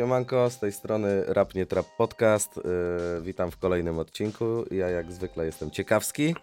Siemanko, 0.00 0.50
z 0.50 0.58
tej 0.58 0.72
strony 0.72 1.24
Rap 1.26 1.54
Nie 1.54 1.66
Trap 1.66 1.86
Podcast. 1.96 2.56
Yy, 2.56 3.22
witam 3.22 3.50
w 3.50 3.58
kolejnym 3.58 3.98
odcinku. 3.98 4.64
Ja 4.70 4.90
jak 4.90 5.12
zwykle 5.12 5.46
jestem 5.46 5.70
ciekawski. 5.70 6.34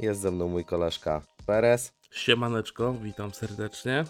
Jest 0.00 0.20
ze 0.20 0.30
mną 0.30 0.48
mój 0.48 0.64
koleżka 0.64 1.22
Perez. 1.46 1.92
Siemaneczko, 2.10 2.92
witam 2.92 3.34
serdecznie. 3.34 4.04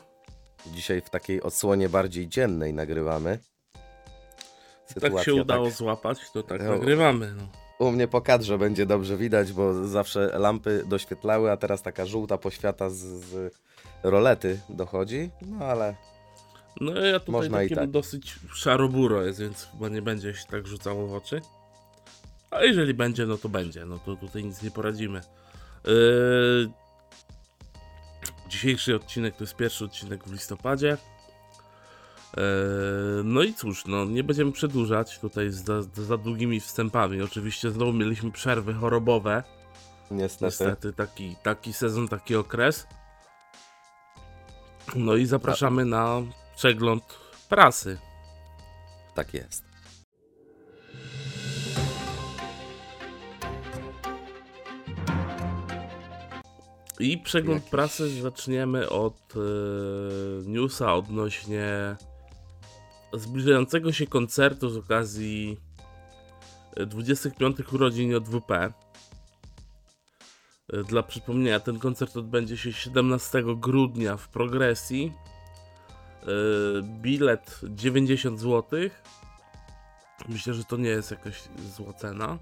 Dzisiaj 0.66 1.00
w 1.00 1.10
takiej 1.10 1.42
odsłonie 1.42 1.88
bardziej 1.88 2.28
dziennej 2.28 2.74
nagrywamy. 2.74 3.38
tak 5.00 5.24
się 5.24 5.34
udało 5.34 5.66
tak... 5.66 5.74
złapać, 5.74 6.30
to 6.32 6.42
tak 6.42 6.62
no, 6.62 6.70
nagrywamy. 6.70 7.34
No. 7.36 7.48
U 7.86 7.92
mnie 7.92 8.08
po 8.08 8.20
kadrze 8.20 8.58
będzie 8.58 8.86
dobrze 8.86 9.16
widać, 9.16 9.52
bo 9.52 9.88
zawsze 9.88 10.38
lampy 10.38 10.84
doświetlały, 10.86 11.50
a 11.50 11.56
teraz 11.56 11.82
taka 11.82 12.06
żółta 12.06 12.38
poświata 12.38 12.90
z, 12.90 12.96
z 12.96 13.54
rolety 14.02 14.60
dochodzi. 14.68 15.30
No 15.42 15.64
ale 15.64 15.94
no 16.80 17.00
ja 17.00 17.20
tutaj 17.20 17.32
Można 17.32 17.58
takim 17.58 17.76
tak. 17.76 17.90
dosyć 17.90 18.36
szaroburo 18.54 19.22
jest, 19.22 19.40
więc 19.40 19.68
chyba 19.72 19.88
nie 19.88 20.02
będzie 20.02 20.34
się 20.34 20.46
tak 20.50 20.66
rzucało 20.66 21.06
w 21.06 21.14
oczy. 21.14 21.40
A 22.50 22.64
jeżeli 22.64 22.94
będzie, 22.94 23.26
no 23.26 23.38
to 23.38 23.48
będzie. 23.48 23.84
No 23.84 23.98
to 23.98 24.16
tutaj 24.16 24.44
nic 24.44 24.62
nie 24.62 24.70
poradzimy. 24.70 25.20
Yy... 25.84 26.70
Dzisiejszy 28.48 28.96
odcinek 28.96 29.36
to 29.36 29.44
jest 29.44 29.56
pierwszy 29.56 29.84
odcinek 29.84 30.24
w 30.24 30.32
listopadzie. 30.32 30.96
Yy... 32.36 32.42
No 33.24 33.42
i 33.42 33.54
cóż, 33.54 33.86
no 33.86 34.04
nie 34.04 34.24
będziemy 34.24 34.52
przedłużać 34.52 35.18
tutaj 35.18 35.50
za, 35.50 35.82
za 35.82 36.16
długimi 36.16 36.60
wstępami. 36.60 37.22
Oczywiście 37.22 37.70
znowu 37.70 37.92
mieliśmy 37.92 38.32
przerwy 38.32 38.74
chorobowe. 38.74 39.42
Niestety. 40.10 40.44
Niestety 40.44 40.92
taki, 40.92 41.36
taki 41.42 41.72
sezon, 41.72 42.08
taki 42.08 42.36
okres. 42.36 42.86
No 44.96 45.16
i 45.16 45.26
zapraszamy 45.26 45.84
na 45.84 46.22
przegląd 46.56 47.18
prasy. 47.48 47.98
Tak 49.14 49.34
jest. 49.34 49.64
I 57.00 57.18
przegląd 57.18 57.58
Jakiś... 57.58 57.70
prasy 57.70 58.22
zaczniemy 58.22 58.88
od 58.88 59.34
e, 59.36 59.38
newsa 60.48 60.94
odnośnie 60.94 61.96
zbliżającego 63.12 63.92
się 63.92 64.06
koncertu 64.06 64.70
z 64.70 64.76
okazji 64.76 65.60
25 66.86 67.72
urodzin 67.72 68.10
JWP. 68.10 68.54
E, 68.54 68.72
dla 70.88 71.02
przypomnienia, 71.02 71.60
ten 71.60 71.78
koncert 71.78 72.16
odbędzie 72.16 72.56
się 72.56 72.72
17 72.72 73.42
grudnia 73.56 74.16
w 74.16 74.28
progresji 74.28 75.12
E, 75.12 75.35
bilet 76.82 77.60
90 77.64 78.40
zł. 78.40 78.80
Myślę, 80.28 80.54
że 80.54 80.64
to 80.64 80.76
nie 80.76 80.88
jest 80.88 81.10
jakaś 81.10 81.42
zła 81.76 81.92
cena. 81.92 82.38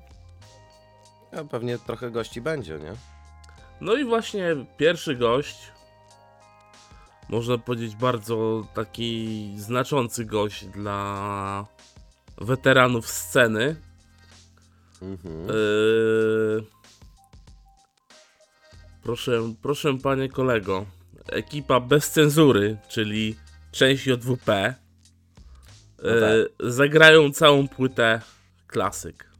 Ja 1.33 1.45
pewnie 1.45 1.79
trochę 1.79 2.11
gości 2.11 2.41
będzie, 2.41 2.79
nie? 2.79 2.93
No 3.81 3.95
i 3.95 4.05
właśnie 4.05 4.57
pierwszy 4.77 5.17
gość, 5.17 5.73
można 7.29 7.59
powiedzieć 7.59 7.97
bardzo 7.97 8.67
taki 8.75 9.55
znaczący 9.57 10.25
gość 10.25 10.67
dla 10.67 11.67
weteranów 12.39 13.09
sceny. 13.09 13.77
Mhm. 15.03 15.47
Yy... 15.47 16.65
Proszę, 19.03 19.55
proszę 19.63 19.99
panie 20.03 20.29
kolego, 20.29 20.87
ekipa 21.27 21.81
bez 21.81 22.11
cenzury, 22.11 22.77
czyli 22.89 23.37
część 23.75 24.07
JWP 24.07 24.75
no 25.99 26.11
tak. 26.21 26.31
E, 26.67 26.71
zagrają 26.71 27.33
całą 27.33 27.69
płytę 27.69 28.21
klasyk. 28.67 29.31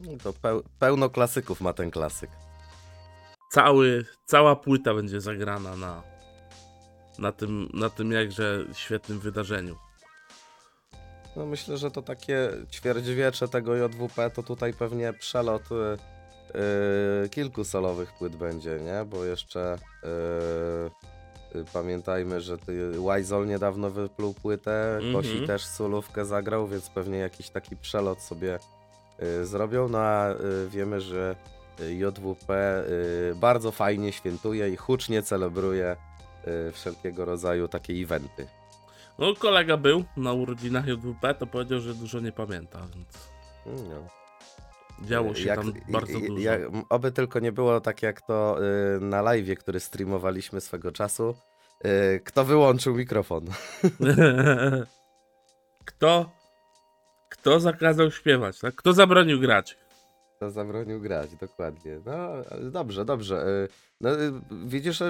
No 0.00 0.12
to 0.22 0.32
peł 0.32 0.62
pełno 0.78 1.10
klasyków 1.10 1.60
ma 1.60 1.72
ten 1.72 1.90
klasyk. 1.90 2.30
Cały, 3.52 4.04
cała 4.26 4.56
płyta 4.56 4.94
będzie 4.94 5.20
zagrana 5.20 5.76
na, 5.76 6.02
na, 7.18 7.32
tym, 7.32 7.68
na 7.74 7.90
tym 7.90 8.12
jakże 8.12 8.64
świetnym 8.72 9.20
wydarzeniu. 9.20 9.76
No 11.36 11.46
myślę, 11.46 11.78
że 11.78 11.90
to 11.90 12.02
takie 12.02 12.50
ćwierćwiecze 12.70 13.48
tego 13.48 13.76
JWP 13.76 14.30
to 14.30 14.42
tutaj 14.42 14.74
pewnie 14.74 15.12
przelot 15.12 15.62
yy, 15.70 17.28
kilku 17.28 17.64
solowych 17.64 18.12
płyt 18.12 18.36
będzie, 18.36 18.78
nie? 18.80 19.04
Bo 19.04 19.24
jeszcze 19.24 19.78
yy, 20.02 21.10
pamiętajmy, 21.72 22.40
że 22.40 22.56
Wizol 23.16 23.46
niedawno 23.46 23.90
wypluł 23.90 24.34
płytę, 24.34 24.98
mm 24.98 25.04
-hmm. 25.04 25.16
Kosi 25.16 25.46
też 25.46 25.64
solówkę 25.64 26.24
zagrał, 26.24 26.66
więc 26.66 26.90
pewnie 26.90 27.18
jakiś 27.18 27.50
taki 27.50 27.76
przelot 27.76 28.22
sobie 28.22 28.58
y, 29.22 29.46
zrobią. 29.46 29.88
No 29.88 29.98
a 29.98 30.30
y, 30.30 30.36
wiemy, 30.68 31.00
że 31.00 31.36
JWP 31.88 32.50
y, 32.50 33.34
bardzo 33.34 33.70
fajnie 33.70 34.12
świętuje 34.12 34.68
i 34.68 34.76
hucznie 34.76 35.22
celebruje 35.22 35.96
wszelkiego 36.72 37.24
rodzaju 37.24 37.68
takie 37.68 37.92
eventy. 37.92 38.46
No 39.18 39.34
kolega 39.34 39.76
był 39.76 40.04
na 40.16 40.32
urodzinach 40.32 40.86
JWP, 40.86 41.34
to 41.34 41.46
powiedział, 41.46 41.80
że 41.80 41.94
dużo 41.94 42.20
nie 42.20 42.32
pamięta, 42.32 42.78
więc... 42.94 43.30
No. 43.66 44.19
Działo 45.02 45.34
się 45.34 45.48
jak, 45.48 45.60
tam 45.60 45.72
bardzo 45.88 46.20
dużo. 46.20 46.38
Jak, 46.38 46.60
oby 46.88 47.12
tylko 47.12 47.38
nie 47.38 47.52
było 47.52 47.80
tak 47.80 48.02
jak 48.02 48.20
to 48.20 48.58
y, 48.96 49.00
na 49.00 49.22
live, 49.22 49.58
który 49.58 49.80
streamowaliśmy 49.80 50.60
swego 50.60 50.92
czasu. 50.92 51.34
Y, 51.84 52.20
kto 52.24 52.44
wyłączył 52.44 52.94
mikrofon? 52.94 53.44
kto? 55.84 56.30
Kto 57.28 57.60
zakazał 57.60 58.10
śpiewać? 58.10 58.58
Tak? 58.58 58.74
Kto 58.74 58.92
zabronił 58.92 59.40
grać? 59.40 59.76
Kto 60.36 60.50
zabronił 60.50 61.00
grać, 61.00 61.36
dokładnie. 61.36 62.00
No, 62.06 62.28
dobrze, 62.70 63.04
dobrze. 63.04 63.46
Y, 63.46 63.68
no, 64.00 64.10
widzisz, 64.50 65.02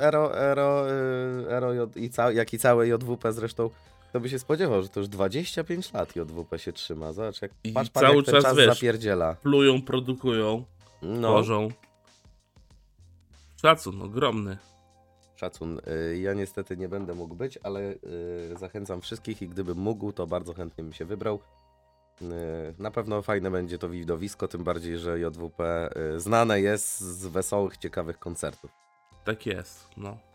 Ero, 0.00 0.38
Ero, 0.38 0.90
Ero 1.50 1.72
i 1.96 2.10
ca 2.10 2.32
jak 2.32 2.52
i 2.54 2.58
całe 2.58 2.88
JWP 2.88 3.32
zresztą 3.32 3.70
to 4.18 4.22
by 4.22 4.28
się 4.28 4.38
spodziewał, 4.38 4.82
że 4.82 4.88
to 4.88 5.00
już 5.00 5.08
25 5.08 5.92
lat 5.92 6.16
JWP 6.16 6.58
się 6.58 6.72
trzyma. 6.72 7.12
Zobacz, 7.12 7.42
jak, 7.42 7.50
I 7.64 7.72
patrz, 7.72 7.90
cały 7.90 8.16
jak 8.16 8.24
czas, 8.24 8.44
czas 8.44 8.56
wiesz, 8.56 8.74
zapierdziela. 8.74 9.34
Plują, 9.34 9.82
produkują, 9.82 10.64
no. 11.02 11.28
tworzą. 11.28 11.68
Szacun 13.62 14.02
ogromny. 14.02 14.58
Szacun. 15.36 15.80
Y, 16.12 16.18
ja 16.18 16.34
niestety 16.34 16.76
nie 16.76 16.88
będę 16.88 17.14
mógł 17.14 17.34
być, 17.34 17.58
ale 17.62 17.80
y, 17.80 17.96
zachęcam 18.58 19.00
wszystkich 19.00 19.42
i 19.42 19.48
gdybym 19.48 19.78
mógł, 19.78 20.12
to 20.12 20.26
bardzo 20.26 20.54
chętnie 20.54 20.84
bym 20.84 20.92
się 20.92 21.04
wybrał. 21.04 21.40
Y, 22.22 22.24
na 22.78 22.90
pewno 22.90 23.22
fajne 23.22 23.50
będzie 23.50 23.78
to 23.78 23.88
widowisko, 23.88 24.48
tym 24.48 24.64
bardziej, 24.64 24.98
że 24.98 25.20
JWP 25.20 25.90
znane 26.16 26.60
jest 26.60 27.00
z 27.00 27.26
wesołych, 27.26 27.76
ciekawych 27.76 28.18
koncertów. 28.18 28.70
Tak 29.24 29.46
jest, 29.46 29.88
no. 29.96 30.27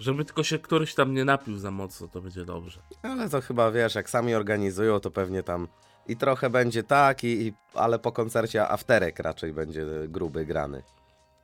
Żeby 0.00 0.24
tylko 0.24 0.42
się 0.42 0.58
któryś 0.58 0.94
tam 0.94 1.14
nie 1.14 1.24
napił 1.24 1.58
za 1.58 1.70
mocno, 1.70 2.08
to 2.08 2.20
będzie 2.20 2.44
dobrze. 2.44 2.80
Ale 3.02 3.30
to 3.30 3.40
chyba 3.40 3.70
wiesz, 3.70 3.94
jak 3.94 4.10
sami 4.10 4.34
organizują, 4.34 5.00
to 5.00 5.10
pewnie 5.10 5.42
tam 5.42 5.68
i 6.08 6.16
trochę 6.16 6.50
będzie 6.50 6.82
tak, 6.82 7.24
i, 7.24 7.46
i 7.46 7.52
ale 7.74 7.98
po 7.98 8.12
koncercie 8.12 8.68
afterek 8.68 9.18
raczej 9.18 9.52
będzie 9.52 9.86
gruby 10.08 10.46
grany. 10.46 10.82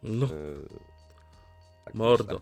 No. 0.02 0.26
Yy, 0.26 0.68
tak 1.84 1.94
Mordo. 1.94 2.24
Myślę. 2.24 2.40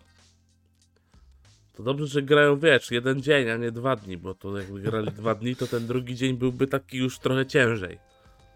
To 1.73 1.83
dobrze, 1.83 2.07
że 2.07 2.21
grają, 2.21 2.59
wiesz, 2.59 2.91
jeden 2.91 3.21
dzień, 3.21 3.49
a 3.49 3.57
nie 3.57 3.71
dwa 3.71 3.95
dni, 3.95 4.17
bo 4.17 4.33
to 4.35 4.57
jakby 4.57 4.79
grali 4.79 5.11
dwa 5.11 5.35
dni, 5.35 5.55
to 5.55 5.67
ten 5.67 5.87
drugi 5.87 6.15
dzień 6.15 6.37
byłby 6.37 6.67
taki 6.67 6.97
już 6.97 7.19
trochę 7.19 7.45
ciężej. 7.45 7.99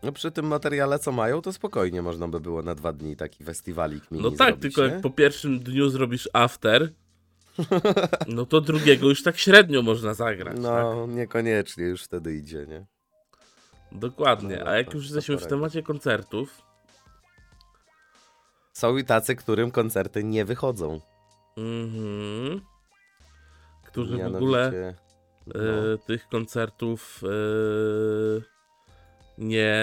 No 0.04 0.12
przy 0.12 0.32
tym 0.32 0.48
materiale, 0.48 1.00
co 1.00 1.12
mają, 1.12 1.42
to 1.42 1.54
spokojnie 1.54 2.02
można 2.02 2.28
by 2.28 2.40
było 2.40 2.62
na 2.62 2.76
dwa 2.76 2.94
dni 2.94 3.16
taki 3.16 3.44
festiwalik 3.44 4.12
mini 4.12 4.24
No 4.24 4.32
tak, 4.32 4.38
zrobić, 4.48 4.62
tylko 4.62 4.82
nie? 4.82 4.94
jak 4.94 5.02
po 5.02 5.10
pierwszym 5.10 5.60
dniu 5.60 5.90
zrobisz 5.90 6.30
after, 6.34 6.90
no 8.28 8.46
to 8.46 8.62
drugiego 8.62 9.10
już 9.10 9.24
tak 9.24 9.38
średnio 9.38 9.82
można 9.82 10.14
zagrać. 10.14 10.58
No, 10.60 10.70
tak? 10.70 11.16
niekoniecznie 11.16 11.86
już 11.86 12.04
wtedy 12.04 12.36
idzie, 12.36 12.66
nie? 12.68 12.86
Dokładnie, 13.92 14.58
no, 14.60 14.72
a 14.72 14.78
jak 14.78 14.94
już 14.94 15.04
jesteśmy 15.04 15.38
w 15.38 15.48
temacie 15.48 15.84
koncertów... 15.84 16.62
Są 18.74 18.98
i 18.98 19.04
tacy, 19.06 19.36
którym 19.36 19.72
koncerty 19.72 20.24
nie 20.24 20.46
wychodzą. 20.46 21.02
Mhm. 21.58 22.62
Którzy 23.88 24.18
w 24.18 24.36
ogóle 24.36 24.68
e, 24.68 24.94
no. 25.46 25.98
tych 25.98 26.28
koncertów 26.28 27.22
e, 27.24 27.30
nie, 29.38 29.76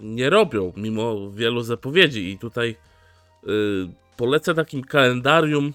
nie 0.00 0.30
robią, 0.30 0.72
mimo 0.76 1.30
wielu 1.30 1.62
zapowiedzi. 1.62 2.30
I 2.30 2.38
tutaj 2.38 2.76
e, 3.42 3.46
polecę 4.16 4.54
takim 4.54 4.84
kalendarium 4.84 5.72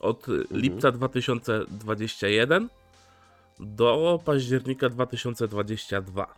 od 0.00 0.28
mhm. 0.28 0.60
lipca 0.60 0.92
2021 0.92 2.68
do 3.60 4.20
października 4.24 4.88
2022. 4.88 6.34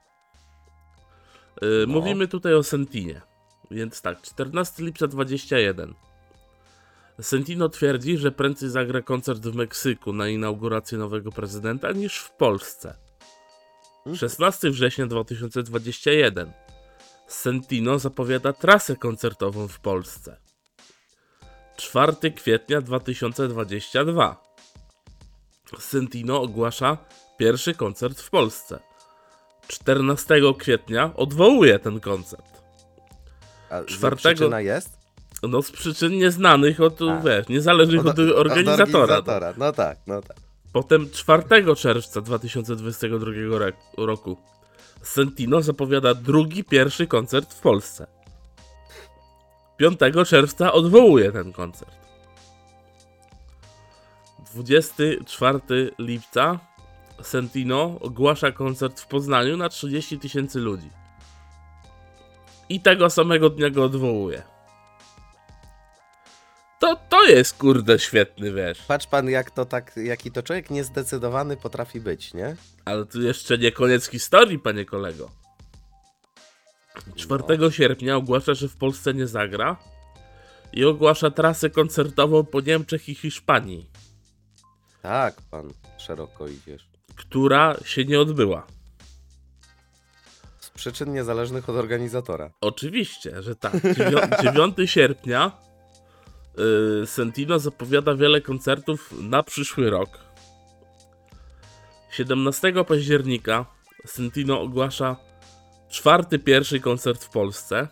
No. 1.63 1.87
Mówimy 1.87 2.29
tutaj 2.29 2.55
o 2.55 2.63
Sentinie. 2.63 3.21
Więc 3.71 4.03
tak, 4.03 4.23
14 4.23 4.83
lipca 4.85 5.07
21. 5.07 5.95
Sentino 7.21 7.69
twierdzi, 7.69 8.19
że 8.19 8.33
prędzej 8.33 8.71
zagra 8.71 9.03
koncert 9.03 9.43
w 9.43 9.55
Meksyku 9.55 10.13
na 10.13 10.29
inaugurację 10.29 10.99
nowego 10.99 11.33
prezydenta 11.33 11.93
niż 11.93 12.19
w 12.19 12.31
Polsce. 12.31 12.95
16 14.15 14.71
września 14.71 15.07
2021. 15.07 16.53
Sentino 17.27 17.99
zapowiada 17.99 18.53
trasę 18.53 18.97
koncertową 18.97 19.69
w 19.69 19.81
Polsce. 19.81 20.37
4 21.83 22.31
kwietnia 22.37 22.81
2022. 22.81 24.37
Sentino 25.79 26.43
ogłasza 26.43 26.97
pierwszy 27.37 27.75
koncert 27.75 28.21
w 28.21 28.31
Polsce. 28.31 28.79
14 29.69 30.35
kwietnia 30.59 31.11
odwołuje 31.17 31.79
ten 31.79 32.01
koncert. 32.01 32.45
A 33.71 33.83
Czwartego- 33.85 34.17
przyczyna 34.17 34.61
jest? 34.61 34.99
No 35.43 35.63
z 35.63 35.71
przyczyn 35.71 36.13
nieznanych 36.13 36.81
od, 36.81 37.03
A. 37.03 37.21
wiesz, 37.21 37.49
niezależnych 37.49 38.01
od, 38.07 38.19
Od- 38.19 38.19
od 38.19 38.37
organizatora. 38.37 39.03
organizatora. 39.03 39.55
No 39.57 39.73
tak, 39.73 39.99
no 40.07 40.23
tak. 40.23 40.37
Potem 40.73 41.11
4 41.11 41.77
czerwca 41.77 42.21
2022 42.21 43.57
re- 43.57 43.73
roku 43.97 44.37
Sentino 45.03 45.63
zapowiada 45.63 46.15
drugi, 46.15 46.65
pierwszy 46.65 47.07
koncert 47.07 47.55
w 47.55 47.61
Polsce. 47.61 48.07
5 49.91 49.99
czerwca 50.29 50.73
odwołuje 50.73 51.33
ten 51.33 51.53
koncert. 51.53 51.97
24 54.55 55.61
lipca 55.99 56.59
Sentino 57.23 57.99
ogłasza 58.01 58.53
koncert 58.53 59.01
w 59.01 59.07
Poznaniu 59.07 59.57
na 59.57 59.69
30 59.69 60.19
tysięcy 60.19 60.59
ludzi. 60.59 60.91
I 62.69 62.81
tego 62.81 63.11
samego 63.11 63.51
dnia 63.51 63.71
go 63.71 63.85
odwołuje. 63.85 64.43
To, 66.79 66.97
to 67.09 67.25
jest 67.25 67.59
kurde 67.59 67.99
świetny, 67.99 68.53
wiesz. 68.53 68.83
Patrz 68.83 69.07
pan, 69.07 69.31
jak 69.31 69.51
to 69.51 69.65
tak, 69.65 69.93
jaki 69.97 70.31
to 70.31 70.43
człowiek 70.43 70.71
niezdecydowany 70.71 71.57
potrafi 71.57 72.01
być, 72.01 72.35
nie? 72.35 72.57
Ale 72.85 73.07
to 73.07 73.21
jeszcze 73.21 73.59
nie 73.59 73.73
koniec 73.73 74.09
historii, 74.09 74.59
panie 74.59 74.85
kolego. 74.85 75.42
4 77.17 77.45
sierpnia 77.71 78.17
ogłasza, 78.17 78.55
że 78.55 78.69
w 78.69 78.77
Polsce 78.77 79.15
nie 79.15 79.27
zagra 79.27 79.77
i 80.73 80.85
ogłasza 80.85 81.31
trasę 81.31 81.71
koncertową 81.71 82.45
po 82.45 82.61
Niemczech 82.61 83.09
i 83.09 83.15
Hiszpanii, 83.15 83.91
Tak, 85.03 85.43
pan 85.51 85.73
szeroko 85.99 86.49
idziesz. 86.49 86.89
która 87.17 87.77
się 87.85 88.05
nie 88.05 88.21
odbyła. 88.21 88.67
Z 90.59 90.71
przyczyn 90.71 91.13
niezależnych 91.13 91.69
od 91.69 91.77
organizatora. 91.77 92.51
Oczywiście, 92.61 93.43
że 93.43 93.57
tak. 93.57 93.73
9 94.43 94.77
sierpnia 94.91 95.53
yy, 97.01 97.07
Sentino 97.07 97.59
zapowiada 97.59 98.15
wiele 98.15 98.41
koncertów 98.41 99.15
na 99.21 99.43
przyszły 99.43 99.91
rok. 99.91 100.19
17 102.11 102.73
października 102.89 103.67
Sentino 104.07 104.61
ogłasza 104.61 105.17
czwarty 105.93 106.39
pierwszy 106.39 106.81
koncert 106.81 107.25
w 107.25 107.31
Polsce. 107.31 107.89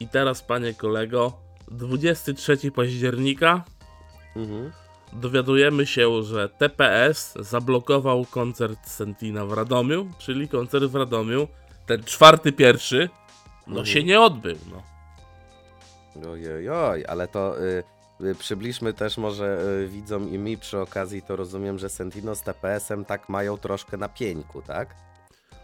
I 0.00 0.08
teraz, 0.08 0.42
panie 0.42 0.74
kolego, 0.74 1.32
23 1.70 2.70
października 2.72 3.64
Mhm. 4.36 4.72
dowiadujemy 5.12 5.86
się, 5.86 6.22
że 6.22 6.48
TPS 6.48 7.34
zablokował 7.40 8.24
koncert 8.30 8.88
Sentina 8.88 9.46
w 9.46 9.52
Radomiu, 9.52 10.10
czyli 10.18 10.48
koncert 10.48 10.84
w 10.84 10.94
Radomiu, 10.94 11.48
ten 11.86 12.04
czwarty 12.04 12.52
pierwszy, 12.52 13.08
no 13.66 13.80
Mhm. 13.80 13.86
się 13.86 14.04
nie 14.04 14.20
odbył. 14.20 14.56
No. 14.70 14.82
Ojej, 16.30 16.68
oj, 16.70 17.04
ale 17.08 17.28
to 17.28 17.62
y, 17.64 17.82
y, 18.20 18.34
przybliżmy 18.34 18.92
też 18.92 19.18
może 19.18 19.58
y, 19.84 19.88
widzom 19.88 20.28
i 20.34 20.38
mi 20.38 20.58
przy 20.58 20.78
okazji, 20.80 21.22
to 21.22 21.36
rozumiem, 21.36 21.78
że 21.78 21.88
Sentino 21.88 22.34
z 22.34 22.42
TPS-em 22.42 23.04
tak 23.04 23.28
mają 23.28 23.58
troszkę 23.58 23.96
na 23.96 24.08
pieńku, 24.08 24.62
tak? 24.62 24.94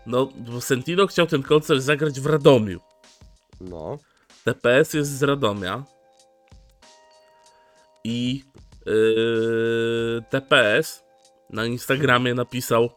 No, 0.07 0.27
bo 0.37 0.61
Sentino 0.61 1.07
chciał 1.07 1.27
ten 1.27 1.43
koncert 1.43 1.81
zagrać 1.81 2.21
w 2.21 2.27
Radomiu. 2.27 2.81
No. 3.61 3.99
TPS 4.45 4.95
jest 4.95 5.11
z 5.19 5.23
Radomia 5.23 5.85
i 8.05 8.45
yy, 8.87 10.23
TPS 10.31 11.05
na 11.51 11.67
Instagramie 11.67 12.35
napisał 12.35 12.91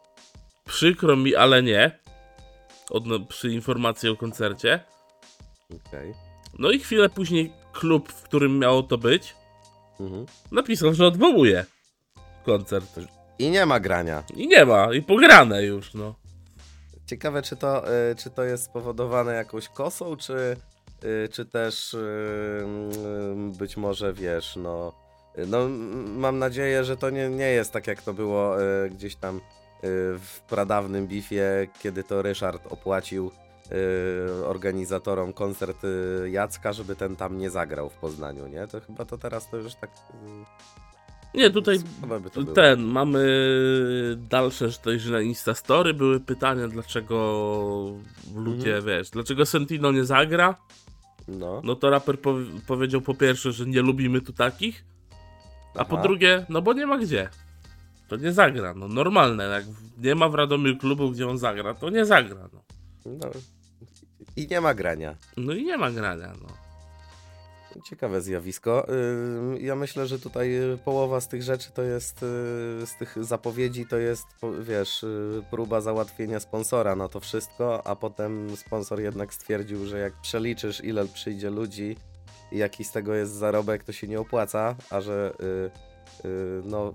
przykro 0.66 1.16
mi, 1.16 1.36
ale 1.36 1.64
nie 1.64 2.00
od, 2.90 3.04
przy 3.30 3.50
informacji 3.52 4.10
o 4.10 4.16
koncercie. 4.16 4.80
Okej. 5.88 6.14
No 6.60 6.72
i 6.72 6.80
chwilę 6.80 7.10
później 7.10 7.54
klub, 7.74 8.12
w 8.12 8.22
którym 8.24 8.60
miało 8.60 8.84
to 8.84 8.98
być, 8.98 9.36
Mhm. 10.00 10.26
napisał, 10.52 10.94
że 10.94 11.06
odwołuje 11.08 11.66
koncert. 12.46 13.00
I 13.40 13.50
nie 13.50 13.66
ma 13.66 13.80
grania. 13.80 14.24
I 14.36 14.48
nie 14.48 14.66
ma, 14.66 14.94
i 14.94 15.02
pograne 15.02 15.64
już, 15.64 15.94
no. 15.94 16.16
Ciekawe, 17.10 17.42
czy 17.42 17.56
to, 17.56 17.94
y, 18.12 18.16
czy 18.16 18.30
to 18.30 18.44
jest 18.44 18.64
spowodowane 18.64 19.34
jakąś 19.34 19.70
kosą, 19.70 20.18
czy, 20.18 20.58
y, 21.04 21.30
czy 21.32 21.46
też 21.46 21.94
y, 21.94 21.98
y, 21.98 23.58
być 23.58 23.78
może 23.78 24.14
wiesz, 24.14 24.56
no. 24.56 24.94
No, 25.48 25.70
mam 26.08 26.40
nadzieję, 26.40 26.84
że 26.84 26.98
to 26.98 27.10
nie, 27.10 27.30
nie 27.30 27.52
jest 27.52 27.72
tak, 27.72 27.88
jak 27.88 28.02
to 28.02 28.14
było 28.14 28.56
gdzieś 28.92 29.16
tam 29.16 29.42
w 30.20 30.40
pradawnym 30.50 31.08
bifie, 31.08 31.68
kiedy 31.82 32.04
to 32.04 32.22
Ryszard 32.22 32.68
opłacił 32.74 33.32
organizatorom 34.46 35.34
koncert 35.34 35.78
Jacka, 36.32 36.74
żeby 36.74 36.96
ten 36.96 37.16
tam 37.16 37.38
nie 37.38 37.50
zagrał 37.50 37.90
w 37.90 37.94
Poznaniu, 37.94 38.48
nie? 38.48 38.68
To 38.68 38.82
chyba 38.82 39.06
to 39.06 39.18
teraz 39.18 39.50
to 39.50 39.58
już 39.58 39.76
tak. 39.76 39.90
Nie, 41.34 41.50
tutaj 41.50 41.78
ten, 42.56 42.82
mamy 42.84 43.20
dalsze, 44.30 44.70
że 44.70 44.78
też 44.78 45.06
na 45.06 45.22
Instastory 45.22 45.94
były 45.94 46.20
pytania, 46.20 46.68
dlaczego 46.68 47.92
ludzie, 48.36 48.76
Mhm. 48.78 48.86
wiesz, 48.86 49.10
dlaczego 49.10 49.46
Sentino 49.46 49.92
nie 49.92 50.04
zagra? 50.06 50.56
No. 51.28 51.62
No 51.64 51.76
to 51.76 51.90
raper 51.90 52.20
pow- 52.22 52.62
powiedział 52.68 53.02
po 53.02 53.14
pierwsze, 53.14 53.52
że 53.52 53.66
nie 53.66 53.82
lubimy 53.82 54.22
tu 54.22 54.34
takich, 54.34 54.84
a 55.76 55.86
po 55.86 55.94
Aha. 55.96 56.04
drugie, 56.04 56.46
no 56.50 56.62
bo 56.62 56.74
nie 56.74 56.86
ma 56.86 56.98
gdzie. 56.98 57.30
To 58.08 58.16
nie 58.16 58.32
zagra, 58.34 58.74
no 58.74 58.88
normalne, 58.88 59.44
jak 59.44 59.64
nie 59.98 60.16
ma 60.16 60.30
w 60.30 60.36
Radomiu 60.36 60.78
klubu, 60.78 61.12
gdzie 61.12 61.28
on 61.28 61.38
zagra, 61.38 61.74
to 61.74 61.90
nie 61.90 62.06
zagra, 62.06 62.50
no. 62.54 62.62
no. 63.06 63.30
I 64.36 64.48
nie 64.48 64.62
ma 64.62 64.74
grania. 64.74 65.16
No 65.38 65.54
i 65.54 65.64
nie 65.66 65.78
ma 65.78 65.92
grania, 65.92 66.34
no. 66.42 66.48
Ciekawe 67.84 68.22
zjawisko. 68.22 68.88
Ja 69.60 69.76
myślę, 69.76 70.08
że 70.08 70.20
tutaj 70.20 70.74
y, 70.74 70.78
połowa 70.78 71.22
z 71.22 71.28
tych 71.28 71.44
rzeczy 71.44 71.72
to 71.72 71.82
jest, 71.82 72.24
y, 72.24 72.86
z 72.86 72.98
tych 73.00 73.26
zapowiedzi 73.26 73.86
to 73.86 73.98
jest, 73.98 74.26
wiesz, 74.62 75.04
y, 75.04 75.44
próba 75.52 75.82
załatwienia 75.82 76.40
sponsora 76.40 76.96
na 76.96 77.08
to 77.08 77.20
wszystko, 77.20 77.88
a 77.88 77.96
potem 77.96 78.58
sponsor 78.58 79.00
jednak 79.00 79.34
stwierdził, 79.34 79.86
że 79.86 80.00
jak 80.00 80.14
przeliczysz 80.22 80.84
ile 80.84 81.06
przyjdzie 81.06 81.50
ludzi 81.50 81.98
i 82.52 82.58
jaki 82.58 82.84
z 82.84 82.92
tego 82.92 83.16
jest 83.16 83.34
zarobek, 83.34 83.84
to 83.84 83.92
się 83.92 84.08
nie 84.08 84.20
opłaca, 84.20 84.76
a 84.90 85.02
że 85.02 85.34
no 86.64 86.94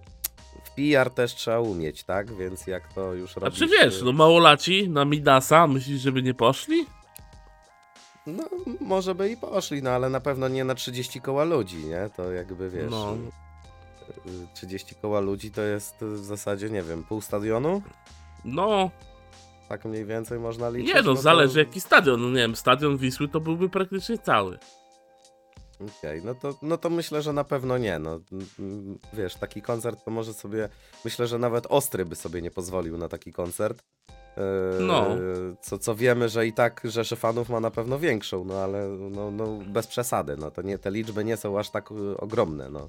w 0.64 0.70
PR 0.70 1.10
też 1.10 1.34
trzeba 1.34 1.60
umieć, 1.60 2.04
tak? 2.04 2.36
Więc 2.36 2.66
jak 2.66 2.92
to 2.92 3.14
już 3.14 3.36
A 3.36 3.40
robisz... 3.40 3.58
czy 3.58 3.66
wiesz, 3.66 4.02
no 4.02 4.12
małolaci 4.12 4.88
na 4.88 5.04
Midasa, 5.04 5.66
myślisz, 5.66 6.00
żeby 6.00 6.22
nie 6.22 6.34
poszli? 6.34 6.86
No, 8.26 8.44
może 8.80 9.14
by 9.14 9.30
i 9.30 9.36
poszli, 9.36 9.82
no 9.82 9.90
ale 9.90 10.08
na 10.10 10.20
pewno 10.20 10.48
nie 10.48 10.64
na 10.64 10.74
30 10.74 11.20
koła 11.20 11.44
ludzi, 11.44 11.76
nie? 11.76 12.10
To 12.16 12.32
jakby 12.32 12.70
wiesz. 12.70 12.90
No. 12.90 13.16
y, 14.26 14.30
y, 14.30 14.46
30 14.54 14.94
koła 14.94 15.20
ludzi 15.20 15.50
to 15.50 15.62
jest 15.62 15.96
w 16.00 16.24
zasadzie, 16.24 16.70
nie 16.70 16.82
wiem, 16.82 17.04
pół 17.04 17.20
stadionu? 17.20 17.82
No, 18.44 18.90
Tak 19.68 19.84
mniej 19.84 20.04
więcej 20.04 20.38
można 20.38 20.68
liczyć. 20.70 20.94
nie 20.94 21.02
no, 21.02 21.14
to- 21.14 21.22
zależy 21.22 21.58
jaki 21.58 21.80
stadion, 21.80 22.20
no 22.22 22.28
nie 22.28 22.34
wiem, 22.34 22.56
stadion 22.56 22.96
Wisły 22.96 23.28
to 23.28 23.40
byłby 23.40 23.68
praktycznie 23.68 24.18
cały. 24.18 24.58
Okej, 25.98 26.22
no, 26.24 26.34
to, 26.34 26.54
no 26.62 26.78
to 26.78 26.90
myślę, 26.90 27.22
że 27.22 27.32
na 27.32 27.44
pewno 27.44 27.78
nie. 27.78 27.98
No, 27.98 28.20
wiesz, 29.12 29.34
taki 29.34 29.62
koncert 29.62 30.04
to 30.04 30.10
może 30.10 30.34
sobie. 30.34 30.68
Myślę, 31.04 31.26
że 31.26 31.38
nawet 31.38 31.66
ostry 31.68 32.04
by 32.04 32.16
sobie 32.16 32.42
nie 32.42 32.50
pozwolił 32.50 32.98
na 32.98 33.08
taki 33.08 33.32
koncert. 33.32 33.82
Yy, 34.36 34.42
No. 34.80 35.06
Co, 35.60 35.78
co 35.78 35.94
wiemy, 35.94 36.28
że 36.28 36.46
i 36.46 36.52
tak 36.52 36.80
rzesze 36.84 37.16
fanów 37.16 37.48
ma 37.48 37.60
na 37.60 37.70
pewno 37.70 37.98
większą, 37.98 38.44
no 38.44 38.54
ale 38.54 38.88
no, 38.88 39.30
no, 39.30 39.46
bez 39.66 39.86
przesady. 39.86 40.36
No, 40.36 40.50
to 40.50 40.62
nie, 40.62 40.78
te 40.78 40.90
liczby 40.90 41.24
nie 41.24 41.36
są 41.36 41.58
aż 41.58 41.70
tak 41.70 41.90
y, 41.90 42.16
ogromne. 42.16 42.70
No. 42.70 42.88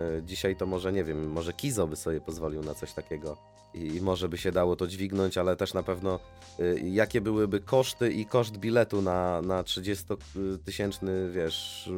Yy, 0.00 0.22
Dzisiaj 0.22 0.56
to 0.56 0.66
może 0.66 0.92
nie 0.92 1.04
wiem, 1.04 1.30
może 1.30 1.52
Kizo 1.52 1.86
by 1.86 1.96
sobie 1.96 2.20
pozwolił 2.20 2.62
na 2.62 2.74
coś 2.74 2.92
takiego. 2.92 3.36
I, 3.74 4.00
może 4.00 4.28
by 4.28 4.38
się 4.38 4.52
dało 4.52 4.76
to 4.76 4.86
dźwignąć, 4.86 5.38
ale 5.38 5.56
też 5.56 5.74
na 5.74 5.82
pewno 5.82 6.20
y, 6.60 6.80
jakie 6.84 7.20
byłyby 7.20 7.60
koszty 7.60 8.12
i 8.12 8.26
koszt 8.26 8.56
biletu 8.56 9.02
na, 9.02 9.42
na 9.42 9.62
30-tysięczny, 9.62 11.30
wiesz, 11.32 11.90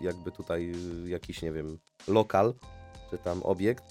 jakby 0.00 0.32
tutaj 0.32 0.72
jakiś, 1.06 1.42
nie 1.42 1.52
wiem, 1.52 1.78
lokal, 2.08 2.54
czy 3.10 3.18
tam 3.18 3.42
obiekt. 3.42 3.84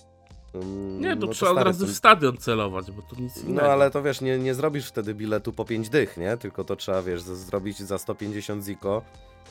Ym, 0.56 1.02
Nie, 1.02 1.18
to 1.18 1.26
no 1.28 1.34
trzeba 1.34 1.52
od 1.52 1.58
stary, 1.58 1.70
razu 1.70 1.86
to- 1.86 1.92
w 1.92 1.96
stadion 1.96 2.38
celować, 2.38 2.92
bo 2.92 3.02
to 3.02 3.22
nic 3.22 3.38
innego. 3.44 3.62
No 3.62 3.72
ale 3.72 3.92
to 3.92 4.04
wiesz, 4.04 4.22
nie, 4.22 4.38
nie 4.40 4.54
zrobisz 4.54 4.88
wtedy 4.88 5.14
biletu 5.14 5.54
po 5.54 5.66
5 5.66 5.90
dych, 5.90 6.18
nie? 6.18 6.38
Tylko 6.38 6.64
to 6.64 6.76
trzeba, 6.76 7.02
wiesz, 7.02 7.22
zrobić 7.22 7.80
za 7.80 7.98
150 7.98 8.66
ziko. 8.66 9.02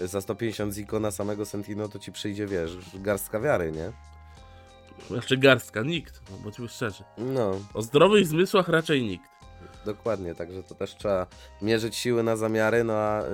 Za 0.01 0.21
150 0.21 0.75
ziko 0.75 1.01
na 1.01 1.11
samego 1.11 1.45
Sentino 1.47 1.89
to 1.89 1.99
ci 1.99 2.13
przyjdzie, 2.13 2.47
wiesz, 2.47 2.77
garstka 2.95 3.41
wiary, 3.41 3.73
nie? 3.73 3.93
Znaczy 5.09 5.37
garstka, 5.37 5.83
nikt, 5.83 6.23
no 6.31 6.37
bądźmy 6.37 6.69
szczerzy. 6.69 7.05
No, 7.19 7.53
O 7.75 7.83
zdrowych 7.83 8.27
zmysłach 8.27 8.69
raczej 8.69 9.03
nikt. 9.03 9.25
dokładnie, 9.85 10.35
także 10.35 10.63
to 10.63 10.75
też 10.75 10.95
trzeba 10.97 11.27
mierzyć 11.63 11.97
siły 11.97 12.23
na 12.23 12.37
zamiary, 12.37 12.85
no 12.85 12.93
a 12.93 13.23
y, 13.23 13.27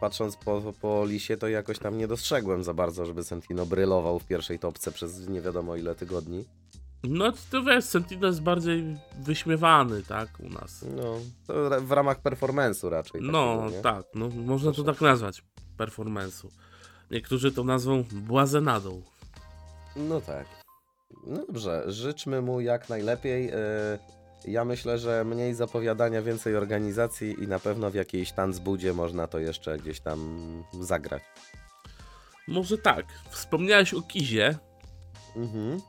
patrząc 0.00 0.36
po, 0.36 0.72
po 0.80 1.04
lisie, 1.06 1.36
to 1.36 1.48
jakoś 1.48 1.78
tam 1.78 1.98
nie 1.98 2.08
dostrzegłem 2.08 2.64
za 2.64 2.74
bardzo, 2.74 3.06
żeby 3.06 3.24
Sentino 3.24 3.66
brylował 3.66 4.18
w 4.18 4.26
pierwszej 4.26 4.58
topce 4.58 4.92
przez 4.92 5.28
nie 5.28 5.40
wiadomo 5.40 5.76
ile 5.76 5.94
tygodni. 5.94 6.44
No 7.04 7.32
to 7.50 7.62
wiesz, 7.62 7.84
Sentino 7.84 8.26
jest 8.26 8.42
bardziej 8.42 8.96
wyśmiewany, 9.20 10.02
tak, 10.02 10.28
u 10.40 10.48
nas. 10.48 10.84
No, 10.96 11.16
w 11.80 11.92
ramach 11.92 12.22
performance'u 12.22 12.88
raczej. 12.88 13.20
No, 13.24 13.56
takiego, 13.56 13.76
nie? 13.76 13.82
tak, 13.82 14.04
no 14.14 14.28
można 14.28 14.72
to 14.72 14.82
tak 14.84 15.00
nazwać, 15.00 15.42
performance'u. 15.78 16.48
Niektórzy 17.10 17.52
to 17.52 17.64
nazwą 17.64 18.04
błazenadą. 18.12 19.02
No 19.96 20.20
tak. 20.20 20.46
No 21.26 21.36
dobrze, 21.46 21.84
życzmy 21.86 22.42
mu 22.42 22.60
jak 22.60 22.88
najlepiej. 22.88 23.50
y, 23.50 23.54
Ja 24.44 24.64
myślę, 24.64 24.98
że 24.98 25.24
mniej 25.24 25.54
zapowiadania, 25.54 26.22
więcej 26.22 26.56
organizacji 26.56 27.36
i 27.44 27.48
na 27.48 27.58
pewno 27.58 27.90
w 27.90 27.94
jakiejś 27.94 28.32
tanzbudzie 28.32 28.92
można 28.92 29.26
to 29.26 29.38
jeszcze 29.38 29.78
gdzieś 29.78 30.00
tam 30.00 30.18
zagrać. 30.80 31.22
Może 32.48 32.78
tak, 32.78 33.06
wspomniałeś 33.30 33.94
o 33.94 34.02
Kizie, 34.02 34.58
Mhm. 35.36 35.80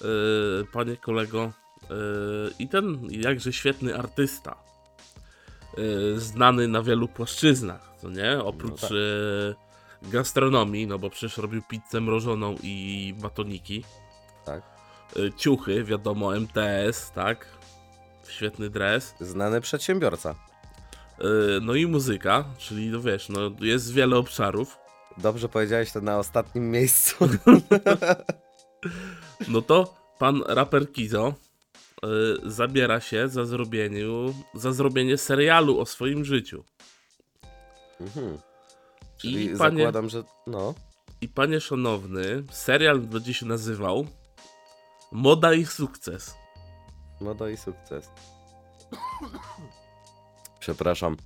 yy, 0.00 0.64
panie 0.72 0.96
kolego, 0.96 1.52
yy, 1.90 1.96
i 2.58 2.68
ten 2.68 3.08
jakże 3.10 3.52
świetny 3.52 3.98
artysta, 3.98 4.56
znany 6.16 6.68
na 6.68 6.82
wielu 6.82 7.08
płaszczyznach, 7.08 7.94
co 7.98 8.10
nie? 8.10 8.38
Oprócz 8.44 8.80
tak. 8.80 8.90
yy, 8.90 9.54
gastronomii, 10.02 10.86
no 10.86 10.98
bo 10.98 11.10
przecież 11.10 11.38
robił 11.38 11.62
pizzę 11.62 12.00
mrożoną 12.00 12.56
i 12.62 13.14
batoniki. 13.18 13.84
Tak. 14.44 14.62
Yy, 15.16 15.32
ciuchy, 15.32 15.84
wiadomo, 15.84 16.36
MTS, 16.36 17.12
tak? 17.14 17.46
Świetny 18.28 18.70
dres. 18.70 19.14
Znany 19.20 19.60
przedsiębiorca. 19.60 20.34
No 21.62 21.74
i 21.74 21.86
muzyka, 21.86 22.44
czyli 22.58 22.88
no 22.88 23.00
wiesz, 23.00 23.28
no 23.28 23.40
jest 23.60 23.92
wiele 23.92 24.16
obszarów. 24.16 24.78
Dobrze 25.18 25.48
powiedziałeś 25.48 25.92
to 25.92 26.00
na 26.00 26.18
ostatnim 26.18 26.70
miejscu. 26.70 27.14
No 29.48 29.62
to 29.62 29.94
pan 30.18 30.42
raper 30.48 30.92
Kizo 30.92 31.28
y, 31.28 31.45
zabiera 32.44 33.00
się 33.00 33.28
za, 33.28 33.44
zrobieniu, 33.44 34.34
za 34.54 34.72
zrobienie 34.72 35.18
serialu 35.18 35.80
o 35.80 35.86
swoim 35.86 36.24
życiu. 36.24 36.64
mhm. 38.00 38.38
Czyli 39.16 39.44
I 39.44 39.56
panie- 39.56 39.78
zakładam, 39.78 40.08
że. 40.08 40.22
No. 40.46 40.74
I 41.20 41.28
panie 41.28 41.60
szanowny, 41.60 42.42
serial 42.50 43.00
będzie 43.00 43.34
się 43.34 43.46
nazywał 43.46 44.06
Moda 45.12 45.54
i 45.54 45.64
sukces. 45.66 46.34
Moda 47.20 47.50
i 47.50 47.56
sukces. 47.56 48.10
Przepraszam. 50.60 51.16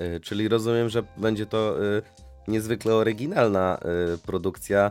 Y, 0.00 0.20
czyli 0.20 0.48
rozumiem, 0.48 0.88
że 0.88 1.02
będzie 1.16 1.46
to 1.46 1.82
y, 1.84 2.02
niezwykle 2.48 2.94
oryginalna 2.94 3.78
y, 4.14 4.18
produkcja, 4.18 4.90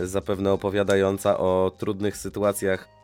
y, 0.00 0.06
zapewne 0.06 0.52
opowiadająca 0.52 1.38
o 1.38 1.72
trudnych 1.78 2.16
sytuacjach 2.16 2.88
y, 2.88 2.95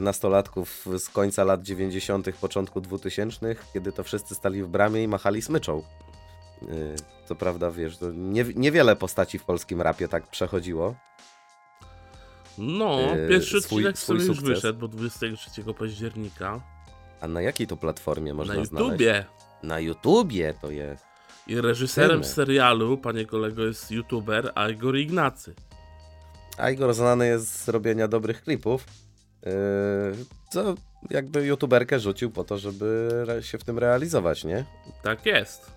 nastolatków 0.00 0.86
z 0.98 1.08
końca 1.08 1.44
lat 1.44 1.62
90., 1.62 2.36
początku 2.40 2.80
2000, 2.80 3.56
kiedy 3.72 3.92
to 3.92 4.02
wszyscy 4.04 4.34
stali 4.34 4.62
w 4.62 4.68
bramie 4.68 5.02
i 5.02 5.08
machali 5.08 5.42
smyczą. 5.42 5.82
Y, 6.62 6.94
co 7.28 7.34
prawda, 7.34 7.70
wiesz, 7.70 7.98
nie, 8.14 8.44
niewiele 8.54 8.96
postaci 8.96 9.38
w 9.38 9.44
polskim 9.44 9.82
rapie 9.82 10.08
tak 10.08 10.26
przechodziło. 10.26 10.94
No, 12.58 13.00
Yy, 13.16 13.28
pierwszy 13.28 13.60
swój- 13.60 13.62
odcinek 13.86 13.98
swój 13.98 14.16
już 14.26 14.40
wyszedł, 14.40 14.78
bo 14.78 14.88
23 14.88 15.74
października. 15.74 16.60
A 17.20 17.28
na 17.28 17.42
jakiej 17.42 17.66
to 17.66 17.76
platformie 17.76 18.34
można 18.34 18.54
na 18.54 18.64
znaleźć? 18.64 18.90
YouTubie. 18.90 19.24
Na 19.62 19.80
YouTubie 19.80 20.54
to 20.60 20.70
jest. 20.70 21.04
I 21.46 21.60
reżyserem 21.60 22.24
serialu, 22.24 22.98
panie 22.98 23.26
kolego, 23.26 23.64
jest 23.64 23.90
youtuber 23.90 24.52
Igor 24.72 24.96
Ignacy. 24.96 25.54
A 26.58 26.70
Igor 26.70 26.94
znany 26.94 27.26
jest 27.26 27.64
z 27.64 27.68
robienia 27.68 28.08
dobrych 28.08 28.42
klipów, 28.42 28.84
co 30.50 30.74
jakby 31.10 31.46
youtuberkę 31.46 32.00
rzucił 32.00 32.30
po 32.30 32.44
to, 32.44 32.58
żeby 32.58 33.10
się 33.40 33.58
w 33.58 33.64
tym 33.64 33.78
realizować, 33.78 34.44
nie? 34.44 34.64
Tak 35.02 35.26
jest. 35.26 35.70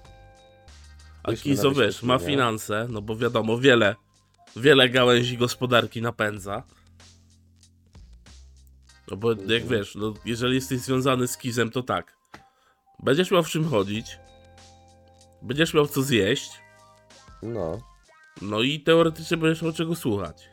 A 1.24 1.34
Kizo, 1.34 1.72
wiesz, 1.72 2.04
ma 2.04 2.20
finanse, 2.20 2.88
no 2.90 3.02
bo 3.02 3.16
wiadomo, 3.16 3.58
wiele, 3.58 3.96
wiele 4.56 4.90
gałęzi 4.90 5.38
gospodarki 5.38 6.02
napędza. 6.02 6.64
No 9.12 9.18
bo 9.18 9.30
jak 9.32 9.40
Mhm. 9.42 9.68
wiesz, 9.70 9.96
no 9.96 10.14
jeżeli 10.26 10.56
jesteś 10.56 10.80
związany 10.80 11.28
z 11.28 11.38
Kizem, 11.38 11.72
to 11.72 11.84
tak. 11.84 12.18
Będziesz 13.04 13.32
miał 13.32 13.44
w 13.44 13.50
czym 13.50 13.70
chodzić, 13.70 14.20
będziesz 15.42 15.74
miał 15.74 15.88
co 15.88 16.02
zjeść, 16.02 16.52
No, 17.44 17.80
no 18.42 18.62
i 18.62 18.80
teoretycznie 18.80 19.38
będziesz 19.38 19.62
miał 19.64 19.74
czego 19.74 19.96
słuchać. 19.96 20.50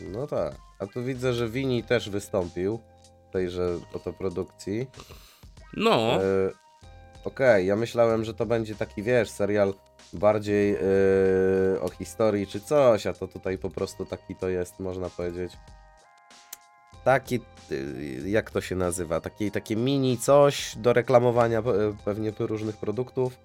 no 0.00 0.26
tak. 0.26 0.54
A 0.78 0.86
tu 0.86 1.04
widzę, 1.04 1.32
że 1.32 1.48
Wini 1.48 1.82
też 1.82 2.10
wystąpił 2.10 2.80
w 3.28 3.32
tejże 3.32 3.78
oto 3.94 4.12
produkcji. 4.12 4.86
No, 5.76 6.18
Yy, 6.22 6.52
Okej, 7.24 7.66
ja 7.66 7.76
myślałem, 7.76 8.24
że 8.24 8.34
to 8.34 8.46
będzie 8.46 8.74
taki, 8.74 9.02
wiesz, 9.02 9.30
serial 9.30 9.74
bardziej 10.12 10.72
yy, 10.72 11.80
o 11.80 11.88
historii 11.88 12.46
czy 12.46 12.60
coś, 12.60 13.06
a 13.06 13.12
to 13.12 13.28
tutaj 13.28 13.58
po 13.58 13.70
prostu 13.70 14.04
taki 14.06 14.36
to 14.36 14.48
jest, 14.48 14.80
można 14.80 15.10
powiedzieć. 15.10 15.52
Taki, 17.04 17.40
yy, 17.70 18.30
jak 18.30 18.50
to 18.50 18.60
się 18.60 18.76
nazywa, 18.76 19.20
takie, 19.20 19.50
takie 19.50 19.76
mini 19.76 20.18
coś 20.18 20.76
do 20.76 20.92
reklamowania 20.92 21.62
pe- 21.62 21.96
pewnie 22.04 22.32
różnych 22.38 22.76
produktów. 22.76 23.38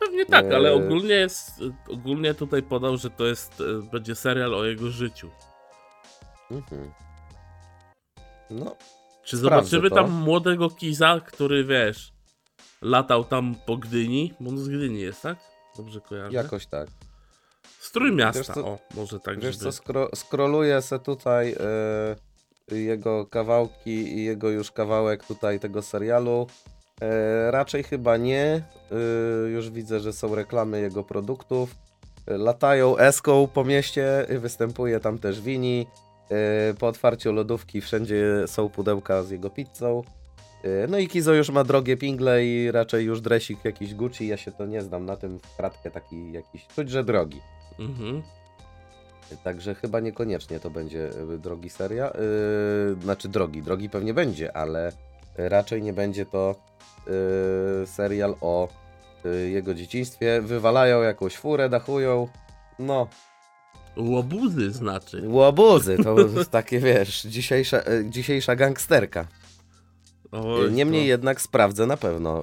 pewnie 0.00 0.26
tak, 0.26 0.52
ale 0.52 0.72
ogólnie 0.72 1.14
jest, 1.14 1.50
ogólnie 1.90 2.34
tutaj 2.34 2.62
podał, 2.62 2.96
że 2.96 3.10
to 3.10 3.26
jest, 3.26 3.60
e, 3.60 3.82
będzie 3.92 4.14
serial 4.14 4.54
o 4.54 4.64
jego 4.64 4.90
życiu. 4.90 5.30
Mhm. 6.50 6.90
No, 8.50 8.76
Czy 9.24 9.36
zobaczymy 9.36 9.88
to. 9.90 9.94
tam 9.96 10.10
młodego 10.10 10.70
Kiza, 10.70 11.20
który 11.26 11.64
wiesz, 11.64 12.12
latał 12.82 13.24
tam 13.24 13.54
po 13.66 13.76
Gdyni? 13.76 14.34
Bo 14.40 14.50
on 14.50 14.58
z 14.58 14.68
Gdyni 14.68 15.00
jest, 15.00 15.22
tak? 15.22 15.38
Dobrze 15.76 16.00
kojarzę. 16.00 16.36
jakoś 16.36 16.66
tak. 16.66 16.88
Z 17.80 17.92
Trójmiasta, 17.92 18.38
Wiesz 18.40 18.46
co- 18.46 18.66
o, 18.66 18.78
może 18.94 19.20
tak, 19.20 19.40
Wiesz 19.40 19.54
żeby... 19.54 19.64
co, 19.64 19.72
skro, 19.72 20.08
skroluję 20.14 20.82
se 20.82 20.98
tutaj 20.98 21.56
e, 22.70 22.76
jego 22.76 23.26
kawałki 23.26 23.90
i 24.18 24.24
jego 24.24 24.50
już 24.50 24.70
kawałek 24.72 25.24
tutaj 25.24 25.60
tego 25.60 25.82
serialu. 25.82 26.46
E, 27.00 27.50
raczej 27.50 27.82
chyba 27.82 28.16
nie. 28.16 28.62
E, 29.44 29.48
już 29.48 29.70
widzę, 29.70 30.00
że 30.00 30.12
są 30.12 30.34
reklamy 30.34 30.80
jego 30.80 31.04
produktów. 31.04 31.74
Latają 32.26 32.96
eską 32.98 33.46
po 33.54 33.64
mieście, 33.64 34.26
występuje 34.38 35.00
tam 35.00 35.18
też 35.18 35.40
Wini. 35.40 35.86
E, 36.30 36.74
po 36.74 36.86
otwarciu 36.86 37.32
lodówki 37.32 37.80
wszędzie 37.80 38.44
są 38.46 38.68
pudełka 38.68 39.22
z 39.22 39.30
jego 39.30 39.50
pizzą. 39.50 40.02
E, 40.64 40.86
no 40.86 40.98
i 40.98 41.08
Kizo 41.08 41.34
już 41.34 41.50
ma 41.50 41.64
drogie 41.64 41.96
pingle 41.96 42.44
i 42.44 42.70
raczej 42.70 43.04
już 43.04 43.20
dresik 43.20 43.64
jakiś 43.64 43.94
Gucci. 43.94 44.26
Ja 44.26 44.36
się 44.36 44.52
to 44.52 44.66
nie 44.66 44.82
znam 44.82 45.04
na 45.04 45.16
tym 45.16 45.38
w 45.38 45.56
kratkę 45.56 45.90
taki 45.90 46.32
jakiś, 46.32 46.66
czuć, 46.66 46.90
że 46.90 47.04
drogi. 47.04 47.40
Mhm. 47.78 48.22
Także 49.44 49.74
chyba 49.74 50.00
niekoniecznie 50.00 50.60
to 50.60 50.70
będzie 50.70 51.10
drogi 51.38 51.70
seria. 51.70 52.06
Yy, 52.06 53.02
znaczy 53.02 53.28
drogi, 53.28 53.62
drogi 53.62 53.90
pewnie 53.90 54.14
będzie, 54.14 54.56
ale 54.56 54.92
raczej 55.36 55.82
nie 55.82 55.92
będzie 55.92 56.26
to 56.26 56.54
yy, 57.06 57.86
serial 57.86 58.34
o 58.40 58.68
yy, 59.24 59.50
jego 59.50 59.74
dzieciństwie. 59.74 60.40
Wywalają 60.42 61.02
jakąś 61.02 61.36
furę, 61.36 61.68
dachują. 61.68 62.28
No, 62.78 63.08
Łobuzy 63.96 64.70
znaczy. 64.72 65.22
łobuzy, 65.26 65.96
to 66.04 66.16
takie 66.50 66.80
wiesz, 66.80 67.22
dzisiejsza, 67.22 67.78
y, 67.78 68.06
dzisiejsza 68.10 68.56
gangsterka. 68.56 69.26
Oj, 70.32 70.66
Y, 70.66 70.70
Niemniej 70.70 71.02
to- 71.02 71.08
jednak 71.08 71.40
sprawdzę 71.40 71.86
na 71.86 71.96
pewno. 71.96 72.42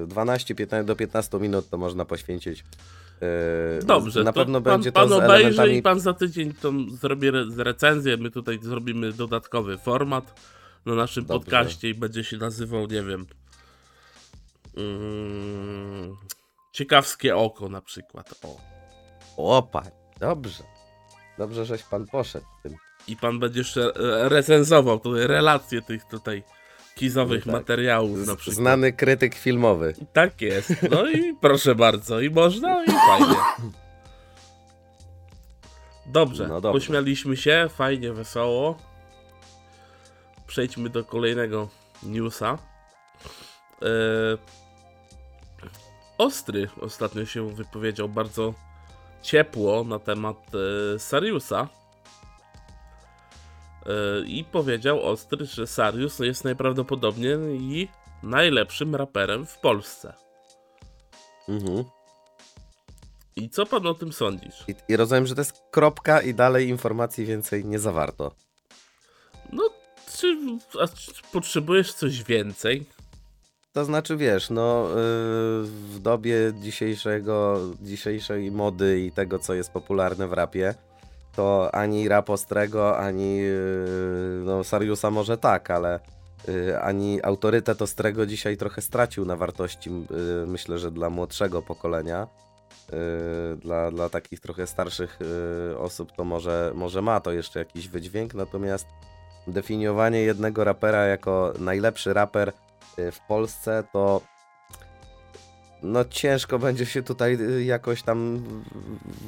Yy, 0.00 0.06
12-15 0.06 0.84
do 0.84 0.96
15 0.96 1.38
minut 1.38 1.68
to 1.70 1.78
można 1.78 2.04
poświęcić. 2.04 2.64
Dobrze, 3.84 4.24
na 4.24 4.32
to 4.32 4.40
pewno 4.40 4.60
pan, 4.60 4.72
będzie 4.72 4.92
pan 4.92 5.08
to 5.08 5.16
obejrzy 5.16 5.34
elementami 5.34 5.76
i 5.76 5.82
pan 5.82 6.00
za 6.00 6.12
tydzień 6.12 6.54
to 6.54 6.72
zrobi 7.00 7.28
re 7.28 7.44
recenzję. 7.56 8.16
My 8.16 8.30
tutaj 8.30 8.58
zrobimy 8.62 9.12
dodatkowy 9.12 9.78
format 9.78 10.40
na 10.86 10.94
naszym 10.94 11.24
Dobrze. 11.24 11.38
podcaście 11.44 11.88
i 11.90 11.94
będzie 11.94 12.24
się 12.24 12.36
nazywał, 12.36 12.86
nie 12.86 13.02
wiem. 13.02 13.26
Mm, 14.76 16.16
ciekawskie 16.72 17.36
oko 17.36 17.68
na 17.68 17.80
przykład. 17.82 18.34
O. 18.44 18.60
Opa, 19.58 19.82
dobrze. 20.20 20.62
Dobrze, 21.38 21.64
żeś 21.64 21.82
pan 21.82 22.06
poszedł 22.06 22.46
tym. 22.62 22.76
I 23.08 23.16
pan 23.16 23.38
będzie 23.38 23.60
jeszcze 23.60 23.92
e, 23.94 24.28
recenzował 24.28 24.98
tutaj 25.00 25.26
relacje 25.26 25.82
tych 25.82 26.04
tutaj 26.04 26.42
kizowych 26.94 27.46
No 27.46 27.52
tak. 27.52 27.60
materiałów 27.62 28.26
na 28.26 28.36
przykład. 28.36 28.56
znany 28.56 28.92
krytyk 28.92 29.34
filmowy. 29.34 29.94
Tak 30.12 30.40
jest. 30.42 30.72
No 30.90 31.10
i 31.10 31.34
proszę 31.40 31.74
bardzo, 31.74 32.20
i 32.20 32.30
można, 32.30 32.84
i 32.84 32.86
fajnie. 32.90 33.36
Dobrze, 36.06 36.48
No 36.48 36.60
dobrze. 36.60 36.80
pośmialiśmy 36.80 37.36
się, 37.36 37.68
fajnie, 37.74 38.12
wesoło. 38.12 38.76
Przejdźmy 40.46 40.88
do 40.90 41.04
kolejnego 41.04 41.68
newsa. 42.02 42.58
E, 43.82 43.86
Ostry 46.18 46.68
ostatnio 46.80 47.26
się 47.26 47.54
wypowiedział 47.54 48.08
bardzo 48.08 48.54
ciepło 49.22 49.84
na 49.84 49.98
temat 49.98 50.36
e, 50.94 50.98
Sariusa. 50.98 51.68
E, 53.86 54.26
I 54.26 54.44
powiedział 54.44 55.02
Ostry, 55.02 55.46
że 55.46 55.66
Sarius 55.66 56.18
jest 56.18 56.44
najprawdopodobniej 56.44 57.88
najlepszym 58.22 58.94
raperem 58.94 59.46
w 59.46 59.58
Polsce. 59.58 60.14
Mhm. 61.48 61.84
I 63.36 63.50
co 63.50 63.66
pan 63.66 63.86
o 63.86 63.94
tym 63.94 64.12
sądzisz? 64.12 64.64
I, 64.68 64.74
I 64.88 64.96
rozumiem, 64.96 65.26
że 65.26 65.34
to 65.34 65.40
jest 65.40 65.62
kropka 65.70 66.20
i 66.20 66.34
dalej 66.34 66.68
informacji 66.68 67.26
więcej 67.26 67.64
nie 67.64 67.78
zawarto. 67.78 68.34
No, 69.52 69.62
czy, 70.16 70.36
a, 70.80 70.88
czy 70.88 71.12
potrzebujesz 71.32 71.94
coś 71.94 72.22
więcej? 72.22 72.86
To 73.72 73.84
znaczy, 73.84 74.16
wiesz, 74.16 74.50
no 74.50 74.88
yy, 74.88 74.94
w 75.64 75.98
dobie 76.02 76.36
dzisiejszego, 76.60 77.60
dzisiejszej 77.82 78.50
mody 78.50 79.00
i 79.00 79.12
tego, 79.12 79.38
co 79.38 79.54
jest 79.54 79.70
popularne 79.70 80.28
w 80.28 80.32
rapie, 80.32 80.74
to 81.36 81.74
ani 81.74 82.08
rap 82.08 82.30
Ostrego, 82.30 82.98
ani 82.98 83.36
yy, 83.36 84.42
no 84.44 84.64
Sariusa 84.64 85.10
może 85.10 85.38
tak, 85.38 85.70
ale 85.70 86.00
yy, 86.48 86.80
ani 86.82 87.22
autorytet 87.22 87.82
Ostrego 87.82 88.26
dzisiaj 88.26 88.56
trochę 88.56 88.82
stracił 88.82 89.24
na 89.24 89.36
wartości, 89.36 89.90
myślę, 90.46 90.78
że 90.78 90.90
dla 90.90 91.10
młodszego 91.10 91.62
pokolenia. 91.62 92.26
Dla, 93.56 93.90
dla 93.90 94.08
takich 94.08 94.40
trochę 94.40 94.66
starszych 94.66 95.18
osób 95.78 96.12
to 96.12 96.24
może, 96.24 96.72
może 96.74 97.02
ma 97.02 97.20
to 97.20 97.32
jeszcze 97.32 97.58
jakiś 97.58 97.88
wydźwięk, 97.88 98.34
natomiast 98.34 98.86
definiowanie 99.46 100.20
jednego 100.22 100.64
rapera 100.64 101.06
jako 101.06 101.52
najlepszy 101.58 102.12
raper 102.12 102.48
y, 102.48 102.52
w 102.96 103.20
Polsce, 103.28 103.84
to 103.92 104.20
no 105.82 106.04
ciężko 106.04 106.58
będzie 106.58 106.86
się 106.86 107.02
tutaj 107.02 107.38
y, 107.40 107.64
jakoś 107.64 108.02
tam 108.02 108.42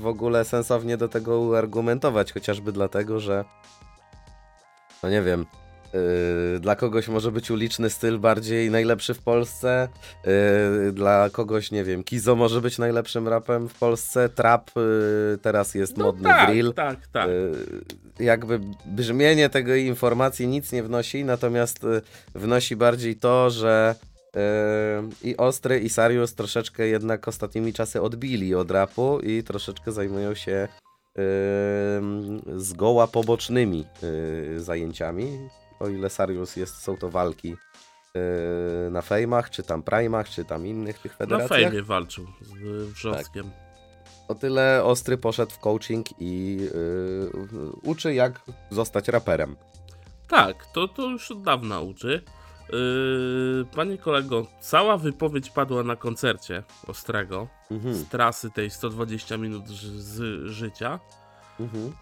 w 0.00 0.06
ogóle 0.06 0.44
sensownie 0.44 0.96
do 0.96 1.08
tego 1.08 1.40
uargumentować, 1.40 2.32
chociażby 2.32 2.72
dlatego, 2.72 3.20
że 3.20 3.44
no 5.02 5.10
nie 5.10 5.22
wiem, 5.22 5.46
yy, 6.52 6.60
dla 6.60 6.76
kogoś 6.76 7.08
może 7.08 7.32
być 7.32 7.50
uliczny 7.50 7.90
styl 7.90 8.18
bardziej 8.18 8.70
najlepszy 8.70 9.14
w 9.14 9.22
Polsce, 9.22 9.88
yy, 10.24 10.92
dla 10.92 11.30
kogoś, 11.30 11.70
nie 11.70 11.84
wiem, 11.84 12.04
Kizo 12.04 12.36
może 12.36 12.60
być 12.60 12.78
najlepszym 12.78 13.28
rapem 13.28 13.68
w 13.68 13.74
Polsce, 13.74 14.28
trap 14.28 14.70
yy, 14.76 15.38
teraz 15.42 15.74
jest 15.74 15.96
modny 15.96 16.28
tak, 16.28 16.48
drill. 16.48 16.72
tak, 16.72 17.06
tak. 17.06 17.28
Jakby 18.18 18.60
brzmienie 18.86 19.48
tego 19.48 19.74
informacji 19.74 20.48
nic 20.48 20.72
nie 20.72 20.82
wnosi, 20.82 21.24
natomiast 21.24 21.84
y, 21.84 22.02
wnosi 22.34 22.76
bardziej 22.76 23.16
to, 23.16 23.50
że 23.50 23.94
y, 24.36 25.28
i 25.28 25.36
Ostry 25.36 25.80
i 25.80 25.88
Sarius 25.88 26.34
troszeczkę 26.34 26.86
jednak 26.86 27.28
ostatnimi 27.28 27.72
czasy 27.72 28.02
odbili 28.02 28.54
od 28.54 28.70
rapu 28.70 29.20
i 29.20 29.42
troszeczkę 29.42 29.92
zajmują 29.92 30.34
się 30.34 30.68
y, 31.18 31.22
zgoła 32.60 33.06
pobocznymi 33.06 33.84
zajęciami. 34.56 35.48
O 35.80 35.88
ile 35.88 36.10
Sarius 36.10 36.56
jest, 36.56 36.76
są 36.76 36.96
to 36.96 37.10
walki 37.10 37.56
na 38.90 39.02
fejmach, 39.02 39.50
czy 39.50 39.62
tam 39.62 39.82
primach, 39.82 40.28
czy 40.28 40.44
tam 40.44 40.66
innych 40.66 40.98
tych 40.98 41.12
Na 41.12 41.18
federacjach. 41.18 41.60
fejmie 41.60 41.82
walczył 41.82 42.26
z 42.42 42.92
Wrzoskiem. 42.92 43.50
O 44.28 44.34
tyle 44.34 44.84
Ostry 44.84 45.18
poszedł 45.18 45.52
w 45.52 45.58
coaching 45.58 46.06
i 46.20 46.56
yy, 46.56 47.30
uczy 47.82 48.14
jak 48.14 48.40
zostać 48.70 49.08
raperem. 49.08 49.56
Tak, 50.28 50.66
to, 50.66 50.88
to 50.88 51.02
już 51.02 51.30
od 51.30 51.42
dawna 51.42 51.80
uczy. 51.80 52.22
Yy, 52.72 53.64
panie 53.76 53.98
kolego, 53.98 54.46
cała 54.60 54.96
wypowiedź 54.96 55.50
padła 55.50 55.82
na 55.82 55.96
koncercie 55.96 56.62
Ostrego 56.86 57.48
Mhm, 57.70 57.94
z 57.94 58.08
trasy 58.08 58.50
tej 58.50 58.70
120 58.70 59.36
minut 59.36 59.68
z 59.68 60.46
życia. 60.46 61.00
mhm, 61.60 61.92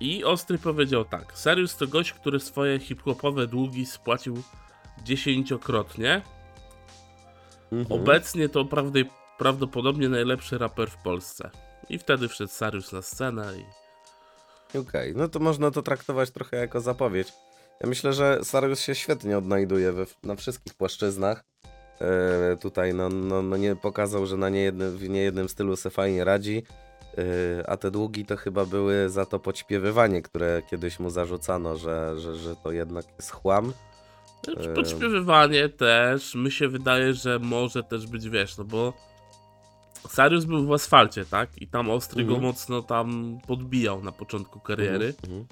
I 0.00 0.24
Ostry 0.24 0.58
powiedział 0.58 1.04
tak: 1.04 1.38
Serius 1.38 1.76
to 1.76 1.86
gość, 1.86 2.12
który 2.12 2.40
swoje 2.40 2.78
hip-hopowe 2.78 3.46
długi 3.46 3.86
spłacił 3.86 4.42
dziesięciokrotnie. 5.04 6.22
mhm. 7.72 8.00
Obecnie 8.00 8.48
to 8.48 8.66
prawdopodobnie 9.38 10.08
najlepszy 10.08 10.58
raper 10.58 10.90
w 10.90 10.96
Polsce. 11.02 11.50
I 11.90 11.98
wtedy 11.98 12.28
wszedł 12.28 12.52
Sarius 12.52 12.92
na 12.92 13.02
scenę 13.02 13.52
i 13.58 13.64
Okej, 14.78 15.12
no 15.16 15.28
to 15.28 15.38
można 15.38 15.70
to 15.70 15.82
traktować 15.82 16.30
trochę 16.30 16.56
jako 16.56 16.80
zapowiedź. 16.80 17.32
Ja 17.80 17.88
myślę, 17.88 18.12
że 18.12 18.38
Sarius 18.42 18.80
się 18.80 18.94
świetnie 18.94 19.38
odnajduje 19.38 19.92
we, 19.92 20.06
na 20.22 20.36
wszystkich 20.36 20.74
płaszczyznach. 20.74 21.44
E, 22.00 22.56
tutaj 22.56 22.94
no, 22.94 23.08
no, 23.08 23.42
no 23.42 23.56
nie 23.56 23.76
pokazał, 23.76 24.26
że 24.26 24.36
na 24.36 24.48
niejednym, 24.48 24.98
w 24.98 25.08
niejednym 25.08 25.48
stylu 25.48 25.76
se 25.76 25.90
fajnie 25.90 26.24
radzi. 26.24 26.62
E, 27.18 27.70
a 27.70 27.76
te 27.76 27.90
długi 27.90 28.24
to 28.24 28.36
chyba 28.36 28.64
były 28.64 29.08
za 29.08 29.26
to 29.26 29.38
podśpiewywanie, 29.38 30.22
które 30.22 30.62
kiedyś 30.70 31.00
mu 31.00 31.10
zarzucano, 31.10 31.76
że, 31.76 32.20
że, 32.20 32.36
że 32.36 32.56
to 32.56 32.72
jednak 32.72 33.04
jest 33.18 33.30
chłam. 33.30 33.72
Znaczy, 34.44 34.68
Em. 34.68 34.74
Podśpiewywanie 34.74 35.68
też, 35.68 36.34
mi 36.34 36.50
się 36.50 36.68
wydaje, 36.68 37.14
że 37.14 37.38
może 37.38 37.82
też 37.82 38.06
być, 38.06 38.28
wiesz, 38.28 38.58
no 38.58 38.64
bo 38.64 38.92
Sarius 40.08 40.44
był 40.44 40.66
w 40.66 40.72
asfalcie, 40.72 41.24
tak? 41.24 41.62
I 41.62 41.66
tam 41.68 41.90
Ostry 41.90 42.22
Mhm. 42.22 42.40
go 42.40 42.46
mocno 42.46 42.82
tam 42.82 43.38
podbijał 43.46 44.02
na 44.02 44.12
początku 44.12 44.60
kariery. 44.60 45.14
Mhm, 45.24 45.46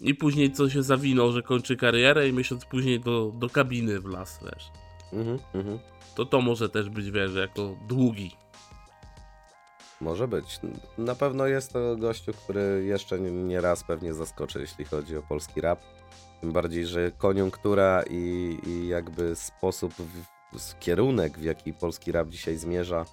I 0.00 0.14
później 0.14 0.52
co 0.52 0.70
się 0.70 0.82
zawinął, 0.82 1.32
że 1.32 1.42
kończy 1.42 1.76
karierę 1.76 2.28
i 2.28 2.32
miesiąc 2.32 2.64
później 2.64 3.00
do, 3.00 3.32
do 3.38 3.48
kabiny 3.50 4.00
w 4.00 4.04
las, 4.06 4.40
wiesz. 4.44 4.70
mhm, 5.12 5.38
mhm. 5.54 5.78
To 6.14 6.26
to 6.26 6.40
może 6.40 6.68
też 6.68 6.90
być, 6.90 7.10
wiesz, 7.10 7.34
jako 7.34 7.76
długi. 7.88 8.36
Może 10.00 10.28
być. 10.28 10.60
Na 10.98 11.14
pewno 11.14 11.46
jest 11.46 11.72
to 11.72 11.96
gościu, 11.96 12.32
który 12.32 12.84
jeszcze 12.86 13.20
nie, 13.20 13.60
raz 13.60 13.84
pewnie 13.84 14.14
zaskoczy, 14.14 14.60
jeśli 14.60 14.84
chodzi 14.84 15.16
o 15.16 15.22
polski 15.22 15.60
rap. 15.60 15.80
Tym 16.40 16.52
bardziej, 16.52 16.86
że 16.86 17.12
koniunktura 17.18 18.02
i, 18.10 18.58
i 18.66 18.88
jakby 18.88 19.36
sposób, 19.36 19.94
w, 19.94 20.78
kierunek, 20.78 21.38
w 21.38 21.42
jaki 21.42 21.72
polski 21.72 22.12
rap 22.12 22.28
dzisiaj 22.28 22.56
zmierza, 22.56 23.04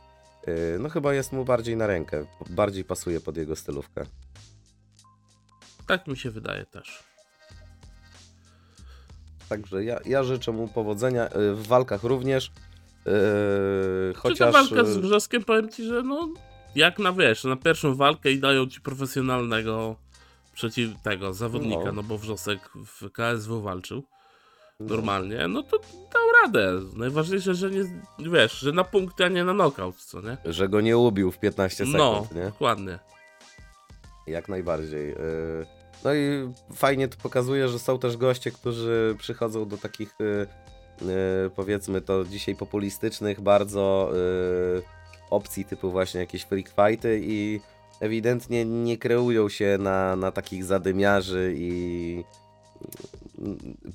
no 0.79 0.89
chyba 0.89 1.13
jest 1.13 1.31
mu 1.31 1.45
bardziej 1.45 1.77
na 1.77 1.87
rękę. 1.87 2.25
Bardziej 2.49 2.83
pasuje 2.83 3.21
pod 3.21 3.37
jego 3.37 3.55
stylówkę. 3.55 4.05
Tak 5.87 6.07
mi 6.07 6.17
się 6.17 6.31
wydaje 6.31 6.65
też. 6.65 7.03
Także 9.49 9.83
ja, 9.83 9.99
ja 10.05 10.23
życzę 10.23 10.51
mu 10.51 10.67
powodzenia 10.67 11.23
yy, 11.23 11.55
w 11.55 11.67
walkach 11.67 12.03
również. 12.03 12.51
Yy, 13.05 14.13
Chociaż... 14.15 14.37
Czy 14.37 14.43
ta 14.43 14.51
walka 14.51 14.83
z 14.83 14.95
yy, 14.95 15.01
Wrzoskiem, 15.01 15.43
powiem 15.43 15.69
ci, 15.69 15.83
że 15.83 16.03
no, 16.03 16.29
jak 16.75 16.99
na 16.99 17.13
wiesz, 17.13 17.43
na 17.43 17.55
pierwszą 17.55 17.95
walkę 17.95 18.31
i 18.31 18.39
dają 18.39 18.67
ci 18.67 18.81
profesjonalnego 18.81 19.95
przeciw 20.53 21.01
tego 21.01 21.33
zawodnika, 21.33 21.85
No. 21.85 21.91
no, 21.91 22.03
bo 22.03 22.17
Wrzosek 22.17 22.59
w 22.85 23.11
KSW 23.11 23.61
walczył 23.61 24.03
no, 24.79 24.85
normalnie, 24.87 25.47
no 25.47 25.63
to 25.63 25.77
dał 26.13 26.28
radę. 26.43 26.73
Najważniejsze, 26.95 27.55
że 27.55 27.69
nie, 27.71 27.83
wiesz, 28.19 28.59
że 28.59 28.71
na 28.71 28.83
punkty, 28.83 29.25
a 29.25 29.27
nie 29.27 29.43
na 29.43 29.53
knockout, 29.53 29.95
co 29.95 30.21
nie? 30.21 30.37
Że 30.45 30.69
go 30.69 30.81
nie 30.81 30.97
ubił 30.97 31.31
w 31.31 31.37
15 31.39 31.85
No, 31.87 32.13
sekund, 32.21 32.35
nie? 32.35 32.43
dokładnie. 32.45 32.99
Jak 34.27 34.49
najbardziej. 34.49 35.09
Yy, 35.09 35.65
No 36.03 36.13
i 36.13 36.53
fajnie 36.75 37.07
to 37.07 37.17
pokazuje, 37.23 37.67
że 37.67 37.79
są 37.79 37.99
też 37.99 38.17
goście, 38.17 38.51
którzy 38.51 39.15
przychodzą 39.19 39.67
do 39.67 39.77
takich 39.77 40.15
yy, 40.19 40.47
yy, 41.01 41.51
powiedzmy 41.55 42.01
to 42.01 42.25
dzisiaj 42.25 42.55
populistycznych 42.55 43.41
bardzo 43.41 44.11
opcji 45.29 45.65
typu 45.65 45.91
właśnie 45.91 46.19
jakieś 46.19 46.43
freak 46.43 46.69
fighty 46.69 47.19
i 47.23 47.59
ewidentnie 47.99 48.65
nie 48.65 48.97
kreują 48.97 49.49
się 49.49 49.77
na, 49.79 50.15
na 50.15 50.31
takich 50.31 50.63
zadymiarzy 50.63 51.53
i 51.57 52.23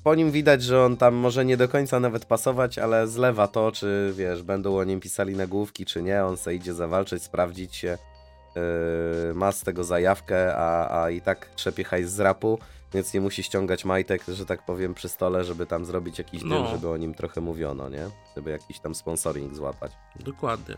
po 0.03 0.15
nim 0.15 0.31
widać, 0.31 0.63
że 0.63 0.83
on 0.85 0.97
tam 0.97 1.15
może 1.15 1.45
nie 1.45 1.57
do 1.57 1.67
końca 1.69 1.99
nawet 1.99 2.25
pasować, 2.25 2.77
ale 2.77 3.07
zlewa 3.07 3.47
to, 3.47 3.71
czy 3.71 4.13
wiesz, 4.15 4.43
będą 4.43 4.77
o 4.77 4.83
nim 4.83 4.99
pisali 4.99 5.35
nagłówki, 5.35 5.85
czy 5.85 6.01
nie, 6.03 6.23
on 6.25 6.37
se 6.37 6.55
idzie 6.55 6.73
zawalczyć, 6.73 7.23
sprawdzić 7.23 7.75
się 7.75 7.97
yy, 8.55 9.33
ma 9.33 9.51
z 9.51 9.61
tego 9.61 9.83
zajawkę, 9.83 10.55
a, 10.55 11.01
a 11.03 11.09
i 11.09 11.21
tak 11.21 11.49
trzepie 11.55 11.83
hajs 11.83 12.09
z 12.11 12.19
rapu, 12.19 12.59
więc 12.93 13.13
nie 13.13 13.21
musi 13.21 13.43
ściągać 13.43 13.85
majtek, 13.85 14.23
że 14.27 14.45
tak 14.45 14.65
powiem, 14.65 14.93
przy 14.93 15.09
stole, 15.09 15.43
żeby 15.43 15.65
tam 15.65 15.85
zrobić 15.85 16.17
jakiś 16.17 16.39
dym, 16.39 16.49
No. 16.49 16.67
żeby 16.71 16.89
o 16.89 16.97
nim 16.97 17.13
trochę 17.13 17.41
mówiono, 17.41 17.89
nie? 17.89 18.05
Żeby 18.35 18.51
jakiś 18.51 18.79
tam 18.79 18.95
sponsoring 18.95 19.55
złapać. 19.55 19.91
Dokładnie. 20.19 20.75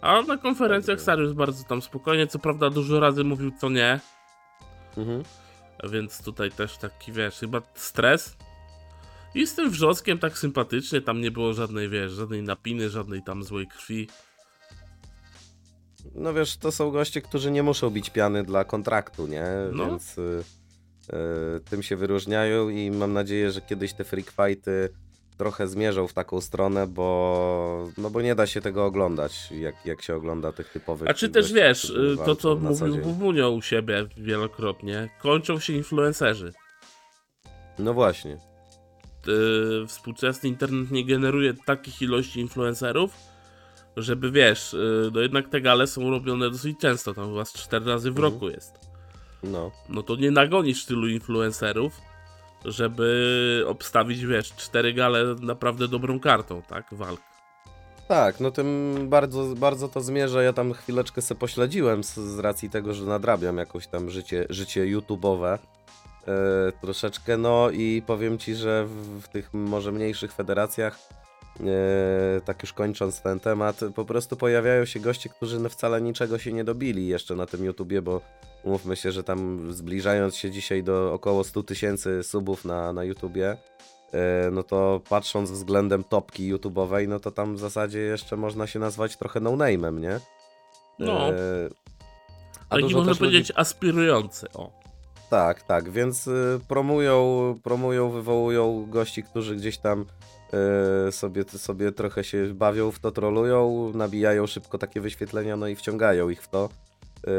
A 0.00 0.22
na 0.22 0.36
konferencjach 0.38 0.96
Także- 0.96 1.04
Sarius 1.04 1.32
bardzo 1.32 1.64
tam 1.64 1.82
spokojnie, 1.82 2.26
co 2.26 2.38
prawda 2.38 2.70
dużo 2.70 3.00
razy 3.00 3.24
mówił 3.24 3.50
co 3.60 3.68
nie, 3.70 4.00
Mhm. 4.96 5.22
Więc 5.84 6.22
tutaj 6.22 6.50
też 6.50 6.78
taki, 6.78 7.12
wiesz, 7.12 7.34
chyba 7.34 7.62
stres. 7.74 8.36
I 9.34 9.46
z 9.46 9.54
tym 9.54 9.70
wrzoskiem 9.70 10.18
tak 10.18 10.38
sympatycznie, 10.38 11.00
tam 11.00 11.20
nie 11.20 11.30
było 11.30 11.52
żadnej, 11.52 11.88
wiesz, 11.88 12.12
żadnej 12.12 12.42
napiny, 12.42 12.90
żadnej 12.90 13.22
tam 13.22 13.44
złej 13.44 13.66
krwi. 13.66 14.08
no 16.14 16.34
wiesz, 16.34 16.56
to 16.56 16.72
są 16.72 16.90
goście, 16.90 17.22
którzy 17.22 17.50
nie 17.50 17.62
muszą 17.62 17.90
bić 17.90 18.10
piany 18.10 18.44
dla 18.44 18.64
kontraktu, 18.64 19.26
nie? 19.26 19.44
No. 19.72 19.86
Więc 19.86 20.18
y, 20.18 20.44
y, 21.12 21.60
tym 21.70 21.82
się 21.82 21.96
wyróżniają 21.96 22.68
i 22.68 22.90
mam 22.90 23.12
nadzieję, 23.12 23.50
że 23.50 23.60
kiedyś 23.60 23.92
te 23.92 24.04
freak 24.04 24.30
fighty 24.30 24.88
trochę 25.38 25.68
zmierzą 25.68 26.06
w 26.08 26.12
taką 26.12 26.40
stronę, 26.40 26.86
bo 26.86 27.88
no 27.98 28.10
bo 28.10 28.22
nie 28.22 28.34
da 28.34 28.46
się 28.46 28.60
tego 28.60 28.84
oglądać, 28.84 29.50
jak, 29.50 29.86
jak 29.86 30.02
się 30.02 30.16
ogląda 30.16 30.52
tych 30.52 30.68
typowych 30.72 31.08
A 31.10 31.14
czy 31.14 31.28
też 31.28 31.52
wiesz, 31.52 31.84
y, 31.90 32.16
to 32.24 32.36
co 32.36 32.56
mówił 32.56 32.92
dzień. 32.92 33.00
Wumunio 33.02 33.50
u 33.50 33.62
siebie 33.62 34.06
wielokrotnie, 34.16 35.08
kończą 35.22 35.58
się 35.60 35.72
influencerzy. 35.72 36.52
No 37.78 37.94
właśnie. 37.94 38.38
y, 39.82 39.86
współczesny 39.86 40.48
internet 40.48 40.90
nie 40.90 41.04
generuje 41.04 41.54
takich 41.66 42.02
ilości 42.02 42.40
influencerów, 42.40 43.14
żeby 43.96 44.30
wiesz, 44.30 44.74
y, 44.74 45.10
no 45.14 45.20
jednak 45.20 45.48
te 45.48 45.60
gale 45.60 45.86
są 45.86 46.10
robione 46.10 46.50
dosyć 46.50 46.78
często, 46.80 47.14
tam 47.14 47.28
chyba 47.28 47.44
z 47.44 47.52
4 47.52 47.86
razy 47.86 48.10
w 48.10 48.16
Mhm. 48.16 48.32
roku 48.34 48.48
jest. 48.50 48.72
No. 49.42 49.70
No 49.88 50.02
to 50.02 50.16
nie 50.16 50.30
nagonisz 50.30 50.84
tylu 50.84 51.08
influencerów, 51.08 52.00
żeby 52.64 53.64
obstawić, 53.66 54.26
wiesz, 54.26 54.52
cztery 54.52 54.92
gale 54.92 55.24
naprawdę 55.40 55.88
dobrą 55.88 56.20
kartą, 56.20 56.62
tak, 56.62 56.86
walk. 56.92 57.20
Tak, 58.08 58.40
no 58.40 58.50
tym 58.50 58.96
bardzo, 59.08 59.54
bardzo 59.56 59.88
to 59.88 60.00
zmierza. 60.00 60.42
Ja 60.42 60.52
tam 60.52 60.72
chwileczkę 60.72 61.22
se 61.22 61.34
pośledziłem 61.34 62.04
z, 62.04 62.14
z 62.14 62.38
racji 62.38 62.70
tego, 62.70 62.94
że 62.94 63.04
nadrabiam 63.04 63.56
jakoś 63.56 63.86
tam 63.86 64.10
życie, 64.10 64.46
życie 64.50 64.84
YouTube'owe 64.96 65.58
e, 65.58 65.58
troszeczkę. 66.80 67.36
No 67.36 67.70
i 67.70 68.02
powiem 68.06 68.38
ci, 68.38 68.54
że 68.54 68.84
w, 68.86 69.20
w 69.20 69.28
tych 69.28 69.54
może 69.54 69.92
mniejszych 69.92 70.32
federacjach, 70.32 70.98
tak 72.44 72.62
już 72.62 72.72
kończąc 72.72 73.22
ten 73.22 73.40
temat, 73.40 73.80
po 73.94 74.04
prostu 74.04 74.36
pojawiają 74.36 74.84
się 74.84 75.00
goście, 75.00 75.28
którzy 75.28 75.60
no 75.60 75.68
wcale 75.68 76.00
niczego 76.00 76.38
się 76.38 76.52
nie 76.52 76.64
dobili 76.64 77.06
jeszcze 77.06 77.34
na 77.34 77.46
tym 77.46 77.64
YouTubie, 77.64 78.02
bo 78.02 78.20
umówmy 78.62 78.96
się, 78.96 79.12
że 79.12 79.24
tam 79.24 79.72
zbliżając 79.72 80.36
się 80.36 80.50
dzisiaj 80.50 80.82
do 80.82 81.14
około 81.14 81.44
100 81.44 81.62
tysięcy 81.62 82.22
subów 82.22 82.64
na, 82.64 82.92
na 82.92 83.04
YouTubie, 83.04 83.56
E, 84.14 84.50
no 84.50 84.62
to 84.62 85.00
patrząc 85.08 85.50
względem 85.50 86.04
topki 86.04 86.54
YouTube'owej, 86.54 87.08
no 87.08 87.20
to 87.20 87.30
tam 87.30 87.56
w 87.56 87.58
zasadzie 87.58 87.98
jeszcze 87.98 88.36
można 88.36 88.66
się 88.66 88.78
nazwać 88.78 89.16
trochę 89.16 89.40
no-name'em, 89.40 90.00
nie? 90.00 90.20
No. 90.98 91.28
E, 91.28 91.34
a 92.68 92.74
Taki 92.74 92.82
można 92.82 93.00
też 93.00 93.08
ludzi- 93.08 93.18
powiedzieć 93.18 93.52
aspirujący, 93.56 94.46
o. 94.54 94.70
Tak, 95.30 95.62
tak, 95.62 95.90
więc 95.90 96.26
y, 96.26 96.60
promują, 96.68 97.54
promują, 97.62 98.10
wywołują 98.10 98.86
gości, 98.90 99.22
którzy 99.22 99.56
gdzieś 99.56 99.78
tam 99.78 100.06
y, 101.08 101.12
sobie, 101.12 101.44
sobie 101.44 101.92
trochę 101.92 102.24
się 102.24 102.54
bawią 102.54 102.90
w 102.90 102.98
to, 102.98 103.10
trolują, 103.10 103.92
nabijają 103.94 104.46
szybko 104.46 104.78
takie 104.78 105.00
wyświetlenia, 105.00 105.56
no 105.56 105.68
i 105.68 105.76
wciągają 105.76 106.28
ich 106.28 106.42
w 106.42 106.48
to. 106.48 106.68
Y, 107.18 107.30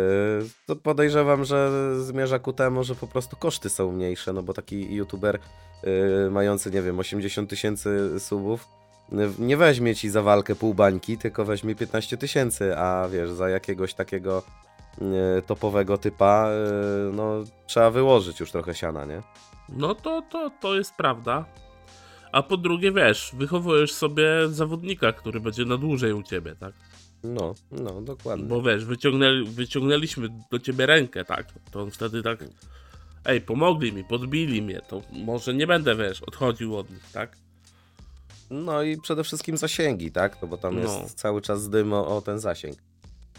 to 0.66 0.76
podejrzewam, 0.76 1.46
że 1.46 1.72
zmierza 2.02 2.40
ku 2.40 2.54
temu, 2.54 2.84
że 2.84 2.96
po 2.96 3.08
prostu 3.08 3.38
koszty 3.38 3.70
są 3.70 3.92
mniejsze, 3.92 4.34
no 4.34 4.44
bo 4.44 4.54
taki 4.54 4.96
youtuber 4.96 5.40
y, 6.28 6.32
mający, 6.32 6.72
nie 6.72 6.82
wiem, 6.82 7.00
80 7.00 7.50
tysięcy 7.50 8.20
subów 8.20 8.68
nie 9.40 9.58
weźmie 9.58 9.96
ci 9.96 10.10
za 10.10 10.22
walkę 10.22 10.56
pół 10.56 10.74
bańki, 10.74 11.18
tylko 11.18 11.46
weźmie 11.46 11.76
15 11.76 12.18
tysięcy, 12.18 12.78
a 12.78 13.08
wiesz, 13.12 13.32
za 13.32 13.50
jakiegoś 13.50 13.94
takiego 13.94 14.44
topowego 15.46 15.98
typa, 15.98 16.50
no 17.14 17.44
trzeba 17.68 17.92
wyłożyć 17.92 18.40
już 18.40 18.52
trochę 18.52 18.76
siana, 18.76 19.06
nie? 19.06 19.22
No 19.70 19.96
to, 19.96 20.22
to, 20.22 20.52
to 20.62 20.76
jest 20.76 20.96
prawda. 20.96 21.46
A 22.32 22.44
po 22.44 22.58
drugie, 22.58 22.92
wiesz, 22.92 23.32
wychowujesz 23.34 23.94
sobie 23.94 24.26
zawodnika, 24.50 25.14
który 25.14 25.40
będzie 25.40 25.66
na 25.66 25.78
dłużej 25.78 26.14
u 26.14 26.24
ciebie, 26.24 26.56
tak? 26.60 26.74
No, 27.24 27.56
no, 27.72 28.02
dokładnie. 28.02 28.46
Bo 28.46 28.62
wiesz, 28.62 28.86
wyciągnęli, 28.86 29.46
wyciągnęliśmy 29.50 30.28
do 30.52 30.60
ciebie 30.60 30.86
rękę, 30.86 31.26
tak? 31.26 31.46
To 31.72 31.82
on 31.82 31.92
wtedy 31.92 32.24
tak. 32.24 32.40
Ej, 33.26 33.42
pomogli 33.42 33.94
mi, 33.94 34.04
podbili 34.04 34.62
mnie, 34.62 34.82
to 34.90 35.02
może 35.12 35.54
nie 35.54 35.68
będę, 35.68 35.96
wiesz, 35.96 36.22
odchodził 36.22 36.78
od 36.78 36.90
nich, 36.90 37.04
tak? 37.14 37.38
No 38.50 38.82
i 38.84 38.98
przede 39.02 39.24
wszystkim 39.24 39.58
zasięgi, 39.58 40.12
tak? 40.12 40.42
No 40.42 40.48
bo 40.48 40.58
tam 40.58 40.76
No. 40.76 40.82
jest 41.02 41.14
cały 41.20 41.42
czas 41.42 41.70
dym 41.70 41.94
o, 41.94 42.18
o 42.18 42.22
ten 42.22 42.40
zasięg. 42.40 42.78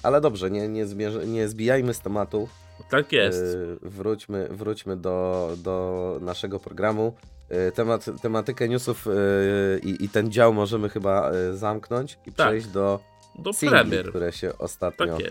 Ale 0.03 0.21
dobrze, 0.21 0.51
nie, 0.51 0.69
nie, 0.69 0.87
zmierz- 0.87 1.27
nie 1.27 1.49
zbijajmy 1.49 1.95
z 1.95 2.01
tematu. 2.01 2.49
Tak 2.91 3.13
jest. 3.13 3.39
Yy, 3.39 3.79
wróćmy 3.91 4.49
wróćmy 4.51 4.97
do, 4.97 5.49
do 5.65 6.19
naszego 6.23 6.61
programu. 6.61 7.15
Yy, 7.51 7.73
temat, 7.73 8.07
tematykę 8.23 8.69
newsów 8.69 9.07
yy, 9.07 9.81
i, 9.83 10.05
i 10.05 10.09
ten 10.09 10.33
dział 10.33 10.53
możemy 10.55 10.89
chyba 10.89 11.31
yy, 11.33 11.57
zamknąć 11.57 12.19
i 12.27 12.33
Tak. 12.33 12.47
przejść 12.49 12.67
do 12.67 13.01
Do 13.39 13.53
singli, 13.53 13.79
premier. 13.79 14.09
które 14.09 14.33
się 14.33 14.59
ostatnio 14.59 15.07
Tak 15.19 15.27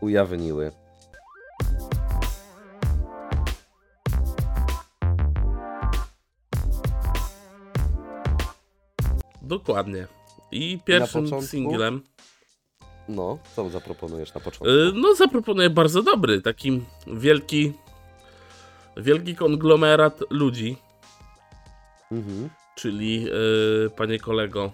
ujawniły. 0.00 0.72
Dokładnie. 9.42 10.06
I 10.52 10.78
pierwszym 10.84 11.22
początku? 11.24 11.46
singlem. 11.50 12.00
No, 13.08 13.38
co 13.56 13.70
zaproponujesz 13.70 14.34
na 14.34 14.40
początku? 14.40 14.74
No, 14.94 15.14
zaproponuję 15.14 15.70
bardzo 15.70 16.02
dobry, 16.02 16.40
taki 16.42 16.82
wielki. 17.06 17.72
Wielki 18.96 19.36
konglomerat 19.36 20.20
ludzi, 20.30 20.76
Mhm. 22.10 22.48
czyli 22.74 23.26
y, 23.86 23.90
panie 23.90 24.18
kolego 24.18 24.72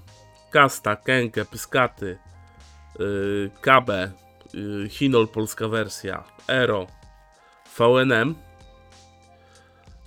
Kasta, 0.51 0.97
Kenke, 0.97 1.45
Pyskaty, 1.45 2.19
y, 3.01 3.51
Kabe, 3.61 4.11
y, 4.55 4.89
Hinol 4.89 5.29
polska 5.29 5.69
wersja, 5.69 6.25
Ero, 6.49 6.87
VNM 7.79 8.35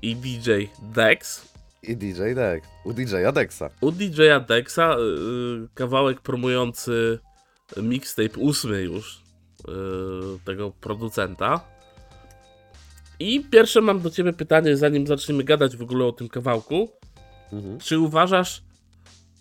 i 0.02 0.16
DJ 0.16 0.50
Dex. 0.94 1.50
I 1.84 1.96
DJ 1.96 2.36
Dex. 2.36 2.68
U 2.86 2.94
DJ-a 2.94 3.32
Dexa. 3.32 3.70
U 3.82 3.92
DJ-a 3.92 4.40
Dexa 4.40 4.96
y, 4.96 5.02
y, 5.02 5.68
kawałek 5.74 6.22
promujący 6.22 7.20
mixtape 7.78 8.40
ósmy 8.40 8.82
już 8.82 9.22
y, 9.60 9.72
tego 10.46 10.72
producenta. 10.72 11.62
I 13.20 13.44
pierwsze 13.52 13.82
mam 13.82 14.00
do 14.00 14.10
ciebie 14.10 14.34
pytanie, 14.34 14.78
zanim 14.78 15.08
zaczniemy 15.08 15.44
gadać 15.44 15.78
w 15.78 15.82
ogóle 15.82 16.06
o 16.06 16.12
tym 16.12 16.30
kawałku. 16.30 16.90
Mhm. 17.54 17.80
Czy 17.80 18.00
uważasz, 18.00 18.62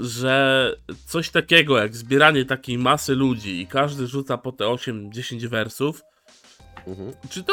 że 0.01 0.73
coś 1.07 1.31
takiego 1.31 1.79
jak 1.79 1.97
zbieranie 1.97 2.44
takiej 2.44 2.79
masy 2.79 3.14
ludzi 3.14 3.61
i 3.61 3.66
każdy 3.66 4.07
rzuca 4.07 4.38
po 4.38 4.53
te 4.53 4.64
8-10 4.64 5.47
wersów, 5.49 6.03
Mhm. 6.87 7.12
czy 7.31 7.44
to 7.44 7.53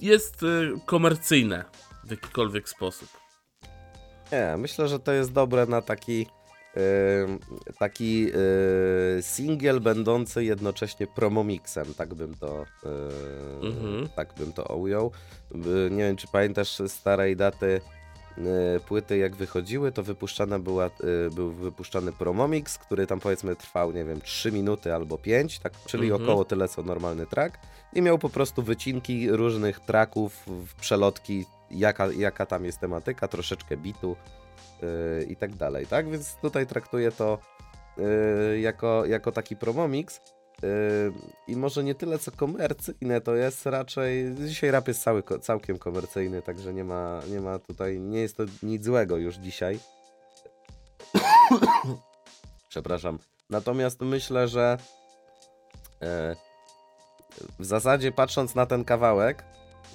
jest 0.00 0.42
y, 0.42 0.72
komercyjne 0.86 1.64
w 2.04 2.10
jakikolwiek 2.10 2.68
sposób? 2.68 3.08
Nie, 4.32 4.54
myślę, 4.58 4.88
że 4.88 4.98
to 4.98 5.12
jest 5.12 5.32
dobre 5.32 5.66
na 5.66 5.82
taki 5.82 6.26
ym, 7.24 7.38
taki 7.78 8.20
yy, 8.22 8.32
singiel 9.20 9.80
będący 9.80 10.44
jednocześnie 10.44 11.06
promomixem, 11.06 11.94
tak 11.94 12.14
bym 12.14 12.34
to 12.34 12.64
yy, 13.62 14.08
tak 14.16 14.34
bym 14.38 14.52
to 14.52 14.62
ujął. 14.76 15.12
Yy, 15.54 15.88
nie 15.90 16.02
wiem, 16.04 16.16
czy 16.16 16.26
pamiętasz 16.32 16.78
starej 16.86 17.36
daty 17.36 17.66
yy, 17.66 17.80
płyty 18.86 19.18
jak 19.18 19.36
wychodziły, 19.36 19.92
to 19.92 20.02
wypuszczana 20.02 20.58
była, 20.58 20.84
yy, 20.84 21.30
był 21.34 21.52
wypuszczany 21.52 22.12
promomix, 22.12 22.78
który 22.78 23.06
tam 23.06 23.20
powiedzmy 23.20 23.56
trwał, 23.56 23.92
nie 23.92 24.04
wiem, 24.04 24.20
3 24.20 24.52
minuty 24.52 24.94
albo 24.94 25.18
5, 25.18 25.58
tak, 25.58 25.72
czyli 25.86 26.10
Mhm. 26.10 26.22
około 26.22 26.44
tyle 26.44 26.68
co 26.68 26.82
normalny 26.82 27.26
track 27.26 27.58
i 27.92 28.02
miał 28.02 28.18
po 28.18 28.28
prostu 28.28 28.62
wycinki 28.62 29.30
różnych 29.30 29.80
tracków, 29.80 30.46
przelotki, 30.80 31.44
jaka, 31.70 32.12
jaka 32.12 32.46
tam 32.46 32.64
jest 32.64 32.78
tematyka, 32.80 33.28
troszeczkę 33.28 33.76
bitu 33.76 34.16
yy, 34.82 35.24
i 35.24 35.36
tak 35.36 35.54
dalej, 35.54 35.86
tak? 35.86 36.10
Więc 36.10 36.34
tutaj 36.42 36.66
traktuję 36.66 37.12
to 37.12 37.38
yy, 37.96 38.60
jako, 38.60 39.06
jako 39.06 39.32
taki 39.32 39.56
promomix. 39.56 40.20
Yy, 40.62 41.12
I 41.48 41.56
może 41.56 41.84
nie 41.84 41.94
tyle 41.94 42.18
co 42.18 42.30
komercyjne, 42.30 43.20
to 43.20 43.34
jest 43.34 43.66
raczej. 43.66 44.34
Dzisiaj 44.34 44.70
rap 44.70 44.88
jest 44.88 45.02
cały, 45.02 45.22
całkiem 45.40 45.78
komercyjny, 45.78 46.42
także 46.42 46.74
nie 46.74 46.84
ma, 46.84 47.20
nie 47.30 47.40
ma 47.40 47.58
tutaj. 47.58 48.00
Nie 48.00 48.20
jest 48.20 48.36
to 48.36 48.44
nic 48.62 48.84
złego 48.84 49.16
już 49.16 49.36
dzisiaj. 49.36 49.78
Przepraszam. 52.68 53.18
Natomiast 53.50 54.00
myślę, 54.00 54.48
że 54.48 54.78
e, 56.02 56.36
w 57.58 57.64
zasadzie 57.64 58.12
patrząc 58.12 58.54
na 58.54 58.66
ten 58.66 58.84
kawałek 58.84 59.44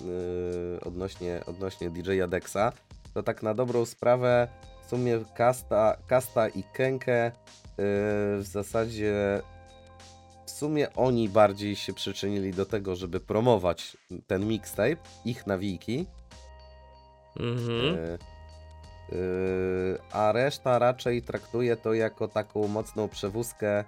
yy, 0.05 0.79
odnośnie, 0.85 1.41
odnośnie 1.45 1.89
DJ-a 1.89 2.27
Dexa, 2.27 2.71
to 3.13 3.23
tak 3.23 3.43
na 3.43 3.53
dobrą 3.53 3.85
sprawę 3.85 4.47
w 4.85 4.89
sumie 4.89 5.19
Kasta, 5.35 5.97
Kasta 6.07 6.47
i 6.47 6.63
Kenke 6.63 7.25
yy, 7.25 7.83
w 8.37 8.43
zasadzie 8.43 9.41
sumie 10.61 10.93
oni 10.95 11.29
bardziej 11.29 11.75
się 11.75 11.93
przyczynili 11.93 12.51
do 12.51 12.65
tego, 12.65 12.95
żeby 12.95 13.19
promować 13.19 13.97
ten 14.27 14.47
mixtape, 14.47 14.97
ich 15.25 15.47
nawijki, 15.47 16.05
Mhm. 17.39 17.95
yy, 19.11 19.99
a 20.11 20.31
reszta 20.31 20.79
raczej 20.79 21.21
traktuje 21.21 21.77
to 21.77 21.93
jako 21.93 22.27
taką 22.27 22.67
mocną 22.67 23.09
przewózkę 23.09 23.83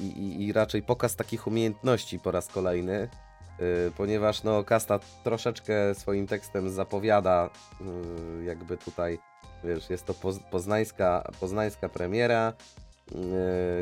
i, 0.00 0.06
i, 0.06 0.46
i 0.46 0.52
raczej 0.52 0.82
pokaz 0.82 1.16
takich 1.16 1.46
umiejętności 1.46 2.18
po 2.18 2.30
raz 2.30 2.46
kolejny, 2.48 3.08
ponieważ 3.96 4.42
no 4.42 4.64
Kasta 4.64 4.98
troszeczkę 5.24 5.94
swoim 5.94 6.26
tekstem 6.26 6.70
zapowiada 6.70 7.50
jakby 8.44 8.76
tutaj, 8.76 9.18
wiesz, 9.64 9.90
jest 9.90 10.06
to 10.06 10.14
poz, 10.14 10.38
poznańska, 10.50 11.30
poznańska 11.40 11.88
premiera, 11.88 12.52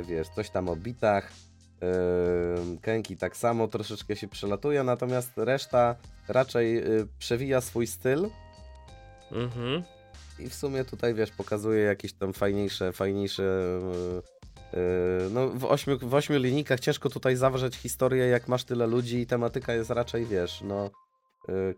wiesz, 0.02 0.28
coś 0.28 0.50
tam 0.50 0.68
o 0.68 0.76
bitach, 0.76 1.32
Kenki 2.82 3.16
tak 3.16 3.36
samo 3.36 3.68
troszeczkę 3.68 4.16
się 4.16 4.28
przelatuje, 4.28 4.82
natomiast 4.84 5.32
reszta 5.36 5.96
raczej 6.28 6.74
yy, 6.74 7.06
przewija 7.18 7.60
swój 7.60 7.86
styl, 7.86 8.28
Mhm. 9.32 9.82
i 10.38 10.48
w 10.48 10.54
sumie 10.54 10.84
tutaj, 10.84 11.14
wiesz, 11.14 11.30
pokazuje 11.30 11.82
jakieś 11.82 12.12
tam 12.12 12.32
fajniejsze, 12.32 12.92
fajniejsze... 12.92 13.42
Yy, 14.72 14.80
yy, 14.80 15.30
no 15.30 15.48
w 15.48 15.64
ośmiu, 15.64 15.98
w 15.98 16.14
ośmiu 16.14 16.38
linijkach 16.38 16.80
ciężko 16.80 17.10
tutaj 17.10 17.36
zawrzeć 17.36 17.76
historię, 17.76 18.26
jak 18.26 18.48
masz 18.48 18.64
tyle 18.64 18.86
ludzi 18.86 19.18
i 19.18 19.26
tematyka 19.26 19.74
jest 19.74 19.90
raczej, 19.90 20.26
wiesz, 20.26 20.60
no... 20.64 20.90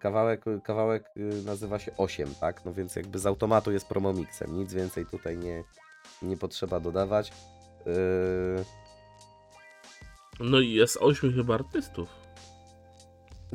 Kawałek, 0.01 0.45
kawałek 0.65 1.05
nazywa 1.45 1.79
się 1.79 1.97
8, 1.97 2.35
tak? 2.41 2.65
No 2.65 2.73
więc 2.75 2.97
jakby 2.97 3.19
z 3.19 3.27
automatu 3.27 3.73
jest 3.73 3.87
promomixem, 3.87 4.59
nic 4.59 4.75
więcej 4.75 5.07
tutaj 5.07 5.39
nie, 5.39 5.65
nie 6.23 6.37
potrzeba 6.37 6.81
dodawać. 6.81 7.33
Yy, 7.87 8.65
No 10.43 10.61
i 10.61 10.73
jest 10.73 10.97
ośmiu 11.01 11.33
chyba 11.33 11.55
artystów. 11.55 12.09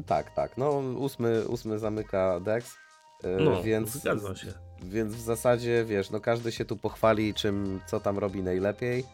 tak, 0.05 0.31
tak, 0.31 0.57
no 0.57 0.69
ósmy, 0.79 1.47
ósmy 1.47 1.79
zamyka 1.79 2.39
Dex, 2.39 2.75
yy, 3.23 3.37
No, 3.39 3.63
więc... 3.63 3.89
zgadza 3.89 4.35
się. 4.35 4.53
Więc 4.83 5.15
w 5.15 5.19
zasadzie, 5.19 5.85
wiesz, 5.85 6.09
no 6.09 6.19
każdy 6.19 6.51
się 6.51 6.65
tu 6.65 6.77
pochwali, 6.77 7.33
czym, 7.33 7.79
co 7.85 7.99
tam 7.99 8.17
robi 8.17 8.43
najlepiej, 8.43 9.05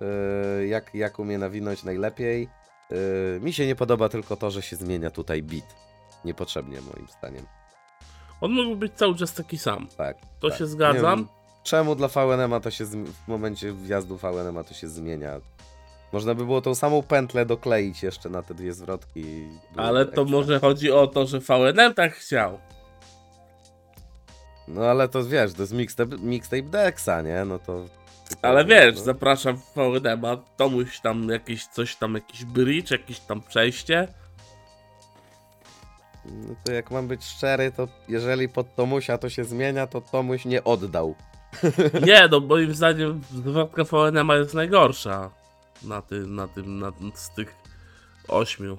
yy, 0.00 0.66
jak, 0.66 0.94
jak 0.94 1.18
umie 1.18 1.38
nawinąć 1.38 1.84
najlepiej. 1.84 2.48
Yy, 2.90 3.40
mi 3.42 3.52
się 3.52 3.66
nie 3.66 3.76
podoba 3.76 4.08
tylko 4.08 4.36
to, 4.36 4.50
że 4.50 4.62
się 4.62 4.76
zmienia 4.76 5.10
tutaj 5.10 5.42
beat. 5.42 5.76
Niepotrzebnie 6.24 6.80
moim 6.80 7.08
zdaniem. 7.18 7.46
On 8.40 8.52
mógłby 8.52 8.76
być 8.76 8.92
cały 8.94 9.14
czas 9.14 9.34
taki 9.34 9.58
sam. 9.58 9.88
Tak. 9.96 10.16
To 10.40 10.48
tak. 10.48 10.58
się 10.58 10.66
zgadzam. 10.66 11.18
wiem, 11.18 11.28
czemu 11.62 11.94
dla 11.94 12.08
VNM 12.08 12.60
to 12.60 12.70
się 12.70 12.84
w 12.84 13.28
momencie 13.28 13.72
wjazdu 13.72 14.16
VNM 14.16 14.64
to 14.64 14.74
się 14.74 14.88
zmienia? 14.88 15.40
Można 16.12 16.34
by 16.34 16.44
było 16.44 16.60
tą 16.60 16.74
samą 16.74 17.02
pętlę 17.02 17.46
dokleić 17.46 18.02
jeszcze 18.02 18.28
na 18.28 18.42
te 18.42 18.54
dwie 18.54 18.72
zwrotki. 18.72 19.48
Ale 19.76 20.06
to 20.06 20.24
może 20.24 20.60
chodzi 20.60 20.92
o 20.92 21.06
to, 21.06 21.26
że 21.26 21.40
VNM 21.40 21.94
tak 21.94 22.14
chciał. 22.14 22.58
No 24.68 24.84
ale 24.84 25.08
to 25.08 25.24
wiesz, 25.24 25.52
to 25.52 25.62
jest 25.62 25.72
mixtape, 25.72 26.16
mixtape 26.18 26.62
Dexa, 26.62 27.22
nie? 27.24 27.44
No 27.44 27.58
to... 27.58 27.84
Ale 28.42 28.64
wiesz, 28.64 28.96
no. 28.96 29.02
zapraszam 29.02 29.56
VNM, 29.76 30.24
a 30.24 30.36
Tomuś 30.36 31.00
tam 31.00 31.28
jakieś 31.28 31.66
coś 31.66 31.96
tam, 31.96 32.14
jakiś 32.14 32.44
bridge, 32.44 32.90
jakieś 32.90 33.20
tam 33.20 33.42
przejście. 33.42 34.08
No 36.24 36.54
to 36.64 36.72
jak 36.72 36.90
mam 36.90 37.08
być 37.08 37.24
szczery, 37.24 37.72
to 37.72 37.88
jeżeli 38.08 38.48
pod 38.48 38.74
Tomusia 38.74 39.18
to 39.18 39.30
się 39.30 39.44
zmienia, 39.44 39.86
to 39.86 40.00
Tomuś 40.00 40.44
nie 40.44 40.64
oddał. 40.64 41.14
Nie, 42.06 42.28
no 42.30 42.40
moim 42.40 42.74
zdaniem 42.74 43.20
zwrotka 43.30 43.84
VNM 43.84 44.28
jest 44.28 44.54
najgorsza 44.54 45.41
na 45.84 46.02
tym, 46.02 46.34
na 46.34 46.48
tym, 46.48 46.78
na, 46.78 46.92
z 47.14 47.34
tych 47.34 47.54
ośmiu. 48.28 48.78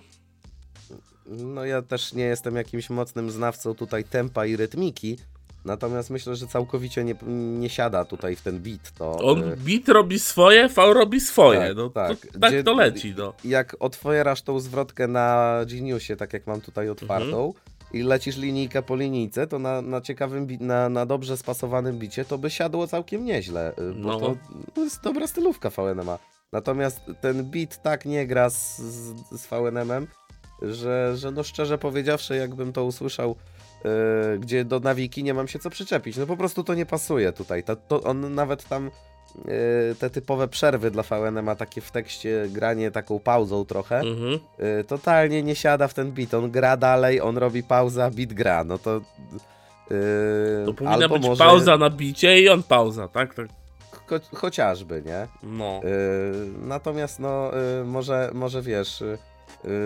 No 1.25 1.65
ja 1.65 1.81
też 1.81 2.13
nie 2.13 2.23
jestem 2.23 2.55
jakimś 2.55 2.89
mocnym 2.89 3.31
znawcą 3.31 3.75
tutaj 3.75 4.03
tempa 4.03 4.45
i 4.45 4.55
rytmiki, 4.55 5.17
natomiast 5.65 6.09
myślę, 6.09 6.35
że 6.35 6.47
całkowicie 6.47 7.03
nie, 7.03 7.15
nie 7.59 7.69
siada 7.69 8.05
tutaj 8.05 8.35
w 8.35 8.41
ten 8.41 8.59
beat. 8.59 8.91
To, 8.97 9.11
On 9.17 9.43
y, 9.43 9.57
beat 9.57 9.89
robi 9.89 10.19
swoje, 10.19 10.69
V 10.69 10.93
robi 10.93 11.19
swoje. 11.21 11.59
Tak, 11.59 11.77
no 11.77 11.89
tak. 11.89 12.17
To, 12.19 12.39
tak 12.39 12.51
Gdzie- 12.51 12.63
to 12.63 12.73
leci, 12.73 13.13
no. 13.17 13.33
jak 13.45 13.75
otwierasz 13.79 14.41
tą 14.41 14.59
zwrotkę 14.59 15.07
na 15.07 15.57
Geniusie, 15.65 16.15
tak 16.15 16.33
jak 16.33 16.47
mam 16.47 16.61
tutaj 16.61 16.89
otwartą, 16.89 17.45
Mhm. 17.45 17.53
i 17.93 18.03
lecisz 18.03 18.37
linijkę 18.37 18.81
po 18.81 18.95
linijce, 18.95 19.47
to 19.47 19.59
na, 19.59 19.81
na 19.81 20.01
ciekawym, 20.01 20.47
na, 20.59 20.89
na 20.89 21.05
dobrze 21.05 21.37
spasowanym 21.37 21.99
bicie 21.99 22.25
to 22.25 22.37
by 22.37 22.49
siadło 22.49 22.87
całkiem 22.87 23.25
nieźle, 23.25 23.71
y, 23.79 23.93
bo 23.93 24.09
No. 24.09 24.19
to, 24.19 24.35
to 24.73 24.83
jest 24.83 25.01
dobra 25.03 25.27
stylówka 25.27 25.69
VNM-a. 25.69 26.17
Natomiast 26.53 27.01
ten 27.21 27.43
beat 27.45 27.81
tak 27.81 28.05
nie 28.05 28.27
gra 28.27 28.49
z, 28.49 28.77
z, 28.77 29.13
z 29.41 29.47
VNM-em, 29.47 30.07
że, 30.61 31.13
że 31.17 31.31
no 31.31 31.43
szczerze 31.43 31.77
powiedziawszy, 31.77 32.35
jakbym 32.35 32.73
to 32.73 32.83
usłyszał, 32.85 33.35
y, 34.35 34.39
gdzie 34.39 34.65
do 34.65 34.79
nawiki 34.79 35.23
nie 35.23 35.33
mam 35.33 35.47
się 35.47 35.59
co 35.59 35.69
przyczepić. 35.69 36.17
No 36.17 36.25
po 36.27 36.37
prostu 36.37 36.63
to 36.63 36.73
nie 36.73 36.85
pasuje 36.85 37.31
tutaj. 37.33 37.63
Ta, 37.63 37.75
to 37.75 38.01
on 38.03 38.35
nawet 38.35 38.63
tam 38.67 38.87
y, 39.91 39.95
te 39.99 40.09
typowe 40.09 40.47
przerwy 40.47 40.91
dla 40.91 41.03
VNM-a, 41.03 41.55
takie 41.55 41.81
w 41.81 41.91
tekście 41.91 42.45
granie 42.49 42.91
taką 42.91 43.19
pauzą 43.19 43.65
trochę, 43.65 43.99
Mhm. 43.99 44.39
y, 44.79 44.83
totalnie 44.83 45.43
nie 45.43 45.55
siada 45.55 45.87
w 45.87 45.93
ten 45.93 46.11
beat. 46.11 46.33
On 46.33 46.51
gra 46.51 46.77
dalej, 46.77 47.21
on 47.21 47.37
robi 47.37 47.63
pauzę, 47.63 48.05
a 48.05 48.09
beat 48.09 48.33
gra. 48.33 48.63
No 48.63 48.77
to. 48.77 49.01
To 50.65 50.73
powinna 50.73 50.97
być 51.19 51.23
może 51.27 51.43
pauza 51.43 51.77
na 51.77 51.89
bicie 51.89 52.41
i 52.41 52.49
on 52.49 52.63
pauza, 52.63 53.07
tak? 53.07 53.33
tak. 53.33 53.47
Cho- 54.19 54.36
chociażby, 54.36 55.04
nie? 55.06 55.28
No. 55.43 55.82
Y, 55.84 55.88
natomiast, 56.62 57.19
no, 57.19 57.52
y, 57.82 57.84
może, 57.86 58.32
może 58.34 58.62
wiesz, 58.62 59.02
y, 59.02 59.17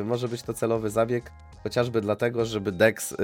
może 0.06 0.28
być 0.28 0.42
to 0.44 0.54
celowy 0.54 0.90
zabieg, 0.90 1.32
chociażby 1.64 2.02
dlatego, 2.02 2.46
żeby 2.46 2.72
Dex 2.72 3.16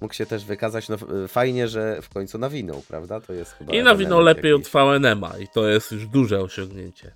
mógł 0.00 0.14
się 0.14 0.26
też 0.26 0.44
wykazać. 0.44 0.88
No, 0.88 0.96
fajnie, 1.28 1.68
że 1.68 2.02
w 2.02 2.08
końcu 2.08 2.38
nawinął, 2.38 2.82
prawda? 2.88 3.20
To 3.20 3.32
jest 3.32 3.52
chyba. 3.52 3.72
I 3.72 3.82
nawinął 3.82 4.20
lepiej 4.20 4.52
od 4.52 4.60
jakiś. 4.60 4.72
VNM-a 4.74 5.38
i 5.38 5.48
to 5.48 5.68
jest 5.68 5.92
już 5.92 6.06
duże 6.06 6.40
osiągnięcie. 6.40 7.12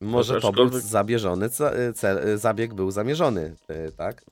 Może 0.00 0.40
to 0.40 0.52
był 0.52 0.68
zabierzony, 0.80 1.48
cel, 1.94 2.38
zabieg 2.38 2.74
był 2.74 2.90
zamierzony, 2.90 3.54
tak? 3.96 4.24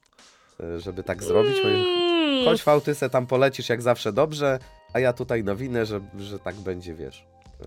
Żeby 0.79 1.03
tak 1.03 1.23
zrobić. 1.23 1.57
Mm, 1.65 2.45
Chodź 2.45 2.63
fałty 2.63 2.95
se 2.95 3.11
tam 3.11 3.27
polecisz 3.27 3.69
jak 3.69 3.83
zawsze 3.83 4.13
dobrze, 4.13 4.59
a 4.93 5.01
ja 5.01 5.13
tutaj 5.13 5.45
nowinę, 5.45 5.87
że, 5.87 6.01
że 6.19 6.39
tak 6.39 6.57
będzie, 6.57 6.95
wiesz. 6.95 7.25
Y, 7.63 7.67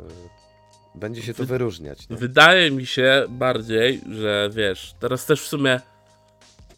Będzie 0.96 1.22
się 1.22 1.34
to 1.34 1.38
Wy- 1.44 1.46
wyróżniać. 1.46 2.10
Nie? 2.10 2.16
Wydaje 2.18 2.72
mi 2.72 2.86
się 2.86 3.26
bardziej, 3.30 4.02
że 4.12 4.50
wiesz, 4.54 4.94
teraz 5.00 5.26
też 5.26 5.42
w 5.42 5.48
sumie 5.48 5.80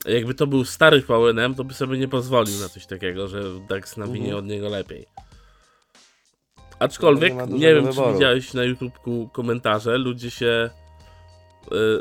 jakby 0.06 0.34
to 0.34 0.48
był 0.48 0.66
stary 0.66 1.02
VNM, 1.02 1.56
to 1.56 1.64
by 1.64 1.74
sobie 1.74 1.98
nie 1.98 2.08
pozwolił 2.08 2.60
na 2.60 2.70
coś 2.70 2.86
takiego, 2.86 3.28
że 3.28 3.42
Dex 3.70 3.98
nawinie 3.98 4.26
Mhm. 4.26 4.38
od 4.40 4.46
niego 4.46 4.70
lepiej. 4.70 5.06
Aczkolwiek, 6.80 7.34
No 7.36 7.46
nie 7.46 7.54
nie, 7.60 7.76
wiem 7.76 7.84
czy 7.86 7.90
wyboru. 7.92 8.14
widziałeś 8.14 8.54
na 8.54 8.64
YouTubeku 8.64 9.30
komentarze, 9.34 9.98
ludzie 9.98 10.32
się 10.32 10.70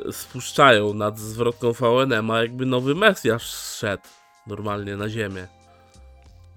y, 0.09 0.12
spuszczają 0.12 0.94
nad 0.94 1.18
zwrotką 1.18 1.73
VNM, 1.73 2.31
a 2.31 2.40
jakby 2.40 2.66
nowy 2.66 2.94
Mesjasz 2.94 3.47
szedł 3.79 4.03
normalnie 4.47 4.97
na 4.97 5.09
ziemię. 5.09 5.47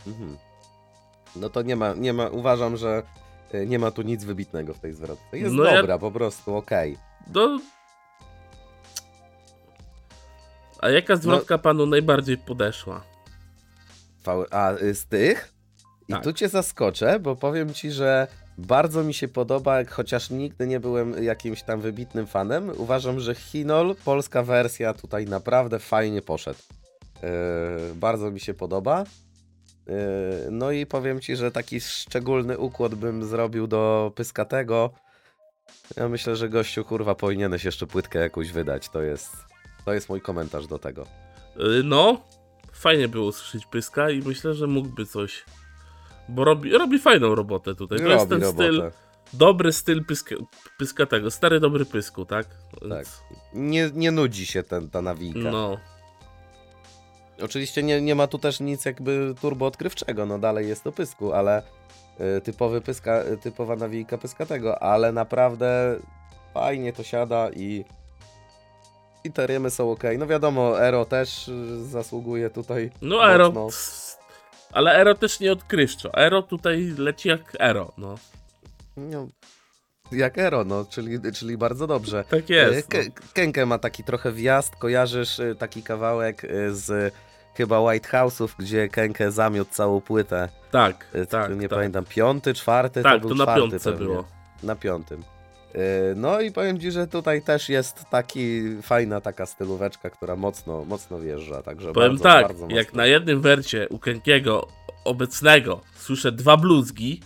Mhm. 0.07 0.37
No 1.35 1.49
to 1.49 1.61
nie 1.61 1.75
ma, 1.75 1.93
nie 1.93 2.13
ma, 2.13 2.27
uważam, 2.27 2.77
że 2.77 3.03
nie 3.67 3.79
ma 3.79 3.91
tu 3.91 4.01
nic 4.01 4.23
wybitnego 4.23 4.73
w 4.73 4.79
tej 4.79 4.93
zwrotce. 4.93 5.37
Jest 5.37 5.55
No 5.55 5.63
ja- 5.63 5.77
dobra, 5.77 5.97
po 5.97 6.11
prostu, 6.11 6.55
okej. 6.55 6.97
No... 7.33 7.59
A 10.79 10.89
jaka 10.89 11.15
zwrotka 11.15 11.57
panu 11.57 11.85
najbardziej 11.85 12.37
podeszła? 12.37 13.03
A 14.51 14.73
y, 14.73 14.95
z 14.95 15.05
tych? 15.05 15.53
I 16.07 16.13
Tak. 16.13 16.23
tu 16.23 16.33
cię 16.33 16.49
zaskoczę, 16.49 17.19
bo 17.19 17.35
powiem 17.35 17.73
ci, 17.73 17.91
że 17.91 18.27
bardzo 18.57 19.03
mi 19.03 19.13
się 19.13 19.27
podoba, 19.27 19.85
chociaż 19.85 20.29
nigdy 20.29 20.67
nie 20.67 20.79
byłem 20.79 21.23
jakimś 21.23 21.63
tam 21.63 21.81
wybitnym 21.81 22.27
fanem. 22.27 22.71
Uważam, 22.77 23.19
że 23.19 23.35
Hinol, 23.35 23.95
polska 24.05 24.43
wersja, 24.43 24.93
tutaj 24.93 25.25
naprawdę 25.25 25.79
fajnie 25.79 26.21
poszedł. 26.21 26.59
Yy, 27.23 27.29
bardzo 27.95 28.31
mi 28.31 28.39
się 28.39 28.53
podoba. 28.53 29.03
Yy, 29.87 29.93
no 30.51 30.71
i 30.71 30.85
powiem 30.85 31.19
ci, 31.19 31.35
że 31.35 31.51
taki 31.51 31.81
szczególny 31.81 32.57
układ 32.57 32.95
bym 32.95 33.25
zrobił 33.25 33.67
do 33.67 34.11
Pyskatego. 34.15 34.89
Ja 35.97 36.09
myślę, 36.09 36.35
że 36.35 36.49
gościu 36.49 36.85
kurwa 36.85 37.15
powinieneś 37.15 37.63
jeszcze 37.63 37.87
płytkę 37.87 38.19
jakąś 38.19 38.51
wydać. 38.51 38.89
To 38.89 39.01
jest, 39.01 39.31
to 39.85 39.93
jest 39.93 40.09
mój 40.09 40.21
komentarz 40.21 40.67
do 40.67 40.79
tego. 40.79 41.05
Y, 41.57 41.83
No, 41.83 42.21
fajnie 42.73 43.07
było 43.07 43.25
usłyszeć 43.27 43.65
Pyska 43.65 44.09
i 44.09 44.19
myślę, 44.19 44.53
że 44.53 44.67
mógłby 44.67 45.05
coś. 45.05 45.45
Bo 46.29 46.43
robi, 46.43 46.71
robi 46.71 46.99
fajną 46.99 47.35
robotę 47.35 47.75
tutaj. 47.75 47.99
To 47.99 48.07
jest 48.07 48.29
ten 48.29 48.45
styl, 48.45 48.91
dobry 49.33 49.73
styl 49.73 50.05
pyska, 50.05 50.35
pyskatego, 50.77 51.31
stary 51.31 51.59
dobry 51.59 51.85
pysku, 51.85 52.25
tak? 52.25 52.45
Więc, 52.81 53.21
Nie, 53.53 53.89
nie 53.93 54.11
nudzi 54.11 54.45
się 54.45 54.63
ten, 54.63 54.89
ta 54.89 55.01
nawijka. 55.01 55.39
No, 55.51 55.77
Oczywiście 57.41 57.83
nie, 57.83 58.01
nie 58.01 58.15
ma 58.15 58.27
tu 58.27 58.39
też 58.39 58.59
nic 58.59 58.85
jakby 58.85 59.33
turbo 59.41 59.65
odkrywczego, 59.65 60.25
no 60.25 60.39
dalej 60.39 60.67
jest 60.67 60.83
to 60.83 60.91
pysku, 60.91 61.33
ale 61.33 61.63
y, 62.37 62.41
typowy 62.41 62.81
pyska, 62.81 63.23
y, 63.23 63.37
typowa 63.37 63.75
nawijka 63.75 64.17
pyskatego, 64.17 64.83
ale 64.83 65.11
naprawdę 65.11 65.95
fajnie 66.53 66.93
to 66.93 67.03
siada 67.03 67.49
i 67.55 67.85
i 69.23 69.31
te 69.31 69.47
rymy 69.47 69.69
są 69.69 69.91
ok. 69.91 70.03
No 70.17 70.27
wiadomo, 70.27 70.81
Ero 70.81 71.05
też 71.05 71.47
y, 71.47 71.85
zasługuje 71.85 72.49
tutaj 72.49 72.91
no 73.01 73.31
Ero. 73.33 73.51
mocno. 73.51 74.21
Ale 74.71 74.91
Ero 74.93 75.15
też 75.15 75.39
nie 75.39 75.51
odkrywczo. 75.51 76.13
Ero 76.13 76.41
tutaj 76.41 76.93
leci 76.97 77.29
jak 77.29 77.41
Ero, 77.59 77.91
no. 77.97 78.15
No, 78.97 79.27
Jak 80.11 80.37
Ero, 80.37 80.63
no, 80.63 80.85
czyli, 80.85 81.19
czyli 81.33 81.57
bardzo 81.57 81.87
dobrze. 81.87 82.23
Tak 82.29 82.49
jest. 82.49 82.93
E, 82.95 82.97
No. 82.97 83.03
Ke- 83.03 83.11
Kenkę 83.33 83.65
ma 83.65 83.77
taki 83.79 84.03
trochę 84.03 84.31
wjazd, 84.31 84.75
kojarzysz 84.75 85.41
taki 85.59 85.83
kawałek 85.83 86.41
z 86.71 87.13
chyba 87.53 87.79
White 87.81 88.09
House'ów, 88.09 88.47
gdzie 88.59 88.89
Kenkę 88.89 89.31
zamiótł 89.31 89.71
całą 89.73 90.01
płytę. 90.01 90.49
Tak, 90.71 91.07
Y, 91.15 91.25
tak, 91.25 91.55
nie 91.55 91.69
tak. 91.69 91.77
pamiętam, 91.77 92.05
piąty, 92.05 92.53
czwarty? 92.53 93.03
Tak, 93.03 93.13
to, 93.13 93.19
był 93.19 93.29
to 93.29 93.35
na 93.35 93.43
czwarty 93.43 93.61
piątce 93.69 93.91
pewnie. 93.91 94.05
było. 94.07 94.23
Na 94.63 94.75
piątym. 94.75 95.21
Y, 95.75 95.79
No 96.15 96.41
i 96.41 96.51
powiem 96.51 96.79
ci, 96.79 96.91
że 96.91 97.07
tutaj 97.07 97.41
też 97.41 97.69
jest 97.69 98.05
taki 98.09 98.61
fajna 98.81 99.21
taka 99.21 99.45
stylóweczka, 99.45 100.09
która 100.09 100.35
mocno, 100.35 100.85
mocno 100.85 101.19
wjeżdża, 101.19 101.61
także 101.63 101.91
Powiem 101.93 102.09
bardzo, 102.09 102.23
tak, 102.23 102.47
bardzo 102.47 102.67
jak 102.75 102.93
na 102.93 103.05
jednym 103.05 103.41
wercie 103.41 103.89
u 103.89 103.99
Kenkiego 103.99 104.67
obecnego 105.05 105.81
słyszę 105.97 106.31
dwa 106.31 106.57
bluzgi, 106.57 107.21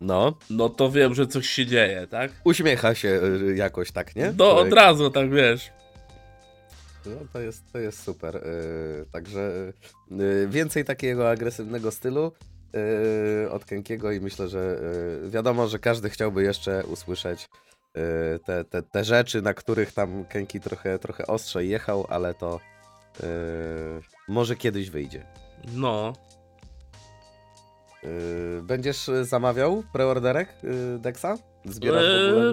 No, 0.00 0.34
no 0.50 0.68
to 0.68 0.90
wiem, 0.90 1.14
że 1.14 1.26
coś 1.26 1.48
się 1.48 1.66
dzieje, 1.66 2.06
tak? 2.10 2.30
uśmiecha 2.44 2.94
się 2.94 3.08
y, 3.08 3.56
jakoś 3.56 3.92
tak, 3.92 4.16
nie? 4.16 4.26
No 4.38 4.50
Człowiek. 4.50 4.66
od 4.72 4.78
razu, 4.78 5.10
tak 5.10 5.30
wiesz. 5.30 5.70
No 7.06 7.16
to 7.32 7.40
jest, 7.40 7.72
to 7.72 7.78
jest 7.78 8.02
super. 8.02 8.34
Yy, 8.34 9.06
także 9.12 9.72
yy, 10.10 10.48
więcej 10.48 10.84
takiego 10.84 11.30
agresywnego 11.30 11.90
stylu 11.90 12.32
yy, 12.72 13.50
od 13.50 13.64
Kenkiego 13.64 14.12
i 14.12 14.20
myślę, 14.20 14.48
że 14.48 14.80
yy, 15.22 15.30
wiadomo, 15.30 15.68
że 15.68 15.78
każdy 15.78 16.10
chciałby 16.10 16.42
jeszcze 16.42 16.84
usłyszeć 16.86 17.48
yy, 17.94 18.02
te, 18.46 18.64
te, 18.64 18.82
te 18.82 19.04
rzeczy, 19.04 19.42
na 19.42 19.54
których 19.54 19.92
tam 19.92 20.24
Kenki 20.24 20.60
trochę, 20.60 20.98
trochę 20.98 21.26
ostrzej 21.26 21.68
jechał, 21.68 22.06
ale 22.08 22.34
to 22.34 22.60
yy, 23.22 23.28
może 24.28 24.56
kiedyś 24.56 24.90
wyjdzie. 24.90 25.26
No, 25.74 26.12
Yy, 28.04 28.62
będziesz 28.62 29.08
y, 29.08 29.24
zamawiał 29.24 29.82
preorderek 29.92 30.54
yy, 30.62 30.98
Dexa? 30.98 31.26
Zbierasz 31.64 32.04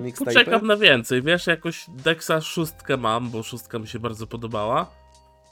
mixtape'y? 0.02 0.26
poczekam 0.26 0.68
na 0.68 0.78
więcej, 0.78 1.22
wiesz, 1.22 1.48
jakoś 1.48 1.86
Dexa 1.90 2.42
szóstkę 2.42 2.98
mam, 2.98 3.30
bo 3.30 3.44
szóstka 3.44 3.80
mi 3.80 3.88
się 3.88 4.00
bardzo 4.00 4.28
podobała. 4.28 4.92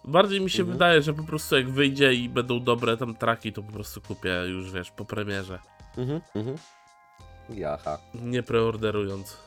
Bardziej 0.05 0.41
mi 0.41 0.49
się 0.49 0.61
Mhm. 0.61 0.77
wydaje, 0.77 1.01
że 1.01 1.13
po 1.13 1.23
prostu 1.23 1.55
jak 1.55 1.69
wyjdzie 1.69 2.13
i 2.13 2.29
będą 2.29 2.59
dobre 2.63 2.97
tam 2.97 3.15
traki, 3.15 3.53
to 3.53 3.63
po 3.63 3.71
prostu 3.71 4.01
kupię 4.01 4.29
już, 4.47 4.71
wiesz, 4.71 4.91
po 4.91 5.05
premierze, 5.05 5.59
Mhm, 5.97 6.21
mhm. 6.35 6.57
Jaha. 7.49 7.97
nie 8.13 8.43
preorderując. 8.43 9.37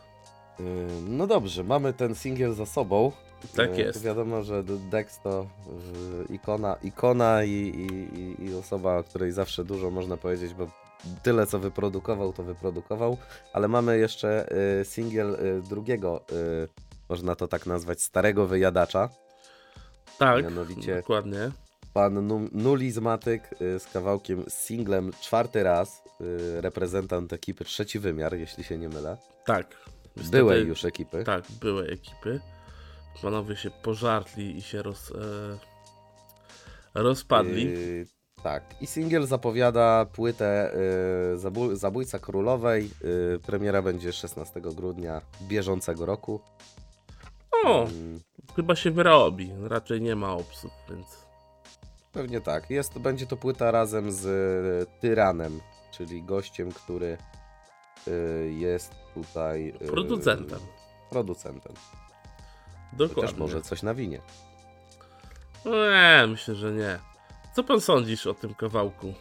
Yy, 0.59 0.65
No 1.09 1.27
dobrze, 1.27 1.65
mamy 1.65 1.93
ten 1.93 2.15
singiel 2.15 2.55
za 2.55 2.67
sobą. 2.67 3.12
Tak 3.57 3.79
jest. 3.79 3.99
To 3.99 4.05
wiadomo, 4.05 4.43
że 4.43 4.63
Dex 4.91 5.21
to 5.23 5.47
ikona, 6.31 6.77
ikona 6.83 7.45
i, 7.45 7.51
i, 7.51 8.45
i- 8.47 8.55
osoba, 8.55 8.99
o 8.99 9.03
której 9.05 9.33
zawsze 9.33 9.65
dużo 9.65 9.91
można 9.91 10.17
powiedzieć, 10.17 10.55
bo 10.55 10.67
tyle 11.23 11.47
co 11.47 11.59
wyprodukował, 11.59 12.33
to 12.33 12.43
wyprodukował, 12.43 13.17
ale 13.53 13.69
mamy 13.69 13.99
jeszcze 13.99 14.53
y, 14.81 14.85
singiel 14.85 15.35
y, 15.35 15.63
drugiego, 15.69 16.21
y, 16.65 16.69
można 17.09 17.35
to 17.37 17.49
tak 17.49 17.67
nazwać, 17.67 18.03
starego 18.03 18.47
wyjadacza. 18.47 19.09
Tak, 20.19 20.45
Mianowicie- 20.45 20.97
dokładnie. 20.97 21.51
Pan 21.95 22.27
Nu- 22.27 22.49
Nulizmatyk 22.53 23.43
z 23.79 23.87
kawałkiem 23.93 24.45
z 24.49 24.55
singlem 24.55 25.11
czwarty 25.21 25.63
raz, 25.63 26.03
reprezentant 26.61 27.33
ekipy 27.33 27.65
Trzeci 27.65 27.99
Wymiar, 27.99 28.35
jeśli 28.35 28.65
się 28.65 28.79
nie 28.79 28.89
mylę. 28.89 29.17
Tak. 29.47 29.77
Niestety- 30.17 30.31
Byłej 30.39 30.67
już 30.67 30.85
ekipy. 30.85 31.25
Tak, 31.25 31.45
były 31.61 31.87
ekipy. 31.87 32.41
Panowie 33.22 33.57
się 33.57 33.70
pożarli 33.70 34.57
i 34.57 34.62
się 34.62 34.83
roz, 34.83 35.11
e, 35.11 35.59
rozpadli. 36.94 37.64
Yy, 37.64 38.07
tak. 38.42 38.62
I 38.81 38.87
singiel 38.87 39.27
zapowiada 39.27 40.07
płytę 40.12 40.72
yy, 41.33 41.38
Zabój, 41.38 41.77
Zabójca 41.77 42.18
Królowej. 42.18 42.90
Yy, 43.05 43.38
premiera 43.46 43.83
będzie 43.83 44.12
16 44.12 44.61
grudnia 44.61 45.20
bieżącego 45.42 46.07
roku. 46.07 46.40
o, 47.64 47.83
Yy, 47.83 48.20
chyba 48.57 48.77
się 48.77 48.90
wyrobi. 48.90 49.53
Raczej 49.62 50.01
nie 50.01 50.16
ma 50.16 50.33
obsów, 50.33 50.70
więc. 50.90 51.07
pewnie 52.12 52.40
tak. 52.40 52.70
Jest, 52.70 52.98
będzie 52.98 53.27
to 53.27 53.37
płyta 53.37 53.70
razem 53.70 54.12
z 54.12 54.27
y, 54.27 55.01
Tyranem, 55.01 55.61
czyli 55.92 56.22
gościem, 56.22 56.72
który 56.72 57.18
yy, 58.07 58.53
jest 58.53 58.92
tutaj. 59.14 59.75
yy, 59.81 59.87
Producentem. 59.88 60.61
Producentem. 61.11 61.72
Dokładnie. 62.93 63.15
Chociaż 63.23 63.39
może 63.39 63.63
coś 63.63 63.83
na 63.83 63.95
winie. 63.95 64.21
Nie, 65.65 66.27
myślę, 66.27 66.55
że 66.55 66.73
nie. 66.73 66.99
Co 67.57 67.65
pan 67.65 67.81
sądzisz 67.81 68.27
o 68.27 68.35
tym 68.35 68.55
kawałku? 68.55 69.15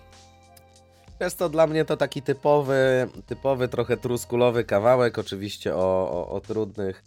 Jest 1.20 1.38
to 1.38 1.50
dla 1.50 1.68
mnie 1.68 1.86
to 1.86 1.98
taki 1.98 2.22
typowy, 2.22 3.10
typowy 3.26 3.68
trochę 3.68 3.98
truskulowy 3.98 4.64
kawałek, 4.64 5.20
oczywiście 5.20 5.76
o, 5.76 6.12
o, 6.12 6.30
o 6.30 6.42
trudnych, 6.42 7.04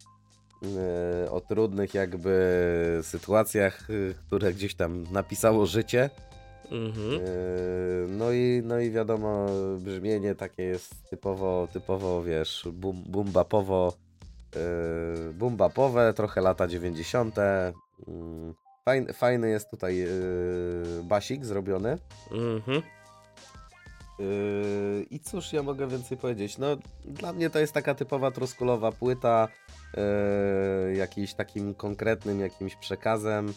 yy, 0.62 1.30
o 1.30 1.40
trudnych 1.40 1.94
jakby 1.94 3.00
sytuacjach, 3.02 3.88
yy, 3.88 4.14
które 4.26 4.52
gdzieś 4.52 4.74
tam 4.74 5.04
napisało 5.12 5.66
życie. 5.66 6.10
Mhm. 6.70 7.10
Yy, 7.12 8.06
No 8.08 8.32
i, 8.32 8.62
no 8.64 8.78
i 8.78 8.90
wiadomo, 8.90 9.46
brzmienie 9.78 10.34
takie 10.34 10.62
jest 10.62 11.10
typowo, 11.10 11.68
typowo 11.72 12.22
wiesz, 12.22 12.68
bum, 12.72 13.02
bumbapowo, 13.06 13.92
bumbapowe, 15.32 16.14
trochę 16.14 16.40
lata 16.40 16.66
90. 16.66 17.36
Yy, 17.36 18.54
Fajny, 18.84 19.12
fajny 19.12 19.50
jest 19.50 19.70
tutaj 19.70 19.96
yy, 19.96 21.02
basik 21.02 21.44
zrobiony. 21.44 21.98
Mhm. 22.30 22.82
Yy, 24.18 25.06
I 25.10 25.20
cóż 25.20 25.52
ja 25.52 25.62
mogę 25.62 25.88
więcej 25.88 26.16
powiedzieć? 26.18 26.58
No, 26.58 26.66
dla 27.04 27.32
mnie 27.32 27.50
to 27.50 27.58
jest 27.58 27.72
taka 27.72 27.94
typowa 27.94 28.30
truskulowa 28.30 28.92
płyta, 28.92 29.48
yy, 29.96 30.96
jakiś 30.96 31.34
takim 31.34 31.74
konkretnym 31.74 32.40
jakimś 32.40 32.76
przekazem, 32.76 33.46
yy, 33.46 33.54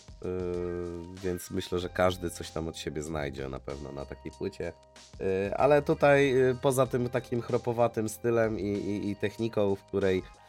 więc 1.23 1.51
myślę, 1.51 1.79
że 1.79 1.89
każdy 1.89 2.29
coś 2.29 2.51
tam 2.51 2.67
od 2.67 2.77
siebie 2.77 3.03
znajdzie 3.03 3.49
na 3.49 3.60
pewno 3.60 3.91
na 3.91 4.05
takiej 4.05 4.31
płycie. 4.31 4.73
Yy, 5.19 5.55
ale 5.57 5.81
tutaj 5.81 6.31
yy, 6.31 6.57
poza 6.62 6.86
tym 6.86 7.10
takim 7.10 7.41
chropowatym 7.41 8.10
stylem 8.10 8.60
i, 8.60 8.67
i, 8.67 9.10
i 9.10 9.15
techniką, 9.15 9.75
w 9.75 9.83
której 9.83 10.17
yy, 10.17 10.46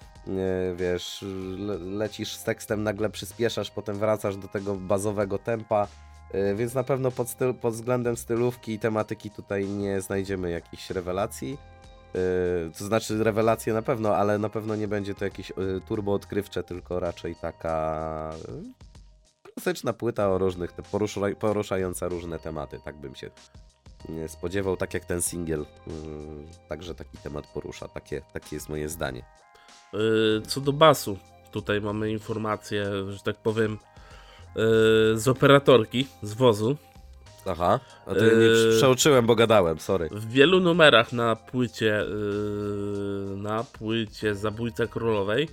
wiesz, 0.76 1.24
le, 1.58 1.78
lecisz 1.78 2.32
z 2.34 2.44
tekstem, 2.44 2.82
nagle 2.82 3.10
przyspieszasz, 3.10 3.70
potem 3.70 3.98
wracasz 3.98 4.36
do 4.36 4.48
tego 4.48 4.74
bazowego 4.74 5.38
tempa. 5.38 5.88
Y, 6.34 6.54
Więc 6.56 6.74
na 6.74 6.84
pewno 6.84 7.10
pod, 7.10 7.28
styl, 7.28 7.54
pod 7.54 7.74
względem 7.74 8.16
stylówki 8.16 8.72
i 8.72 8.78
tematyki 8.78 9.30
tutaj 9.30 9.68
nie 9.68 10.00
znajdziemy 10.00 10.50
jakichś 10.50 10.90
rewelacji. 10.90 11.58
Y, 12.16 12.70
To 12.78 12.84
znaczy 12.84 13.24
rewelacje 13.24 13.72
na 13.72 13.82
pewno, 13.82 14.16
ale 14.16 14.38
na 14.38 14.48
pewno 14.48 14.76
nie 14.76 14.88
będzie 14.88 15.14
to 15.14 15.24
jakieś 15.24 15.50
y, 15.50 15.54
turbo 15.88 16.12
odkrywcze, 16.12 16.62
tylko 16.62 17.00
raczej 17.00 17.36
taka 17.36 18.30
klasyczna 19.54 19.92
płyta 19.92 20.28
o 20.30 20.38
różnych, 20.38 20.72
poruszająca 21.38 22.08
różne 22.08 22.38
tematy, 22.38 22.80
tak 22.84 22.96
bym 22.96 23.14
się 23.14 23.30
spodziewał, 24.28 24.76
tak 24.76 24.94
jak 24.94 25.04
ten 25.04 25.22
singiel 25.22 25.66
także 26.68 26.94
taki 26.94 27.18
temat 27.18 27.46
porusza, 27.46 27.88
takie, 27.88 28.22
takie 28.32 28.56
jest 28.56 28.68
moje 28.68 28.88
zdanie. 28.88 29.22
Yy, 29.92 30.42
Co 30.46 30.60
do 30.60 30.72
basu, 30.72 31.18
tutaj 31.52 31.80
mamy 31.80 32.10
informację, 32.10 32.86
że 33.08 33.18
tak 33.20 33.36
powiem, 33.36 33.78
yy, 34.56 35.18
z 35.18 35.28
operatorki, 35.28 36.06
z 36.22 36.34
wozu. 36.34 36.76
Aha, 37.46 37.80
a 38.06 38.14
to 38.14 38.24
ja 38.24 38.34
nie 38.34 38.44
Yy. 38.44 38.76
przeoczyłem, 38.76 39.26
bo 39.26 39.34
gadałem, 39.34 39.78
sorry. 39.78 40.08
W 40.12 40.28
wielu 40.30 40.60
numerach 40.60 41.12
na 41.12 41.36
płycie, 41.36 42.04
na 43.36 43.64
płycie 43.64 44.34
Zabójca 44.34 44.86
Królowej 44.86 45.48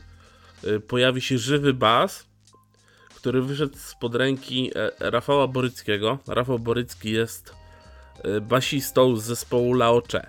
pojawi 0.88 1.22
się 1.22 1.38
żywy 1.38 1.74
bas, 1.74 2.26
który 3.16 3.42
wyszedł 3.42 3.78
spod 3.78 4.16
ręki 4.16 4.72
e, 4.76 4.92
Rafała 5.12 5.48
Boryckiego. 5.48 6.20
Rafał 6.28 6.60
Borycki 6.60 7.12
jest 7.12 7.56
basistą 8.42 9.16
z 9.16 9.24
zespołu 9.24 9.74
Laocze. 9.74 10.28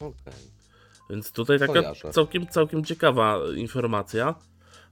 Okej. 0.00 0.51
Więc 1.12 1.32
tutaj 1.32 1.58
taka 1.58 1.72
Kojarzę. 1.72 2.10
całkiem, 2.10 2.46
całkiem 2.46 2.84
ciekawa 2.84 3.38
informacja. 3.56 4.34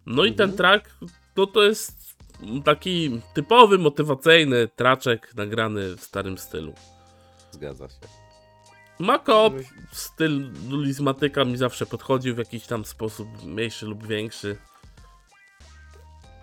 No 0.06 0.24
i 0.24 0.28
Mhm. 0.28 0.48
ten 0.48 0.56
track, 0.56 0.90
no 1.36 1.46
to 1.46 1.62
jest 1.62 1.92
taki 2.64 3.20
typowy, 3.34 3.78
motywacyjny 3.78 4.68
traczek 4.76 5.34
nagrany 5.34 5.96
w 5.96 6.00
starym 6.00 6.38
stylu. 6.38 6.74
Zgadza 7.50 7.88
się. 7.88 7.94
Makop, 8.98 9.54
styl 9.92 10.50
nulizmatyka 10.68 11.44
mi 11.44 11.56
zawsze 11.56 11.86
podchodził 11.86 12.34
w 12.34 12.38
jakiś 12.38 12.66
tam 12.66 12.84
sposób, 12.84 13.28
mniejszy 13.44 13.86
lub 13.86 14.06
większy. 14.06 14.56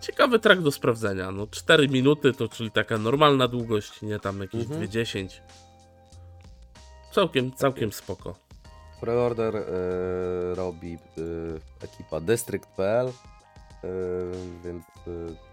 Ciekawy 0.02 0.40
track 0.40 0.62
do 0.62 0.72
sprawdzenia. 0.72 1.32
No 1.32 1.48
4 1.52 1.88
minuty 1.90 2.34
to 2.34 2.48
czyli 2.48 2.72
taka 2.72 2.98
normalna 2.98 3.48
długość, 3.48 4.02
nie 4.02 4.20
tam 4.20 4.42
jakieś 4.42 4.62
Mhm. 4.62 4.80
2.10. 4.82 5.42
Całkiem, 7.12 7.52
całkiem 7.54 7.92
spoko. 7.92 8.47
Preorder 9.02 9.56
e, 9.56 9.62
robi 10.56 10.94
e, 10.94 11.00
ekipa 11.86 12.20
District.pl, 12.20 13.08
e, 13.08 13.12
więc 14.64 14.84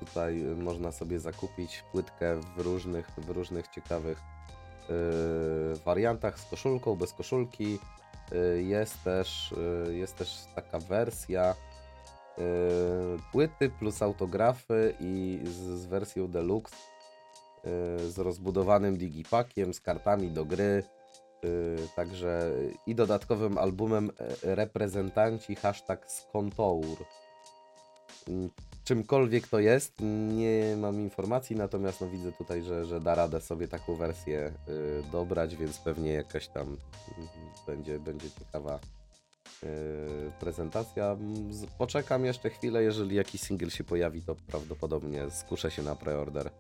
tutaj 0.01 0.35
można 0.57 0.93
sobie 0.93 1.21
zakupić 1.21 1.85
płytkę 1.93 2.41
w 2.57 2.61
różnych, 2.61 3.11
w 3.11 3.31
różnych 3.31 3.69
ciekawych 3.69 4.19
wariantach 5.85 6.41
z 6.41 6.51
koszulką, 6.51 6.97
bez 6.97 7.13
koszulki. 7.13 7.79
y, 8.33 8.63
jest 8.63 9.05
też, 9.05 9.53
y, 9.89 9.95
jest 9.95 10.17
też 10.17 10.45
taka 10.55 10.79
wersja 10.79 11.55
y, 12.39 12.43
płyty 13.33 13.71
plus 13.71 14.03
autografy 14.03 14.95
i 15.01 15.41
z, 15.45 15.81
z 15.81 15.87
wersją 15.87 16.29
deluxe 16.29 16.77
y, 16.77 18.11
z 18.11 18.19
rozbudowanym 18.19 18.97
digipackiem, 18.97 19.75
z 19.75 19.81
kartami 19.81 20.31
do 20.31 20.45
gry. 20.45 20.83
Y, 21.45 21.89
Także 21.97 22.53
i 22.87 22.95
dodatkowym 22.95 23.59
albumem 23.59 24.11
e, 24.19 24.55
reprezentanci 24.55 25.55
hashtag 25.55 26.11
Skontour. 26.13 27.05
Mm, 28.29 28.51
Czymkolwiek 28.85 29.49
to 29.49 29.59
jest, 29.59 30.01
nie 30.37 30.77
mam 30.77 31.01
informacji, 31.01 31.57
natomiast 31.57 32.01
no 32.01 32.09
widzę 32.09 32.33
tutaj, 32.33 32.63
że, 32.63 32.87
że 32.87 33.01
da 33.01 33.15
radę 33.15 33.41
sobie 33.41 33.69
taką 33.69 33.95
wersję 33.95 34.53
y, 34.69 35.03
dobrać, 35.13 35.57
więc 35.57 35.79
pewnie 35.79 36.13
jakaś 36.13 36.49
tam 36.49 36.67
mm, 36.67 37.29
będzie, 37.67 37.99
będzie 37.99 38.31
ciekawa 38.31 38.79
y, 39.63 39.69
prezentacja. 40.41 41.05
Mm, 41.05 41.51
Poczekam 41.79 42.25
jeszcze 42.25 42.51
chwilę, 42.51 42.83
jeżeli 42.83 43.17
jakiś 43.17 43.41
singiel 43.41 43.71
się 43.71 43.85
pojawi, 43.85 44.23
to 44.23 44.35
prawdopodobnie 44.47 45.31
skuszę 45.31 45.71
się 45.71 45.83
na 45.83 45.97
preorder, 45.97 46.51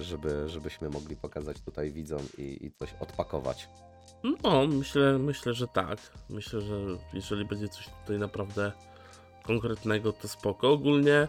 żeby, 0.00 0.48
żebyśmy 0.48 0.88
mogli 0.90 1.16
pokazać 1.16 1.60
tutaj 1.60 1.92
widzom 1.92 2.22
i, 2.38 2.66
i 2.66 2.72
coś 2.72 2.94
odpakować. 3.00 3.68
No, 4.22 4.66
myślę, 4.66 5.18
myślę, 5.18 5.54
że 5.54 5.68
tak. 5.68 5.98
Myślę, 6.28 6.60
że 6.60 6.74
jeżeli 7.12 7.44
będzie 7.44 7.68
coś 7.68 7.88
tutaj 8.02 8.18
naprawdę 8.18 8.72
konkretnego, 9.42 10.12
to 10.12 10.28
spoko. 10.28 10.70
Ogólnie 10.72 11.28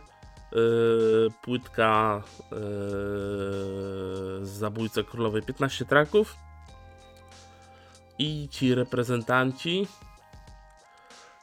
yy, 0.52 1.28
płytka 1.42 2.24
yy, 2.52 2.58
z 4.46 4.50
Zabójca 4.50 5.04
Królowej 5.04 5.42
15 5.42 5.86
traków 5.86 6.36
i 8.20 8.48
ci 8.52 8.76
reprezentanci 8.76 9.88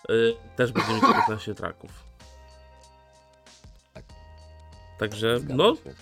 yy, 0.08 0.36
też 0.56 0.72
będzie 0.72 0.92
mieć 0.92 1.02
15 1.02 1.54
traków. 1.54 1.90
Tak. 3.94 4.04
Także, 4.98 5.40
Zgadza 5.40 5.54
no, 5.56 5.74
się. 5.74 5.94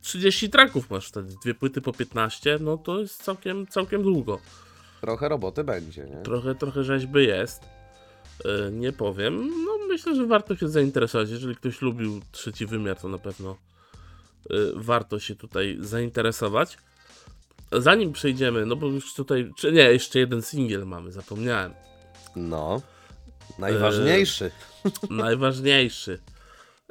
30 0.00 0.50
traków 0.50 0.90
masz 0.90 1.08
wtedy, 1.08 1.34
dwie 1.42 1.54
płyty 1.54 1.80
po 1.80 1.92
15, 1.92 2.58
no 2.60 2.78
to 2.78 3.00
jest 3.00 3.22
całkiem, 3.22 3.66
całkiem 3.66 4.02
długo. 4.02 4.40
Trochę 5.00 5.28
roboty 5.28 5.64
będzie, 5.64 6.04
nie? 6.04 6.22
Trochę, 6.22 6.54
trochę 6.54 6.84
rzeźby 6.84 7.26
jest. 7.26 7.62
Yy, 8.44 8.70
nie 8.72 8.92
powiem. 8.92 9.64
No 9.64 9.86
myślę, 9.88 10.14
że 10.14 10.26
warto 10.26 10.56
się 10.56 10.68
zainteresować. 10.68 11.30
Jeżeli 11.30 11.56
ktoś 11.56 11.82
lubił 11.82 12.20
trzeci 12.32 12.66
wymiar, 12.66 12.96
to 12.96 13.08
na 13.08 13.18
pewno 13.18 13.56
yy, 14.50 14.72
warto 14.74 15.18
się 15.18 15.36
tutaj 15.36 15.76
zainteresować. 15.80 16.78
Zanim 17.72 18.12
przejdziemy, 18.12 18.66
no 18.66 18.76
bo 18.76 18.86
już 18.86 19.14
tutaj, 19.14 19.52
czy 19.56 19.72
nie, 19.72 19.92
jeszcze 19.92 20.18
jeden 20.18 20.42
singiel 20.42 20.86
mamy, 20.86 21.12
zapomniałem. 21.12 21.74
No. 22.36 22.82
Najważniejszy. 23.58 24.50
Najważniejszy. 25.10 26.18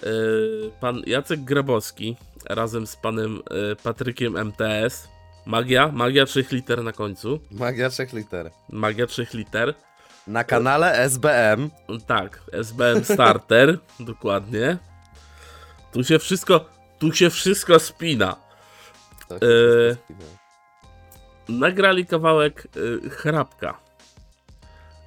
Yy, 0.04 0.72
Pan 0.80 1.02
Jacek 1.06 1.44
Grabowski 1.44 2.16
razem 2.46 2.88
z 2.88 2.96
panem 2.96 3.42
Patrykiem 3.84 4.38
MTS. 4.38 5.08
Magia, 5.46 5.92
magia 5.92 6.26
3 6.26 6.46
liter 6.52 6.84
na 6.84 6.92
końcu. 6.92 7.40
Magia 7.52 7.90
trzech 7.90 8.14
liter. 8.14 8.52
Magia 8.70 9.08
3 9.08 9.28
liter. 9.34 9.74
Na 10.28 10.44
kanale 10.44 10.94
SBM. 11.10 11.70
Tak, 12.08 12.42
SBM 12.52 13.04
Starter, 13.04 13.80
dokładnie. 14.00 14.78
Tu 15.92 16.04
się 16.04 16.20
wszystko, 16.20 16.66
tu 17.00 17.12
się 17.12 17.30
wszystko 17.30 17.80
spina. 17.80 18.36
Wszystko 19.18 19.40
spina. 19.40 19.96
Nagrali 21.50 22.06
kawałek 22.06 22.68
y, 22.78 23.10
chrapka. 23.10 23.80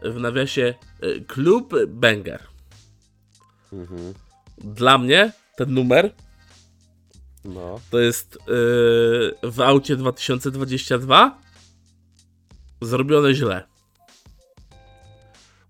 W 0.02 0.20
nawiasie 0.20 0.74
y, 1.04 1.24
Klub 1.28 1.74
Banger. 1.88 2.42
Mhm. 3.72 4.14
Dla 4.58 4.98
mnie 4.98 5.32
ten 5.56 5.74
numer 5.74 6.14
No. 7.48 7.80
to 7.90 7.98
jest 7.98 8.36
y, 8.36 8.38
w 9.42 9.60
aucie 9.60 9.96
2022 9.96 11.38
zrobione 12.80 13.34
źle. 13.34 13.64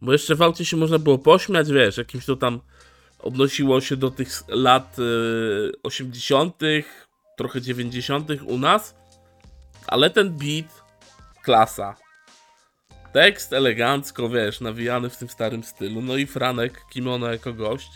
Bo 0.03 0.13
jeszcze 0.13 0.35
w 0.35 0.43
aucie 0.43 0.65
się 0.65 0.77
można 0.77 0.99
było 0.99 1.19
pośmiać, 1.19 1.73
wiesz, 1.73 1.97
jakimś 1.97 2.27
to 2.27 2.37
tam 2.37 2.61
odnosiło 3.19 3.81
się 3.81 3.97
do 3.97 4.11
tych 4.11 4.43
lat 4.49 4.99
y, 4.99 5.73
80., 5.83 6.61
trochę 7.37 7.61
90. 7.61 8.29
u 8.47 8.59
nas, 8.59 8.95
ale 9.87 10.11
ten 10.11 10.31
beat 10.31 10.85
klasa. 11.43 11.97
Tekst 13.13 13.53
elegancko, 13.53 14.29
wiesz, 14.29 14.61
nawijany 14.61 15.11
w 15.11 15.17
tym 15.17 15.29
starym 15.29 15.65
stylu. 15.65 16.03
No 16.03 16.17
i 16.17 16.27
Franek, 16.27 16.85
Kimono 16.91 17.33
jako 17.33 17.53
gość. 17.53 17.91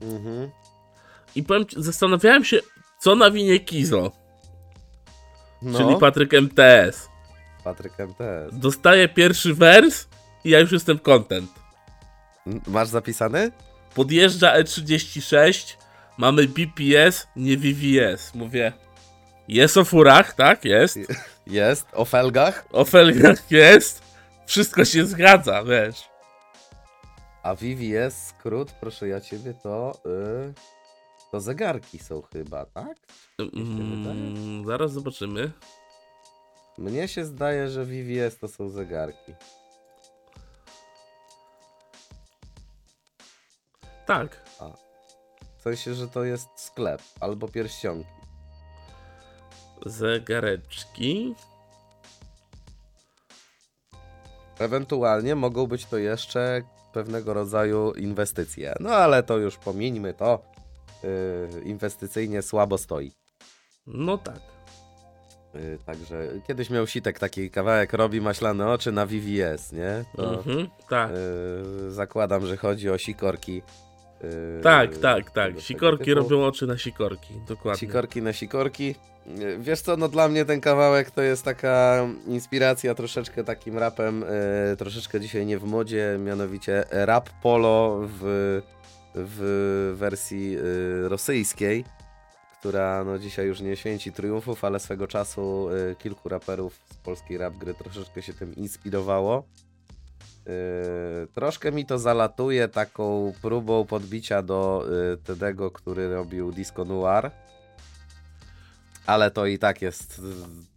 Mhm. 0.00 0.63
I 1.34 1.42
powiem 1.42 1.64
zastanawiałem 1.76 2.44
się, 2.44 2.60
co 3.00 3.14
nawinie 3.14 3.60
Kizo, 3.60 4.12
No. 5.62 5.78
czyli 5.78 5.96
Patryk 6.00 6.34
MTS. 6.34 7.08
Patryk 7.64 7.92
MTS. 8.00 8.52
Dostaję 8.52 9.08
pierwszy 9.08 9.54
wers 9.54 10.06
i 10.44 10.50
ja 10.50 10.60
już 10.60 10.72
jestem 10.72 10.98
content. 10.98 11.50
N- 12.46 12.60
Masz 12.66 12.88
zapisany? 12.88 13.50
Podjeżdża 13.94 14.54
E36, 14.60 15.76
mamy 16.18 16.48
BPS, 16.48 17.26
nie 17.36 17.56
VVS. 17.56 18.34
Mówię, 18.34 18.72
jest 19.48 19.76
o 19.76 19.84
furach, 19.84 20.32
tak, 20.34 20.64
jest. 20.64 20.98
Jest. 21.46 21.86
O 21.92 22.04
felgach? 22.04 22.64
O 22.72 22.84
felgach 22.84 23.50
jest. 23.50 24.02
Wszystko 24.46 24.84
się 24.84 25.06
zgadza, 25.06 25.62
wiesz. 25.64 26.08
A 27.42 27.54
VVS 27.54 28.26
skrót, 28.26 28.72
proszę 28.80 29.08
ja 29.08 29.20
ciebie, 29.20 29.54
to. 29.62 29.92
Y, 30.06 30.54
to 31.34 31.40
zegarki 31.40 31.98
są 31.98 32.22
chyba, 32.22 32.66
tak? 32.66 32.96
Mm, 33.38 34.66
zaraz 34.66 34.92
zobaczymy. 34.92 35.52
Mnie 36.78 37.08
się 37.08 37.24
zdaje, 37.24 37.68
że 37.68 37.84
VVS 37.84 38.38
to 38.38 38.48
są 38.48 38.68
zegarki. 38.68 39.32
Tak, 44.06 44.44
W 45.58 45.62
sensie, 45.62 45.94
że 45.94 46.08
to 46.08 46.24
jest 46.24 46.48
sklep 46.56 47.02
albo 47.20 47.48
pierścionki. 47.48 48.10
zegareczki. 49.86 51.34
Ewentualnie 54.58 55.34
mogą 55.34 55.66
być 55.66 55.86
to 55.86 55.98
jeszcze 55.98 56.62
pewnego 56.92 57.34
rodzaju 57.34 57.92
inwestycje. 57.92 58.74
No 58.80 58.90
ale 58.90 59.22
to 59.22 59.36
już 59.38 59.56
pomińmy 59.56 60.14
to. 60.14 60.53
Yy, 61.54 61.60
inwestycyjnie 61.62 62.42
słabo 62.42 62.78
stoi. 62.78 63.12
No 63.86 64.18
tak. 64.18 64.40
Yy, 65.54 65.78
także 65.86 66.26
kiedyś 66.46 66.70
miał 66.70 66.86
Sitek 66.86 67.18
taki 67.18 67.50
kawałek, 67.50 67.92
robi 67.92 68.20
maślane 68.20 68.68
oczy 68.68 68.92
na 68.92 69.06
VVS, 69.06 69.72
nie? 69.72 70.04
To 70.16 70.34
Mhm, 70.38 70.68
tak. 70.88 71.10
yy, 71.84 71.90
zakładam, 71.90 72.46
że 72.46 72.56
chodzi 72.56 72.90
o 72.90 72.98
sikorki. 72.98 73.62
Tak, 74.62 74.98
tak, 74.98 75.30
tak. 75.30 75.60
Sikorki 75.60 76.14
robią 76.14 76.44
oczy 76.44 76.66
na 76.66 76.78
sikorki, 76.78 77.34
dokładnie. 77.48 77.80
Sikorki 77.80 78.22
na 78.22 78.32
sikorki. 78.32 78.94
Wiesz 79.58 79.80
co, 79.80 79.96
no 79.96 80.08
dla 80.08 80.28
mnie 80.28 80.44
ten 80.44 80.60
kawałek 80.60 81.10
to 81.10 81.22
jest 81.22 81.42
taka 81.44 82.06
inspiracja 82.26 82.94
troszeczkę 82.94 83.44
takim 83.44 83.78
rapem, 83.78 84.24
troszeczkę 84.78 85.20
dzisiaj 85.20 85.46
nie 85.46 85.58
w 85.58 85.64
modzie, 85.64 86.16
mianowicie 86.20 86.84
rap 86.90 87.30
polo 87.42 88.00
w, 88.02 88.60
w 89.14 89.94
wersji 89.96 90.52
yy, 90.52 91.08
rosyjskiej, 91.08 91.84
która 92.60 93.04
no 93.04 93.18
dzisiaj 93.18 93.46
już 93.46 93.60
nie 93.60 93.76
święci 93.76 94.12
triumfów, 94.12 94.64
ale 94.64 94.80
swego 94.80 95.06
czasu 95.06 95.68
yy, 95.70 95.96
kilku 95.98 96.28
raperów 96.28 96.80
z 96.90 96.96
polskiej 96.96 97.38
rap 97.38 97.54
gry 97.54 97.74
troszeczkę 97.74 98.22
się 98.22 98.34
tym 98.34 98.54
inspirowało. 98.56 99.44
Yy, 100.46 100.52
troszkę 101.34 101.72
mi 101.72 101.86
to 101.86 101.98
zalatuje 101.98 102.68
taką 102.68 103.32
próbą 103.42 103.84
podbicia 103.84 104.42
do 104.42 104.86
yy, 105.10 105.16
Tedego, 105.16 105.70
który 105.70 106.14
robił 106.14 106.52
Disco 106.52 106.84
Noir. 106.84 107.30
Ale 109.06 109.30
to 109.30 109.46
i 109.46 109.58
tak 109.58 109.82
jest 109.82 110.22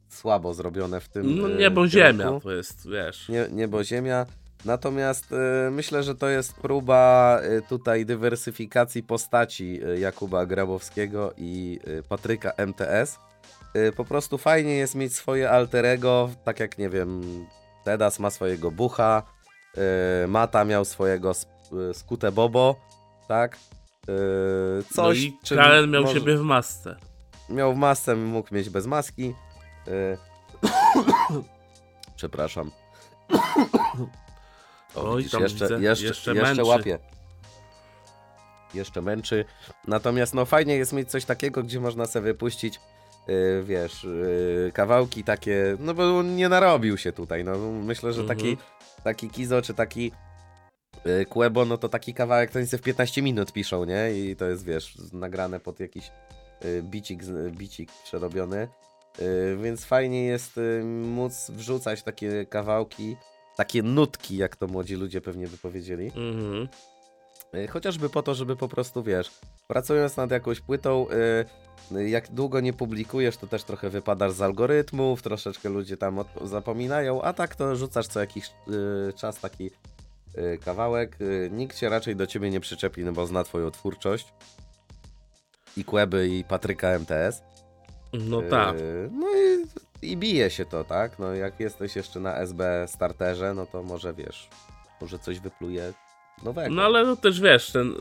słabo 0.10 0.54
zrobione 0.54 1.00
w 1.00 1.10
tym. 1.10 1.42
No 1.42 1.48
niebo 1.48 1.88
ziemia 1.88 2.40
to 2.40 2.52
jest, 2.52 2.90
wiesz. 2.90 3.30
Nie, 3.30 3.48
niebo 3.52 3.84
ziemia. 3.84 4.26
Natomiast 4.66 5.32
y, 5.32 5.36
myślę, 5.72 6.04
że 6.04 6.16
to 6.16 6.28
jest 6.28 6.54
próba 6.54 7.40
y, 7.44 7.62
tutaj 7.70 8.06
dywersyfikacji 8.06 9.04
postaci 9.04 9.80
y, 9.84 10.00
Jakuba 10.00 10.46
Grabowskiego 10.46 11.34
i 11.38 11.80
y, 11.88 12.04
Patryka 12.10 12.52
MTS. 12.58 13.20
Y, 13.76 13.92
po 13.92 14.06
prostu 14.06 14.38
fajnie 14.38 14.76
jest 14.78 14.96
mieć 14.96 15.16
swoje 15.16 15.50
alterego, 15.50 16.30
tak 16.44 16.60
jak 16.60 16.78
nie 16.78 16.90
wiem, 16.90 17.22
Tedas 17.84 18.20
ma 18.20 18.30
swojego 18.30 18.72
Bucha, 18.72 19.24
y, 20.24 20.28
Mata 20.28 20.66
miał 20.66 20.86
swojego 20.86 21.32
Skute 21.94 22.32
Bobo, 22.32 22.76
tak? 23.28 23.56
Y, 23.56 23.58
No 24.78 24.94
coś, 24.96 25.20
i 25.20 25.38
czym 25.44 25.58
Kalen 25.58 25.92
miał 25.92 26.04
może- 26.04 26.20
siebie 26.20 26.38
w 26.38 26.42
masce. 26.42 26.96
miał 27.50 27.76
masę, 27.76 28.16
mógł 28.16 28.56
mieć 28.56 28.70
bez 28.70 28.86
maski. 28.88 29.34
Przepraszam. 32.16 32.72
O, 34.98 35.12
Oj, 35.12 35.18
widzisz, 35.18 35.32
tam 35.32 35.42
jeszcze, 35.44 35.66
widzę, 35.68 35.82
jeszcze, 35.82 36.06
jeszcze 36.06 36.36
jeszcze, 36.36 36.64
łapie. 36.64 37.00
Jeszcze 38.74 39.02
męczy. 39.02 39.46
Natomiast 39.88 40.34
no 40.34 40.46
fajnie 40.46 40.76
jest 40.76 40.94
mieć 40.94 41.10
coś 41.12 41.26
takiego, 41.26 41.64
gdzie 41.64 41.80
można 41.80 42.06
sobie 42.06 42.24
wypuścić 42.26 42.80
yy, 43.28 43.64
wiesz, 43.64 44.04
yy, 44.04 44.72
kawałki 44.74 45.24
takie, 45.24 45.78
no 45.80 45.94
bo 45.94 46.24
nie 46.24 46.50
narobił 46.50 46.98
się 46.98 47.12
tutaj, 47.12 47.44
no 47.44 47.58
myślę, 47.72 48.14
że 48.14 48.22
Mhm. 48.22 48.40
taki, 48.40 48.58
taki 49.04 49.30
Kizo 49.30 49.62
czy 49.62 49.74
taki 49.74 50.12
yy, 51.06 51.26
Quebo, 51.26 51.66
no 51.66 51.78
to 51.78 51.90
taki 51.90 52.14
kawałek 52.14 52.52
to 52.52 52.60
oni 52.60 52.68
w 52.68 52.82
15 52.82 53.22
minut 53.22 53.54
piszą, 53.54 53.86
nie? 53.86 54.12
I 54.12 54.36
to 54.36 54.46
jest, 54.46 54.66
wiesz, 54.66 54.98
nagrane 55.14 55.60
pod 55.60 55.80
jakiś 55.80 56.12
yy, 56.64 56.84
bicik, 56.84 57.24
bicik 57.52 57.92
przerobiony. 58.04 58.68
Yy, 59.20 59.58
więc 59.64 59.86
fajnie 59.86 60.26
jest 60.26 60.60
móc 61.04 61.52
wrzucać 61.52 62.04
takie 62.04 62.46
kawałki, 62.46 63.18
takie 63.58 63.84
nutki, 63.84 64.38
jak 64.38 64.56
to 64.56 64.68
młodzi 64.68 64.96
ludzie 64.96 65.22
pewnie 65.22 65.48
by 65.48 65.58
powiedzieli. 65.58 66.06
Mhm. 66.06 66.68
Y, 67.56 67.68
Chociażby 67.68 68.10
po 68.10 68.24
to, 68.24 68.36
żeby 68.36 68.56
po 68.56 68.68
prostu, 68.68 69.04
wiesz, 69.04 69.32
pracując 69.68 70.18
nad 70.18 70.32
jakąś 70.32 70.60
płytą, 70.60 71.08
y, 71.92 71.96
y, 71.98 72.10
jak 72.10 72.32
długo 72.32 72.60
nie 72.60 72.74
publikujesz, 72.74 73.38
to 73.38 73.48
też 73.48 73.64
trochę 73.64 73.90
wypadasz 73.90 74.32
z 74.32 74.42
algorytmów, 74.42 75.22
troszeczkę 75.22 75.70
ludzie 75.70 75.98
tam 75.98 76.24
zapominają, 76.44 77.22
a 77.22 77.34
tak 77.34 77.56
to 77.56 77.76
rzucasz 77.76 78.08
co 78.08 78.20
jakiś 78.20 78.52
czas 79.16 79.40
taki 79.40 79.72
kawałek. 80.66 81.18
Nikt 81.52 81.78
się 81.78 81.90
raczej 81.90 82.16
do 82.16 82.28
ciebie 82.28 82.50
nie 82.50 82.60
przyczepi, 82.60 83.04
no 83.04 83.12
bo 83.12 83.28
zna 83.28 83.44
twoją 83.44 83.72
twórczość. 83.72 84.34
I 85.78 85.84
Kłeby, 85.84 86.28
i 86.28 86.44
Patryka 86.44 86.88
MTS. 86.88 87.42
No 88.14 88.42
tak. 88.42 88.76
No 89.12 89.28
i, 89.30 89.66
i 90.02 90.18
bije 90.18 90.50
się 90.50 90.66
to, 90.66 90.84
tak? 90.84 91.20
No 91.20 91.34
jak 91.36 91.60
jesteś 91.60 91.96
jeszcze 91.96 92.20
na 92.20 92.36
SB 92.36 92.86
starterze, 92.88 93.54
no 93.54 93.66
to 93.66 93.84
może 93.84 94.14
wiesz, 94.14 94.50
może 95.02 95.20
coś 95.20 95.40
wypluje 95.40 95.94
nowego. 96.44 96.76
No 96.76 96.82
ale 96.84 97.06
no 97.06 97.16
też 97.16 97.42
wiesz, 97.42 97.72
ten 97.72 97.94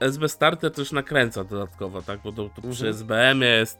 SB 0.00 0.28
Starter 0.28 0.72
też 0.72 0.92
nakręca 0.92 1.44
dodatkowo, 1.44 2.02
tak? 2.02 2.20
Bo 2.24 2.32
to, 2.32 2.42
to 2.48 2.54
przy 2.62 2.68
Mhm. 2.88 2.90
SBM 2.94 3.42
jest. 3.42 3.78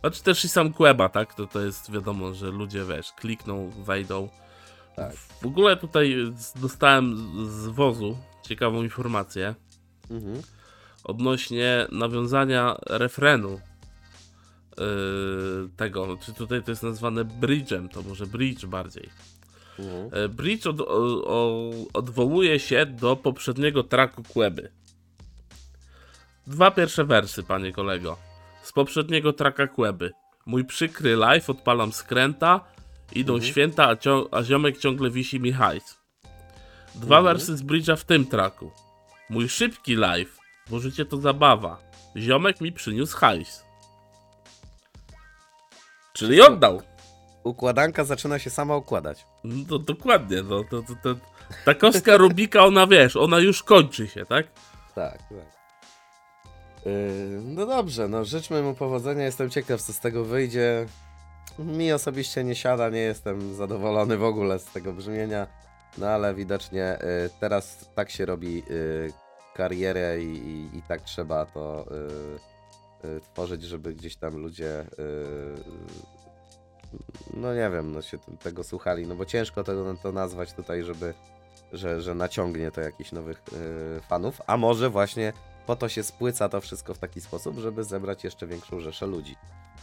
Znaczy 0.00 0.22
też 0.22 0.44
i 0.44 0.48
sam 0.48 0.72
Queba, 0.72 1.08
tak? 1.08 1.34
To, 1.34 1.46
to 1.46 1.60
jest 1.60 1.90
wiadomo, 1.92 2.34
że 2.34 2.46
ludzie 2.46 2.84
wiesz, 2.84 3.12
klikną, 3.12 3.70
wejdą. 3.70 4.28
Tak. 4.96 5.14
W 5.16 5.46
ogóle 5.46 5.76
tutaj 5.76 6.16
dostałem 6.56 7.16
z- 7.50 7.66
wozu 7.66 8.16
ciekawą 8.42 8.82
informację 8.82 9.54
Mhm. 10.10 10.42
odnośnie 11.04 11.86
nawiązania 11.92 12.76
refrenu 12.86 13.60
tego, 15.76 16.16
czy 16.16 16.32
tutaj 16.34 16.62
to 16.62 16.70
jest 16.70 16.82
nazwane 16.82 17.24
bridge'em, 17.24 17.88
to 17.88 18.02
może 18.02 18.26
bridge 18.26 18.66
bardziej. 18.66 19.08
Mhm. 19.78 20.24
E, 20.24 20.28
Bridge 20.28 20.66
od, 20.66 20.80
o, 20.80 21.70
odwołuje 21.92 22.60
się 22.60 22.86
do 22.86 23.16
poprzedniego 23.16 23.82
tracku 23.82 24.22
Queby. 24.22 24.70
Dwa 26.46 26.70
pierwsze 26.70 27.04
wersy, 27.04 27.42
panie 27.42 27.72
kolego. 27.72 28.16
Z 28.62 28.72
poprzedniego 28.72 29.32
tracka 29.32 29.66
Queby. 29.66 30.12
Mój 30.46 30.64
przykry 30.64 31.16
live, 31.16 31.50
odpalam 31.50 31.92
skręta, 31.92 32.60
idą 33.12 33.34
Mhm. 33.34 33.52
święta, 33.52 33.88
a, 33.88 33.94
cio- 33.94 34.28
a 34.32 34.42
ziomek 34.42 34.78
ciągle 34.78 35.10
wisi 35.10 35.40
mi 35.40 35.52
hajs. 35.52 35.98
Dwa 36.94 37.18
Mhm. 37.18 37.24
wersy 37.24 37.56
z 37.56 37.62
Bridge'a 37.62 37.96
w 37.96 38.04
tym 38.04 38.26
tracku. 38.26 38.70
Mój 39.30 39.48
szybki 39.48 39.94
live, 39.94 40.38
bo 40.70 40.80
życie 40.80 41.04
to 41.04 41.16
zabawa. 41.16 41.78
Ziomek 42.16 42.60
mi 42.60 42.72
przyniósł 42.72 43.16
hajs. 43.16 43.65
Czyli 46.16 46.40
oddał. 46.40 46.82
Układanka 47.44 48.04
zaczyna 48.04 48.38
się 48.38 48.50
sama 48.50 48.76
układać. 48.76 49.26
No 49.44 49.64
to 49.68 49.78
dokładnie, 49.78 50.42
no 50.42 50.64
to, 50.70 50.82
to, 50.82 50.94
to, 51.02 51.20
ta 51.64 51.74
kostka 51.74 52.16
Rubika, 52.22 52.64
ona 52.64 52.86
wiesz, 52.86 53.16
ona 53.16 53.38
już 53.38 53.62
kończy 53.62 54.08
się, 54.08 54.26
tak? 54.26 54.46
Tak, 54.94 55.18
tak. 55.18 55.56
Yy, 56.86 57.40
no 57.44 57.66
dobrze, 57.66 58.08
no 58.08 58.24
życzmy 58.24 58.62
mu 58.62 58.74
powodzenia. 58.74 59.24
Jestem 59.24 59.50
ciekaw, 59.50 59.82
co 59.82 59.92
z 59.92 60.00
tego 60.00 60.24
wyjdzie. 60.24 60.86
Mi 61.58 61.92
osobiście 61.92 62.44
nie 62.44 62.54
siada, 62.54 62.88
nie 62.88 63.00
jestem 63.00 63.54
zadowolony 63.54 64.16
w 64.16 64.24
ogóle 64.24 64.58
z 64.58 64.64
tego 64.64 64.92
brzmienia. 64.92 65.46
No 65.98 66.08
ale 66.08 66.34
widocznie 66.34 66.98
yy, 67.00 67.30
teraz 67.40 67.90
tak 67.94 68.10
się 68.10 68.26
robi 68.26 68.54
yy, 68.54 69.12
karierę 69.54 70.20
i, 70.20 70.36
i, 70.36 70.78
i 70.78 70.82
tak 70.82 71.00
trzeba 71.00 71.46
to 71.46 71.86
yy, 71.90 72.55
tworzyć, 73.32 73.62
żeby 73.62 73.94
gdzieś 73.94 74.16
tam 74.16 74.36
ludzie. 74.36 74.86
Yy, 74.98 75.54
no 77.34 77.54
nie 77.54 77.70
wiem, 77.70 77.92
no 77.92 78.02
się 78.02 78.18
tego 78.42 78.64
słuchali, 78.64 79.06
no 79.06 79.14
bo 79.14 79.24
ciężko 79.24 79.64
tego 79.64 79.94
to 80.02 80.12
nazwać 80.12 80.52
tutaj, 80.52 80.84
żeby 80.84 81.14
że, 81.72 82.02
że 82.02 82.14
naciągnie 82.14 82.70
to 82.70 82.80
jakichś 82.80 83.12
nowych 83.12 83.42
yy, 83.52 84.00
fanów, 84.08 84.40
a 84.46 84.56
może 84.56 84.90
właśnie 84.90 85.32
po 85.66 85.76
to 85.76 85.88
się 85.88 86.02
spłyca 86.02 86.48
to 86.48 86.60
wszystko 86.60 86.94
w 86.94 86.98
taki 86.98 87.20
sposób, 87.20 87.58
żeby 87.58 87.84
zebrać 87.84 88.24
jeszcze 88.24 88.46
większą 88.46 88.80
rzeszę 88.80 89.06
ludzi. 89.06 89.36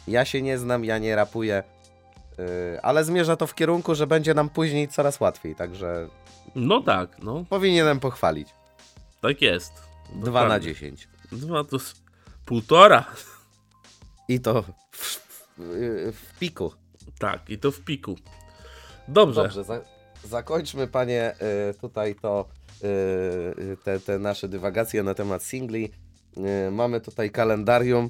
Ja 0.07 0.25
się 0.25 0.41
nie 0.41 0.57
znam, 0.57 0.85
ja 0.85 0.97
nie 0.97 1.15
rapuję, 1.15 1.63
yy, 2.37 2.45
ale 2.81 3.03
zmierza 3.03 3.35
to 3.35 3.47
w 3.47 3.55
kierunku, 3.55 3.95
że 3.95 4.07
będzie 4.07 4.33
nam 4.33 4.49
później 4.49 4.87
coraz 4.87 5.19
łatwiej, 5.19 5.55
także 5.55 6.07
No 6.55 6.81
tak, 6.81 7.19
no, 7.23 7.45
powinienem 7.49 7.99
pochwalić. 7.99 8.49
tak 9.21 9.41
jest. 9.41 9.73
2 10.15 10.19
na 10.19 10.25
Dokładnie. 10.45 10.67
10. 10.73 11.07
Dwa 11.31 11.63
to 11.63 11.75
s- 11.77 12.02
półtora. 12.45 13.05
I 14.27 14.39
to 14.39 14.61
w, 14.61 14.67
w, 16.11 16.39
piku. 16.39 16.73
Tak, 17.19 17.49
i 17.49 17.57
to 17.57 17.71
w 17.71 17.79
piku. 17.79 18.15
Dobrze. 19.07 19.43
Dobrze, 19.43 19.63
za, 19.63 19.81
zakończmy 20.23 20.87
panie 20.87 21.35
y, 21.69 21.73
tutaj 21.73 22.15
to 22.15 22.47
y, 22.83 23.77
te, 23.83 23.99
te 23.99 24.19
nasze 24.19 24.47
dywagacje 24.47 25.03
na 25.03 25.13
temat 25.13 25.43
singli. 25.43 25.91
Y, 26.67 26.71
mamy 26.71 27.01
tutaj 27.01 27.31
kalendarium. 27.31 28.09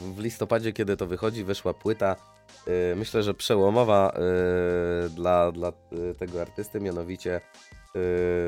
W, 0.00 0.18
listopadzie, 0.18 0.72
kiedy 0.72 0.96
to 0.96 1.06
wychodzi, 1.06 1.44
wyszła 1.44 1.74
płyta. 1.74 2.16
y, 2.92 2.96
myślę, 2.96 3.22
że 3.22 3.34
przełomowa 3.34 4.14
y, 5.06 5.10
dla, 5.10 5.52
dla 5.52 5.68
y, 5.92 6.14
tego 6.14 6.40
artysty, 6.42 6.80
mianowicie 6.80 7.36
y, 7.36 7.83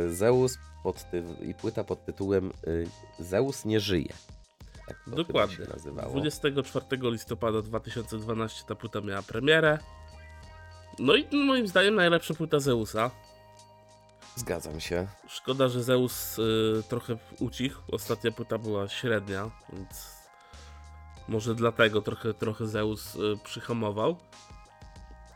Zeus 0.09 0.59
pod 0.83 1.11
ty, 1.11 1.25
i 1.43 1.55
płyta 1.55 1.85
pod 1.85 2.05
tytułem 2.05 2.53
y, 2.67 2.89
Zeus 3.19 3.65
nie 3.65 3.81
żyje. 3.81 4.13
Tak 4.87 4.97
Dokładnie. 5.07 5.57
się 5.57 5.73
nazywało. 5.73 6.11
24 6.11 6.87
listopada 7.03 7.63
2012 7.63 8.65
ta 8.69 8.75
płyta 8.75 9.01
miała 9.01 9.23
premierę. 9.23 9.79
No 10.99 11.17
i 11.17 11.37
moim 11.37 11.67
zdaniem 11.67 11.95
najlepsza 11.95 12.35
płyta 12.35 12.61
Zeusa. 12.61 13.11
Zgadzam 14.37 14.81
się. 14.81 15.07
Szkoda, 15.29 15.69
że 15.69 15.83
Zeus 15.83 16.39
y, 16.39 16.83
trochę 16.89 17.17
ucichł. 17.41 17.83
Ostatnia 17.93 18.33
płyta 18.33 18.59
była 18.59 18.89
średnia, 18.89 19.51
więc 19.73 20.17
może 21.29 21.55
dlatego 21.55 22.03
trochę, 22.03 22.35
trochę 22.35 22.67
Zeus 22.67 23.15
y, 23.15 23.19
przyhamował. 23.45 24.17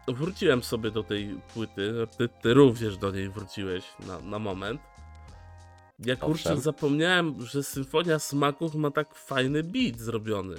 Wróciłem 0.08 0.62
sobie 0.62 0.90
do 0.90 1.02
tej 1.02 1.40
płyty. 1.54 1.92
Ty, 2.18 2.28
ty 2.28 2.54
również 2.54 2.96
do 2.96 3.10
niej 3.10 3.28
wróciłeś 3.28 3.84
na, 4.06 4.20
na 4.20 4.38
moment. 4.38 4.80
Ja 5.98 6.16
kurczę, 6.16 6.48
Owszem. 6.48 6.60
zapomniałem, 6.60 7.46
że 7.46 7.62
Symfonia 7.62 8.18
Smaków 8.18 8.74
ma 8.74 8.90
tak 8.90 9.14
fajny 9.14 9.62
beat 9.62 9.98
zrobiony. 9.98 10.56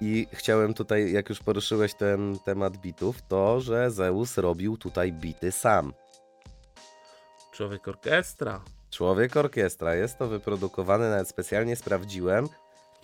I 0.00 0.26
chciałem 0.32 0.74
tutaj, 0.74 1.12
jak 1.12 1.28
już 1.28 1.40
poruszyłeś 1.40 1.94
ten 1.94 2.38
temat 2.44 2.76
bitów, 2.76 3.22
to, 3.28 3.60
że 3.60 3.90
Zeus 3.90 4.38
robił 4.38 4.76
tutaj 4.76 5.12
bity 5.12 5.52
sam. 5.52 5.92
Człowiek 7.52 7.88
orkiestra. 7.88 8.60
Człowiek 8.90 9.36
orkiestra, 9.36 9.94
jest 9.94 10.18
to 10.18 10.28
wyprodukowane, 10.28 11.10
nawet 11.10 11.28
specjalnie 11.28 11.76
sprawdziłem. 11.76 12.48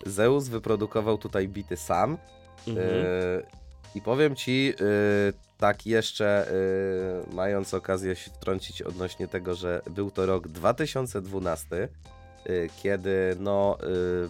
Zeus 0.05 0.47
wyprodukował 0.47 1.17
tutaj 1.17 1.47
bity 1.47 1.77
sam. 1.77 2.17
Mhm. 2.67 2.87
Yy, 2.87 3.45
I 3.95 4.01
powiem 4.01 4.35
ci, 4.35 4.65
yy, 4.65 5.33
tak 5.59 5.85
jeszcze 5.85 6.47
yy, 7.27 7.35
mając 7.35 7.73
okazję 7.73 8.15
się 8.15 8.31
wtrącić 8.31 8.81
odnośnie 8.81 9.27
tego, 9.27 9.55
że 9.55 9.81
był 9.89 10.11
to 10.11 10.25
rok 10.25 10.47
2012, 10.47 11.89
yy, 12.45 12.69
kiedy 12.83 13.35
no 13.39 13.77
yy, 13.81 14.29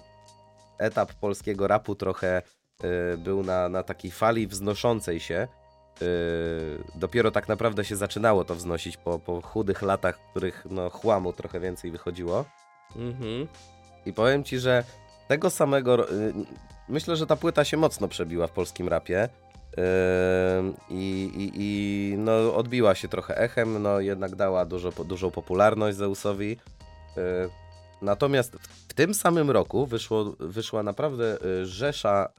etap 0.77 1.13
polskiego 1.13 1.67
rapu 1.67 1.95
trochę 1.95 2.41
yy, 2.83 3.17
był 3.17 3.43
na, 3.43 3.69
na 3.69 3.83
takiej 3.83 4.11
fali 4.11 4.47
wznoszącej 4.47 5.19
się. 5.19 5.47
Yy, 6.01 6.07
dopiero 6.95 7.31
tak 7.31 7.47
naprawdę 7.47 7.85
się 7.85 7.95
zaczynało 7.95 8.45
to 8.45 8.55
wznosić 8.55 8.97
po, 8.97 9.19
po 9.19 9.41
chudych 9.41 9.81
latach, 9.81 10.19
w 10.19 10.29
których 10.29 10.65
no, 10.69 10.89
chłamu 10.89 11.33
trochę 11.33 11.59
więcej 11.59 11.91
wychodziło. 11.91 12.45
Mhm. 12.95 13.47
I 14.05 14.13
powiem 14.13 14.43
ci, 14.43 14.59
że 14.59 14.83
tego 15.27 15.49
samego. 15.49 16.11
y, 16.11 16.33
Myślę, 16.89 17.15
że 17.15 17.27
ta 17.27 17.35
płyta 17.35 17.65
się 17.65 17.77
mocno 17.77 18.07
przebiła 18.07 18.47
w 18.47 18.51
polskim 18.51 18.87
rapie. 18.87 19.29
I, 20.89 21.31
i, 21.35 21.51
I 21.55 22.15
no, 22.17 22.55
odbiła 22.55 22.95
się 22.95 23.07
trochę 23.07 23.37
echem, 23.37 23.81
no 23.81 23.99
jednak 23.99 24.35
dała 24.35 24.65
dużo, 24.65 24.91
dużą 24.91 25.31
popularność 25.31 25.97
Zeusowi. 25.97 26.49
Yy, 27.17 27.49
Natomiast 28.01 28.55
w, 28.89 28.93
tym 28.93 29.13
samym 29.13 29.51
roku 29.51 29.85
wyszło, 29.85 30.35
wyszła 30.39 30.83
naprawdę 30.83 31.37
y, 31.45 31.65
rzesza 31.65 32.29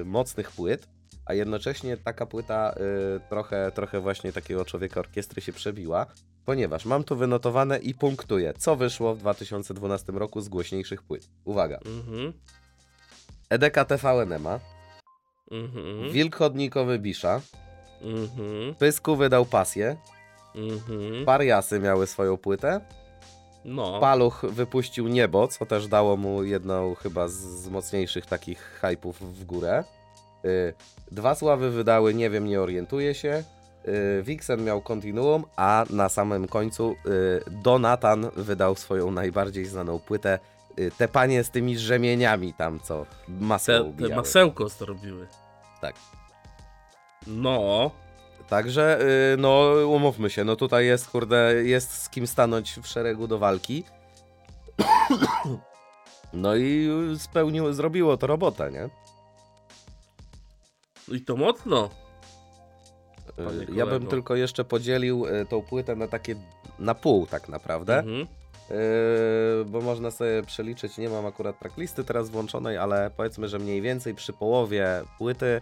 y, 0.00 0.04
mocnych 0.04 0.50
płyt, 0.50 0.88
a 1.26 1.34
jednocześnie 1.34 1.96
taka 1.96 2.26
płyta 2.26 2.74
y, 3.16 3.20
trochę, 3.28 3.72
trochę 3.74 4.00
właśnie 4.00 4.32
takiego 4.32 4.64
człowieka 4.64 5.00
orkiestry 5.00 5.42
się 5.42 5.52
przebiła, 5.52 6.06
ponieważ 6.44 6.84
mam 6.84 7.04
tu 7.04 7.16
wynotowane 7.16 7.78
i 7.78 7.94
punktuję, 7.94 8.52
co 8.58 8.76
wyszło 8.76 9.14
w 9.14 9.18
2012 9.18 10.12
roku 10.12 10.40
z 10.40 10.48
głośniejszych 10.48 11.02
płyt. 11.02 11.28
Uwaga. 11.44 11.78
Mhm. 11.86 12.32
EDK 13.50 13.84
TVNMA, 13.84 14.60
Mhm. 15.52 16.12
Wilk 16.12 16.36
Chodnikowy 16.36 16.98
Bisza, 16.98 17.40
Mhm. 18.02 18.74
Pysku 18.78 19.16
wydał 19.16 19.46
pasję, 19.46 19.96
Mhm. 20.54 21.24
Pariasy 21.24 21.80
miały 21.80 22.06
swoją 22.06 22.36
płytę, 22.36 22.80
No. 23.64 24.00
Paluch 24.00 24.44
wypuścił 24.48 25.08
Niebo, 25.08 25.48
co 25.48 25.66
też 25.66 25.88
dało 25.88 26.16
mu 26.16 26.44
jedną 26.44 26.94
chyba 26.94 27.28
z, 27.28 27.68
mocniejszych 27.68 28.26
takich 28.26 28.58
hypów 28.80 29.20
w 29.40 29.44
górę. 29.44 29.84
Y, 30.44 30.74
Dwa 31.10 31.34
Sławy 31.34 31.70
wydały 31.70 32.14
Nie 32.14 32.30
wiem, 32.30 32.46
nie 32.46 32.60
orientuję 32.60 33.14
się. 33.14 33.44
Y, 33.88 34.22
Vixen 34.22 34.64
miał 34.64 34.82
Continuum, 34.82 35.44
a 35.56 35.84
na 35.90 36.08
samym 36.08 36.48
końcu 36.48 36.90
y, 37.06 37.50
Donatan 37.62 38.30
wydał 38.36 38.74
swoją 38.74 39.10
najbardziej 39.10 39.64
znaną 39.64 39.98
płytę 39.98 40.38
y, 40.78 40.90
Te 40.98 41.08
panie 41.08 41.44
z 41.44 41.50
tymi 41.50 41.78
rzemieniami 41.78 42.54
tam, 42.54 42.80
co 42.80 43.06
masło 43.28 43.74
Te, 43.98 44.08
te 44.08 44.16
masełko 44.16 44.68
zrobiły. 44.68 45.26
Tak. 45.82 45.94
No. 47.26 47.90
Także, 48.48 48.98
y, 49.34 49.36
no 49.36 49.72
umówmy 49.86 50.30
się, 50.30 50.44
no 50.44 50.56
tutaj 50.56 50.86
jest, 50.86 51.10
kurde, 51.10 51.54
jest 51.64 52.02
z 52.02 52.08
kim 52.08 52.26
stanąć 52.26 52.72
w 52.82 52.86
szeregu 52.86 53.28
do 53.28 53.38
walki. 53.38 53.84
No 56.34 56.56
i 56.56 56.88
spełniło, 57.18 57.72
zrobiło 57.72 58.16
to 58.16 58.26
robotę, 58.26 58.70
nie? 58.70 58.88
I 61.16 61.20
to 61.24 61.36
mocno. 61.36 61.90
Y, 63.38 63.66
Ja 63.74 63.86
bym 63.86 64.06
tylko 64.06 64.36
jeszcze 64.36 64.64
podzielił 64.64 65.26
y, 65.26 65.46
tą 65.46 65.62
płytę 65.62 65.96
na 65.96 66.08
takie, 66.08 66.34
na 66.78 66.94
pół 66.94 67.26
tak 67.26 67.48
naprawdę. 67.48 67.98
Mhm. 67.98 68.26
Yy, 68.70 69.64
bo 69.64 69.80
można 69.80 70.10
sobie 70.10 70.42
przeliczyć, 70.42 70.98
nie 70.98 71.08
mam 71.08 71.26
akurat 71.26 71.58
tracklisty 71.58 72.04
teraz 72.04 72.30
włączonej, 72.30 72.78
ale 72.78 73.10
powiedzmy, 73.16 73.48
że 73.48 73.58
mniej 73.58 73.82
więcej 73.82 74.14
przy 74.14 74.32
połowie 74.32 75.02
płyty 75.18 75.60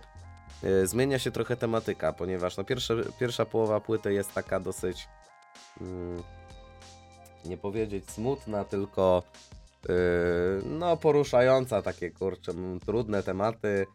yy, 0.62 0.86
zmienia 0.86 1.18
się 1.18 1.30
trochę 1.30 1.56
tematyka, 1.56 2.12
ponieważ 2.12 2.56
no 2.56 2.64
pierwsze, 2.64 2.96
pierwsza 3.20 3.44
połowa 3.44 3.80
płyty 3.80 4.12
jest 4.12 4.34
taka 4.34 4.60
dosyć 4.60 5.08
mm, 5.80 6.22
nie 7.44 7.56
powiedzieć 7.56 8.10
smutna, 8.10 8.64
tylko 8.64 9.22
yy, 9.88 9.94
no 10.64 10.96
poruszająca 10.96 11.82
takie 11.82 12.10
kurczę, 12.10 12.52
trudne 12.86 13.22
tematy. 13.22 13.86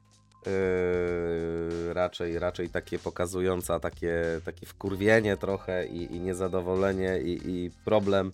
Yy, 0.45 1.93
raczej, 1.93 2.39
raczej 2.39 2.69
takie 2.69 2.99
pokazująca 2.99 3.79
takie, 3.79 4.41
takie 4.45 4.65
wkurwienie 4.65 5.37
trochę 5.37 5.87
i, 5.87 6.15
i 6.15 6.19
niezadowolenie 6.19 7.19
i, 7.21 7.49
i 7.49 7.71
problem 7.85 8.31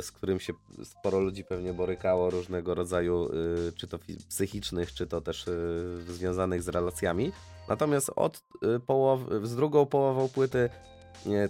z 0.00 0.12
którym 0.12 0.40
się 0.40 0.52
sporo 0.84 1.20
ludzi 1.20 1.44
pewnie 1.44 1.74
borykało, 1.74 2.30
różnego 2.30 2.74
rodzaju, 2.74 3.30
yy, 3.34 3.72
czy 3.76 3.86
to 3.86 3.98
psychicznych, 4.28 4.94
czy 4.94 5.06
to 5.06 5.20
też 5.20 5.46
yy, 5.46 6.12
związanych 6.12 6.62
z 6.62 6.68
relacjami. 6.68 7.32
Natomiast 7.68 8.10
od 8.16 8.42
yy, 8.62 8.78
połow- 8.78 9.46
z 9.46 9.56
drugą 9.56 9.86
połową 9.86 10.28
płyty 10.28 10.70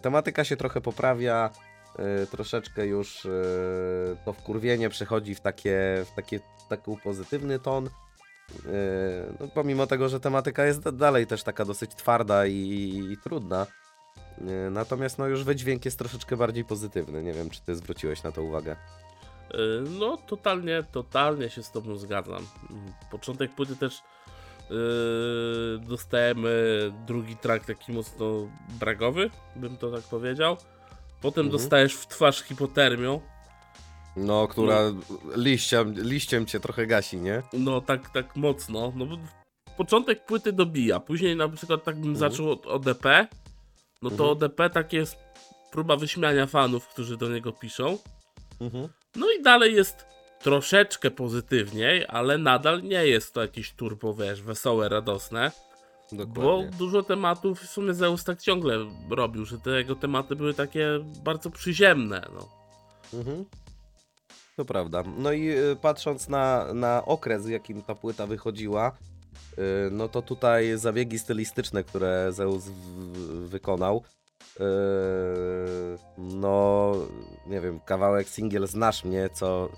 tematyka 0.03 0.45
się 0.45 0.57
trochę 0.57 0.81
poprawia, 0.81 1.51
troszeczkę 2.31 2.87
już 2.87 3.27
to 4.25 4.33
wkurwienie 4.33 4.91
przechodzi 4.91 5.35
w 5.35 5.41
takie, 5.41 6.05
w 6.13 6.15
takie, 6.17 6.39
w 6.39 6.69
taki 6.69 6.97
pozytywny 7.05 7.59
ton. 7.59 7.91
No, 9.41 9.49
pomimo 9.55 9.87
tego, 9.87 10.09
że 10.09 10.21
tematyka 10.21 10.65
jest 10.65 10.81
da- 10.81 10.93
dalej 10.93 11.27
też 11.27 11.43
taka 11.43 11.65
dosyć 11.65 11.95
twarda 11.95 12.47
i, 12.47 12.53
i 13.13 13.17
trudna, 13.25 13.67
Natomiast 14.71 15.19
no 15.19 15.27
już 15.27 15.45
wydźwięk 15.45 15.85
jest 15.85 15.99
troszeczkę 15.99 16.37
bardziej 16.37 16.65
pozytywny. 16.65 17.23
Nie 17.23 17.33
wiem, 17.33 17.51
czy 17.51 17.61
ty 17.63 17.75
zwróciłeś 17.77 18.23
na 18.23 18.33
to 18.33 18.43
uwagę. 18.43 18.77
Y, 19.55 19.57
No, 19.99 20.17
totalnie, 20.17 20.83
totalnie 20.93 21.51
się 21.51 21.63
z 21.63 21.71
tobą 21.71 21.97
zgadzam. 21.97 22.47
Początek 23.11 23.55
płyty 23.55 23.77
też 23.77 24.03
yy, 24.71 24.77
dostajemy 25.89 26.53
drugi 27.07 27.37
track 27.37 27.67
taki 27.67 27.93
mocno 27.93 28.27
bragowy, 28.81 29.31
bym 29.57 29.77
to 29.77 29.91
tak 29.91 30.03
powiedział. 30.05 30.57
Potem 31.21 31.47
Mhm. 31.47 31.63
dostajesz 31.63 31.95
w 31.95 32.07
twarz 32.07 32.43
hipotermią. 32.43 33.21
No, 34.17 34.49
która 34.49 34.79
liściem, 35.37 35.95
liściem 35.97 36.47
cię 36.47 36.61
trochę 36.61 36.87
gasi, 36.87 37.17
nie? 37.17 37.43
No, 37.53 37.81
tak, 37.81 38.11
tak 38.11 38.37
mocno. 38.37 38.93
No, 38.97 39.07
początek 39.77 40.25
płyty 40.27 40.53
dobija. 40.53 41.01
Później 41.01 41.37
na 41.37 41.49
przykład 41.49 41.85
tak 41.85 41.95
bym 42.01 42.11
Mhm. 42.11 42.31
zaczął 42.33 42.51
od 42.51 42.67
ODP. 42.67 43.27
No 44.05 44.11
to 44.11 44.15
Mhm. 44.15 44.31
ODP 44.31 44.71
takie 44.71 44.97
jest 44.97 45.17
próba 45.73 45.97
wyśmiania 45.97 46.47
fanów, 46.47 46.89
którzy 46.89 47.17
do 47.17 47.29
niego 47.29 47.53
piszą. 47.53 47.99
Mhm. 48.61 48.89
No 49.17 49.27
i 49.39 49.43
dalej 49.43 49.75
jest 49.75 50.07
troszeczkę 50.43 51.11
pozytywniej, 51.11 52.05
ale 52.09 52.39
nadal 52.39 52.83
nie 52.83 53.07
jest 53.07 53.35
to 53.35 53.43
jakieś 53.43 53.73
turbo, 53.73 54.15
wiesz, 54.15 54.43
wesołe, 54.43 54.89
radosne. 54.89 55.51
Bo 56.13 56.25
Dokładnie. 56.27 56.71
dużo 56.79 57.03
tematów 57.03 57.61
w 57.61 57.71
sumie 57.71 57.95
Zeus 57.95 58.25
tak 58.25 58.43
ciągle 58.43 58.79
robił, 59.11 59.45
że 59.45 59.59
te 59.59 59.71
jego 59.71 59.95
tematy 59.97 60.37
były 60.37 60.55
takie 60.55 60.89
bardzo 61.25 61.51
przyziemne, 61.51 62.27
no. 62.35 62.49
Mhm. 63.19 63.45
To 64.57 64.65
prawda. 64.65 65.03
No 65.19 65.33
i 65.33 65.49
y, 65.51 65.77
patrząc 65.81 66.29
na, 66.29 66.75
na 66.75 67.05
okres, 67.05 67.47
w 67.47 67.51
jakim 67.51 67.83
ta 67.83 67.95
płyta 67.95 68.27
wychodziła, 68.27 68.97
no 69.91 70.09
to 70.09 70.23
tutaj 70.23 70.79
zabiegi 70.79 71.19
stylistyczne, 71.19 71.85
które 71.85 72.33
Zeus 72.33 72.65
wykonał, 73.45 74.03
y, 74.61 74.65
no 76.19 76.93
nie 77.47 77.61
wiem, 77.61 77.81
kawałek 77.81 78.29
singiel 78.29 78.67
Znasz 78.67 79.05
mnie, 79.05 79.29
co 79.33 79.69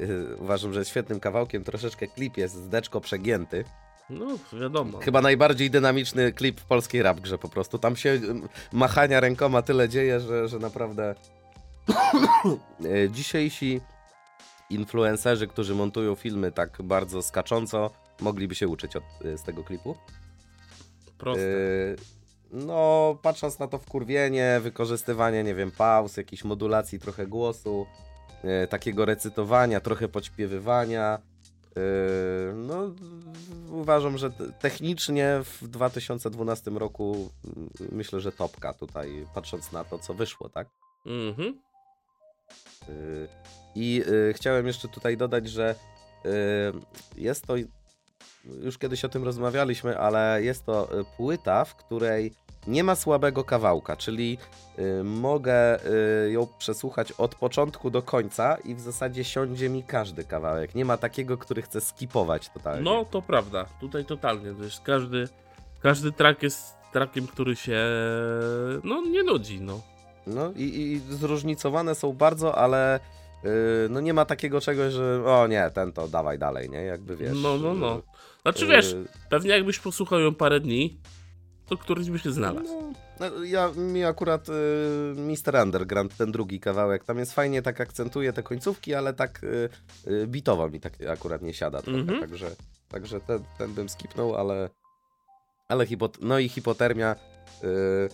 y, 0.00 0.36
uważam, 0.36 0.72
że 0.72 0.78
jest 0.78 0.90
świetnym 0.90 1.20
kawałkiem, 1.20 1.64
troszeczkę 1.64 2.06
klip 2.06 2.36
jest 2.36 2.54
zdeczko 2.54 3.00
przegięty. 3.00 3.64
No, 4.10 4.26
wiadomo. 4.60 4.98
Chyba 4.98 5.20
najbardziej 5.20 5.70
dynamiczny 5.70 6.32
klip 6.32 6.60
w 6.60 6.64
polskiej 6.64 7.02
rap 7.02 7.20
grze 7.20 7.38
po 7.38 7.48
prostu. 7.48 7.78
Tam 7.78 7.96
się 7.96 8.20
machania 8.72 9.20
rękoma 9.20 9.62
tyle 9.62 9.88
dzieje, 9.88 10.20
że, 10.20 10.48
że 10.48 10.58
naprawdę 10.58 11.14
dzisiejsi 13.10 13.80
influencerzy, 14.70 15.46
którzy 15.46 15.74
montują 15.74 16.14
filmy 16.14 16.52
tak 16.52 16.82
bardzo 16.82 17.22
skacząco, 17.22 17.90
mogliby 18.22 18.54
się 18.54 18.68
uczyć 18.68 18.96
od, 18.96 19.04
e, 19.24 19.38
z 19.38 19.42
tego 19.42 19.64
klipu. 19.64 19.96
Proste. 21.18 21.42
E, 21.42 21.96
No, 22.54 23.18
patrząc 23.22 23.58
na 23.58 23.68
to 23.68 23.78
wkurwienie, 23.78 24.60
wykorzystywanie, 24.62 25.44
nie 25.44 25.54
wiem, 25.54 25.70
pauz, 25.70 26.16
jakiejś 26.16 26.44
modulacji 26.44 26.98
trochę 27.00 27.26
głosu, 27.26 27.86
e, 28.44 28.66
takiego 28.66 29.04
recytowania, 29.04 29.80
trochę 29.80 30.08
podśpiewywania. 30.08 31.18
No, 32.54 32.94
uważam, 33.70 34.18
że 34.18 34.30
technicznie 34.60 35.40
w 35.44 35.68
2012 35.68 36.70
roku 36.70 37.30
mm, 37.56 37.70
myślę, 37.92 38.20
że 38.20 38.32
topka 38.32 38.74
tutaj, 38.74 39.26
patrząc 39.34 39.72
na 39.72 39.84
to, 39.84 39.98
co 39.98 40.14
wyszło, 40.14 40.48
tak? 40.48 40.68
Mhm. 41.06 41.60
Y, 42.88 43.28
I 43.74 44.02
y, 44.08 44.32
chciałem 44.36 44.66
jeszcze 44.66 44.88
tutaj 44.88 45.16
dodać, 45.16 45.48
że 45.48 45.74
y, 46.26 46.28
jest 47.16 47.46
to, 47.46 47.54
już 48.62 48.78
kiedyś 48.78 49.04
o 49.04 49.08
tym 49.08 49.24
rozmawialiśmy, 49.24 49.98
ale 49.98 50.42
jest 50.42 50.66
to 50.66 51.00
y, 51.00 51.04
płyta, 51.16 51.64
w 51.64 51.76
której 51.76 52.32
nie 52.66 52.84
ma 52.84 52.94
słabego 52.94 53.44
kawałka, 53.44 53.96
czyli 53.96 54.38
y, 54.78 55.04
mogę 55.04 55.86
y, 56.26 56.32
ją 56.32 56.46
przesłuchać 56.58 57.12
od 57.12 57.34
początku 57.34 57.90
do 57.90 58.02
końca 58.02 58.56
i 58.64 58.74
w 58.74 58.80
zasadzie 58.80 59.24
siądzie 59.24 59.68
mi 59.68 59.82
każdy 59.82 60.24
kawałek. 60.24 60.74
Nie 60.74 60.84
ma 60.84 60.96
takiego, 60.96 61.38
który 61.38 61.62
chce 61.62 61.80
skipować 61.80 62.48
totalnie. 62.48 62.82
No, 62.82 63.04
to 63.04 63.22
prawda. 63.22 63.66
Tutaj 63.80 64.04
totalnie. 64.04 64.54
To 64.54 64.64
jest 64.64 64.80
każdy, 64.80 65.28
każdy 65.80 66.12
track 66.12 66.42
jest 66.42 66.74
trackiem, 66.92 67.26
który 67.26 67.56
się 67.56 67.78
no 68.84 69.02
nie 69.02 69.22
nudzi, 69.22 69.60
no. 69.60 69.80
No 70.26 70.52
i, 70.56 70.62
i 70.62 71.14
zróżnicowane 71.14 71.94
są 71.94 72.12
bardzo, 72.12 72.58
ale 72.58 73.00
no 73.90 74.00
nie 74.00 74.14
ma 74.14 74.24
takiego 74.24 74.60
czegoś, 74.60 74.92
że 74.92 75.24
o 75.26 75.46
nie, 75.46 75.70
ten 75.74 75.92
to 75.92 76.08
dawaj 76.08 76.38
dalej, 76.38 76.70
nie? 76.70 76.82
Jakby 76.84 77.16
wiesz. 77.16 77.38
No, 77.42 77.58
no, 77.58 77.74
no. 77.74 78.02
Znaczy 78.42 78.64
y, 78.64 78.68
wiesz, 78.68 78.96
pewnie 79.30 79.50
jakbyś 79.50 79.78
posłuchał 79.78 80.20
ją 80.20 80.34
parę 80.34 80.60
dni, 80.60 81.00
to 81.66 81.76
któryś 81.76 82.10
by 82.10 82.18
się 82.18 82.32
znalazł. 82.32 82.92
No, 83.20 83.30
no, 83.30 83.44
ja, 83.44 83.70
mi 83.76 84.04
akurat 84.04 84.48
y, 84.48 84.52
Mr. 85.16 85.62
Underground, 85.62 86.16
ten 86.16 86.32
drugi 86.32 86.60
kawałek, 86.60 87.04
tam 87.04 87.18
jest 87.18 87.32
fajnie, 87.34 87.62
tak 87.62 87.80
akcentuje 87.80 88.32
te 88.32 88.42
końcówki, 88.42 88.94
ale 88.94 89.14
tak 89.14 89.40
y, 89.44 89.68
y, 90.06 90.26
bitowo 90.26 90.68
mi 90.68 90.80
tak 90.80 90.92
akurat 91.12 91.42
nie 91.42 91.54
siada 91.54 91.82
trochę, 91.82 91.98
Mhm. 92.00 92.20
także, 92.20 92.50
także 92.88 93.20
ten, 93.20 93.44
ten 93.58 93.74
bym 93.74 93.88
skipnął, 93.88 94.36
ale, 94.36 94.70
ale 95.68 95.86
hipot 95.86 96.18
no 96.20 96.38
i 96.38 96.48
hipotermia 96.48 97.16
y, 97.64 98.08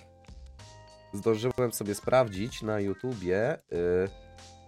zdążyłem 1.13 1.73
sobie 1.73 1.95
sprawdzić 1.95 2.63
na 2.63 2.81
YouTubie, 2.81 3.59
y, 3.73 4.09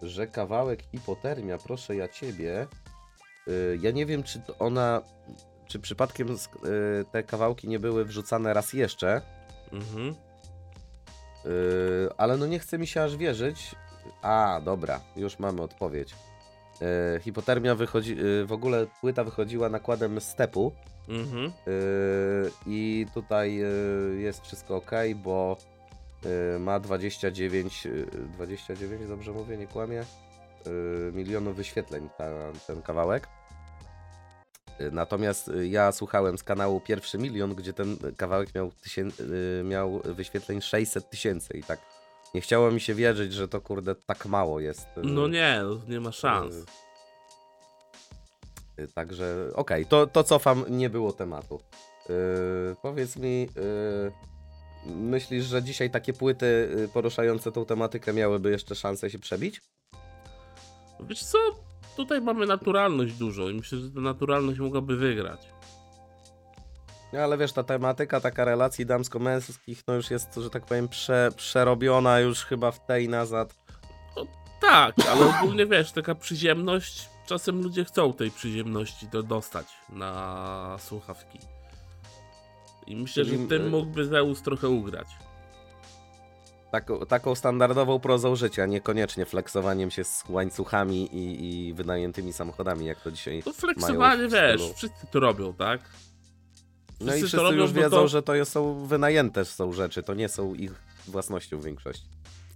że 0.03 0.27
kawałek 0.27 0.83
hipotermia, 0.83 1.59
proszę 1.59 1.97
ja 1.97 2.09
ciebie. 2.09 2.67
y, 3.49 3.79
Ja 3.83 3.91
nie 3.91 4.07
wiem, 4.07 4.23
czy 4.23 4.41
to 4.41 4.59
ona, 4.59 5.03
czy 5.67 5.79
przypadkiem 5.79 6.29
sk- 6.29 6.67
y, 7.01 7.05
te 7.13 7.23
kawałki 7.23 7.69
nie 7.69 7.79
były 7.79 8.05
wrzucane 8.05 8.55
raz 8.55 8.73
jeszcze, 8.73 9.23
Mhm. 9.73 10.15
y, 11.47 12.09
ale 12.17 12.37
no 12.37 12.47
nie 12.47 12.59
chce 12.59 12.79
mi 12.79 12.87
się 12.87 13.03
aż 13.03 13.17
wierzyć. 13.17 13.75
A, 14.23 14.61
dobra, 14.65 15.01
już 15.17 15.39
mamy 15.39 15.63
odpowiedź. 15.63 16.15
Y, 17.17 17.21
Hipotermia 17.21 17.75
wychodzi, 17.75 18.17
y, 18.21 18.47
w 18.47 18.53
ogóle 18.53 18.87
płyta 19.01 19.25
wychodziła 19.25 19.69
nakładem 19.69 20.21
stepu. 20.21 20.73
Mhm. 21.09 21.45
Yy, 21.67 22.51
I 22.67 23.07
tutaj 23.15 23.55
yy, 23.55 24.17
jest 24.21 24.43
wszystko 24.43 24.77
ok, 24.77 24.91
bo 25.17 25.57
yy, 25.61 25.80
ma 26.61 26.81
29, 26.81 27.85
yy, 27.85 28.07
29, 28.33 29.09
dobrze 29.09 29.33
mówię, 29.33 29.57
nie 29.57 29.67
kłamię, 29.67 30.05
yy, 30.67 31.13
milionów 31.15 31.57
wyświetleń 31.57 32.09
ta, 32.19 32.25
ten 32.67 32.83
kawałek. 32.83 33.29
Natomiast 34.93 35.51
ja 35.63 35.93
słuchałem 35.93 36.39
z 36.39 36.43
kanału 36.43 36.81
Pierwszy 36.81 37.19
Milion, 37.19 37.55
gdzie 37.55 37.73
ten 37.73 37.97
kawałek 38.17 38.55
miał, 38.55 38.73
miał 39.65 40.01
wyświetleń 40.05 40.61
600 40.61 41.11
tysięcy 41.11 41.59
i 41.59 41.63
tak 41.63 41.81
nie 42.35 42.41
chciało 42.41 42.71
mi 42.71 42.81
się 42.81 42.95
wierzyć, 42.95 43.33
że 43.33 43.49
to 43.49 43.61
kurde 43.61 43.95
tak 43.95 44.27
mało 44.27 44.61
jest. 44.61 44.87
No 44.97 45.29
nie, 45.29 45.63
nie 45.89 46.01
ma 46.01 46.13
szans. 46.13 46.55
Także 48.95 49.51
okej, 49.55 49.87
to, 49.87 50.07
to 50.07 50.25
cofam, 50.25 50.65
nie 50.69 50.91
było 50.91 51.13
tematu. 51.13 51.61
Yy, 52.09 52.77
powiedz 52.83 53.17
mi, 53.17 53.41
yy, 53.41 54.13
myślisz, 54.87 55.45
że 55.45 55.63
dzisiaj 55.63 55.91
takie 55.91 56.13
płyty 56.13 56.77
yy, 56.77 56.89
poruszające 56.89 57.53
tą 57.53 57.65
tematykę 57.65 58.13
miałyby 58.13 58.51
jeszcze 58.51 58.75
szansę 58.75 59.11
się 59.11 59.19
przebić? 59.19 59.61
Wiesz 61.01 61.25
co? 61.25 61.39
Tutaj 61.97 62.21
mamy 62.21 62.47
naturalność 62.47 63.15
dużo 63.15 63.51
i 63.51 63.55
myślę, 63.55 63.79
że 63.79 63.91
ta 63.91 64.01
naturalność 64.01 64.59
mogłaby 64.59 64.97
wygrać. 64.97 65.41
No 67.13 67.21
ale 67.21 67.39
wiesz, 67.39 67.53
ta 67.53 67.63
tematyka 67.63 68.21
taka 68.21 68.45
relacji 68.45 68.87
damsko-męskich, 68.87 69.83
no 69.87 69.95
już 69.95 70.11
jest, 70.11 70.35
że 70.35 70.51
tak 70.51 70.67
powiem, 70.67 70.89
prze, 70.89 71.31
przerobiona 71.37 72.21
już 72.21 72.45
chyba 72.45 72.71
w 72.71 72.87
tej 72.87 73.09
nazad. 73.09 73.55
Tak, 74.61 74.95
ale 75.11 75.27
ogólnie 75.27 75.67
wiesz, 75.67 75.93
taka 75.93 76.15
przyziemność, 76.15 77.09
czasem 77.27 77.63
ludzie 77.63 77.85
chcą 77.85 78.13
tej 78.13 78.31
przyziemności 78.31 79.09
do, 79.09 79.23
dostać 79.23 79.67
na 79.89 80.77
słuchawki. 80.79 81.39
I 82.91 82.97
myślę, 82.97 83.25
że 83.25 83.31
Czyli, 83.31 83.45
w 83.45 83.49
tym 83.49 83.67
y- 83.67 83.71
mógłby 83.71 84.05
Zeus 84.05 84.43
trochę 84.43 84.69
ugrać. 84.69 85.07
Taką, 86.73 87.07
taką 87.07 87.35
standardową 87.35 88.01
prozą 88.01 88.37
życia, 88.37 88.67
niekoniecznie 88.67 89.27
flexowaniem 89.27 89.91
się 89.91 90.05
z 90.05 90.25
łańcuchami 90.29 91.17
i, 91.17 91.69
i 91.69 91.75
wynajętymi 91.75 92.33
samochodami, 92.33 92.87
jak 92.87 93.01
to 93.01 93.11
dzisiaj 93.11 93.43
To 93.43 93.53
flexowanie, 93.53 93.99
mają 94.17 94.29
w 94.29 94.33
wiesz, 94.33 94.73
wszyscy 94.77 95.07
to 95.11 95.21
robią, 95.21 95.53
tak? 95.53 95.81
No 97.01 97.15
i 97.15 97.19
Wszyscy 97.19 97.21
to 97.21 97.27
wszyscy 97.27 97.37
robią, 97.43 97.57
już 97.63 97.73
wiedzą, 97.73 97.91
to- 97.91 98.09
że 98.09 98.23
to 98.23 98.45
są 98.45 98.87
wynajęte 98.87 99.45
są 99.45 99.73
rzeczy, 99.73 100.03
to 100.03 100.15
nie 100.15 100.29
są 100.29 100.55
ich 100.55 100.73
własnością 101.07 101.61
w 101.61 101.65
większości. 101.65 102.07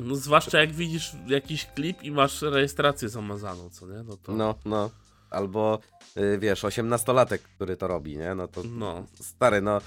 No 0.01 0.16
zwłaszcza 0.16 0.61
jak 0.61 0.72
widzisz 0.72 1.12
jakiś 1.26 1.66
klip 1.66 2.03
i 2.03 2.11
masz 2.11 2.43
rejestrację 2.43 3.09
zamazaną, 3.09 3.70
co 3.70 3.87
nie? 3.87 4.03
No 4.03 4.16
to... 4.16 4.32
No, 4.32 4.55
no. 4.64 4.91
Albo 5.30 5.78
y, 6.16 6.39
wiesz, 6.39 6.64
osiemnastolatek, 6.64 7.43
który 7.43 7.76
to 7.76 7.87
robi, 7.89 8.16
nie? 8.18 8.35
No 8.35 8.49
to 8.49 8.62
No. 8.64 9.07
stary, 9.20 9.62
no. 9.62 9.80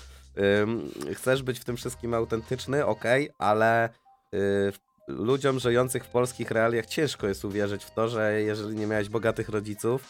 Chcesz 1.14 1.44
być 1.44 1.60
w 1.60 1.66
tym 1.66 1.78
wszystkim 1.78 2.14
autentyczny, 2.14 2.86
okej, 2.86 3.30
ale 3.38 3.90
y, 4.34 4.72
ludziom 5.08 5.60
żyjących 5.60 6.06
w 6.06 6.10
polskich 6.10 6.52
realiach 6.52 6.86
ciężko 6.86 7.28
jest 7.28 7.46
uwierzyć 7.46 7.84
w 7.84 7.92
to, 7.92 8.10
że 8.10 8.42
jeżeli 8.42 8.76
nie 8.76 8.88
miałeś 8.88 9.10
bogatych 9.10 9.50
rodziców 9.50 10.04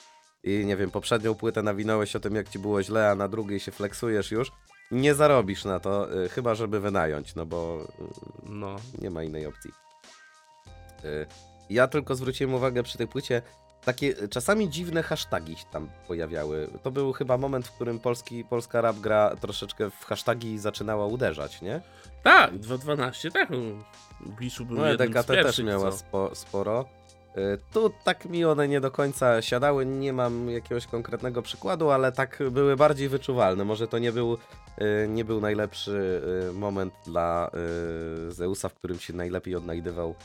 i 0.43 0.65
nie 0.65 0.77
wiem, 0.77 0.91
poprzednią 0.91 1.35
płytę 1.35 1.63
nawinąłeś 1.63 2.15
o 2.15 2.19
tym, 2.19 2.35
jak 2.35 2.49
ci 2.49 2.59
było 2.59 2.83
źle, 2.83 3.09
a 3.09 3.15
na 3.15 3.27
drugiej 3.27 3.59
się 3.59 3.71
flexujesz 3.71 4.31
już, 4.31 4.51
nie 4.91 5.15
zarobisz 5.15 5.65
na 5.65 5.79
to, 5.79 6.23
y, 6.25 6.29
chyba 6.29 6.55
żeby 6.55 6.79
wynająć, 6.79 7.35
no 7.35 7.45
bo 7.45 7.83
y, 7.83 8.03
No. 8.49 8.75
nie 9.01 9.09
ma 9.09 9.23
innej 9.23 9.45
opcji. 9.45 9.71
Ja 11.69 11.87
tylko 11.87 12.15
zwróciłem 12.15 12.53
uwagę 12.53 12.83
przy 12.83 12.97
tej 12.97 13.07
płycie, 13.07 13.41
takie 13.87 14.27
czasami 14.27 14.69
dziwne 14.69 15.03
hasztagi 15.03 15.55
się 15.55 15.65
tam 15.71 15.89
pojawiały. 16.07 16.67
To 16.83 16.91
był 16.91 17.13
chyba 17.13 17.37
moment, 17.37 17.67
w 17.67 17.71
którym 17.71 17.99
polski, 17.99 18.43
polska 18.43 18.81
rap 18.81 18.95
gra 18.99 19.35
troszeczkę 19.35 19.89
w 19.89 20.05
hasztagi 20.05 20.59
zaczynała 20.59 21.05
uderzać, 21.05 21.61
nie? 21.61 21.81
Tak, 22.23 22.53
2.12, 22.53 23.31
tak. 23.31 23.49
no. 23.49 23.57
Biszu 24.39 24.65
był 24.65 24.77
No 24.77 24.93
z 24.93 24.97
DKT 24.97 25.27
też 25.27 25.59
miała 25.59 25.91
spo, 25.91 26.35
sporo. 26.35 26.85
Y, 27.37 27.57
Tu 27.73 27.91
tak 28.03 28.25
mi 28.25 28.45
one 28.45 28.67
nie 28.67 28.81
do 28.81 28.91
końca 28.91 29.41
siadały, 29.41 29.85
nie 29.85 30.13
mam 30.13 30.49
jakiegoś 30.49 30.87
konkretnego 30.87 31.41
przykładu, 31.41 31.89
ale 31.89 32.11
tak 32.11 32.39
były 32.51 32.75
bardziej 32.75 33.09
wyczuwalne. 33.09 33.65
Może 33.65 33.87
to 33.87 33.99
nie 33.99 34.11
był, 34.11 34.33
y, 34.33 35.07
nie 35.09 35.25
był 35.25 35.41
najlepszy 35.41 36.21
y, 36.49 36.53
moment 36.53 36.93
dla 37.05 37.51
Zeusa, 38.29 38.69
w 38.69 38.73
którym 38.73 38.99
się 38.99 39.13
najlepiej 39.13 39.55
odnajdywał 39.55 40.15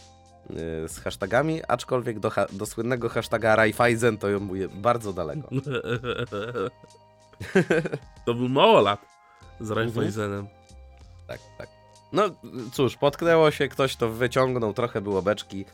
z 0.86 0.98
hashtagami, 0.98 1.60
aczkolwiek 1.68 2.20
do, 2.20 2.30
ha- 2.30 2.46
do 2.52 2.66
słynnego 2.66 3.08
hashtaga 3.08 3.56
Raiffeisen 3.56 4.18
to 4.18 4.28
ją 4.28 4.40
mówię 4.40 4.68
bardzo 4.68 5.12
daleko. 5.12 5.48
to 8.26 8.34
był 8.34 8.48
mało 8.48 8.80
lat 8.80 9.00
z 9.60 9.70
Mhm. 9.70 9.78
Raiffeisenem. 9.78 10.46
Tak, 11.26 11.40
tak. 11.58 11.68
No 12.12 12.22
cóż, 12.72 12.96
potknęło 12.96 13.50
się, 13.50 13.68
ktoś 13.68 13.96
to 13.96 14.08
wyciągnął, 14.08 14.72
trochę 14.72 15.00
było 15.00 15.22
beczki. 15.22 15.64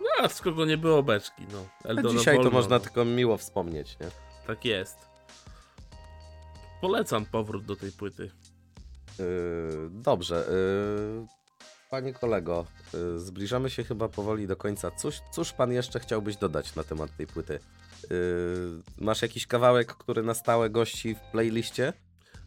No, 0.00 0.24
a 0.24 0.28
z 0.28 0.40
kogo 0.40 0.64
nie 0.64 0.78
było 0.78 1.02
beczki, 1.02 1.42
no. 1.52 1.88
Eldona 1.90 2.18
dzisiaj 2.18 2.42
to 2.42 2.50
można 2.50 2.76
no. 2.76 2.80
tylko 2.80 3.04
miło 3.04 3.36
wspomnieć, 3.36 3.96
nie? 4.00 4.06
Tak 4.46 4.64
jest. 4.64 4.96
Polecam 6.80 7.26
powrót 7.26 7.64
do 7.64 7.76
tej 7.76 7.92
płyty. 7.92 8.30
Yy, 9.18 9.24
dobrze. 9.90 10.44
Yy, 10.50 11.26
panie 11.92 12.12
kolego, 12.12 12.66
yy, 12.94 13.18
zbliżamy 13.18 13.70
się 13.70 13.84
chyba 13.84 14.08
powoli 14.08 14.46
do 14.46 14.56
końca. 14.56 14.90
Cóż, 14.90 15.20
cóż 15.32 15.52
pan 15.52 15.72
jeszcze 15.72 16.00
chciałbyś 16.00 16.36
dodać 16.36 16.74
na 16.74 16.84
temat 16.84 17.16
tej 17.16 17.26
płyty? 17.26 17.58
Yy, 18.10 18.82
masz 18.98 19.22
jakiś 19.22 19.46
kawałek, 19.46 19.94
który 19.94 20.22
na 20.22 20.34
stałe 20.34 20.70
gości 20.70 21.14
w 21.14 21.20
playliście? 21.20 21.92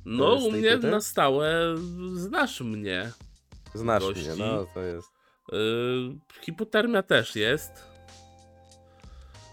No, 0.06 0.40
z 0.40 0.44
u 0.44 0.52
mnie 0.52 0.72
płyty? 0.72 0.92
na 0.92 1.02
stałe 1.02 1.76
znasz 2.14 2.62
mnie. 2.62 3.12
Znasz 3.74 4.04
Gości? 4.04 4.30
mnie, 4.30 4.36
no 4.38 4.66
to 4.74 4.82
jest. 4.82 5.08
Hipotermia 6.42 7.04
też 7.04 7.36
jest. 7.36 7.72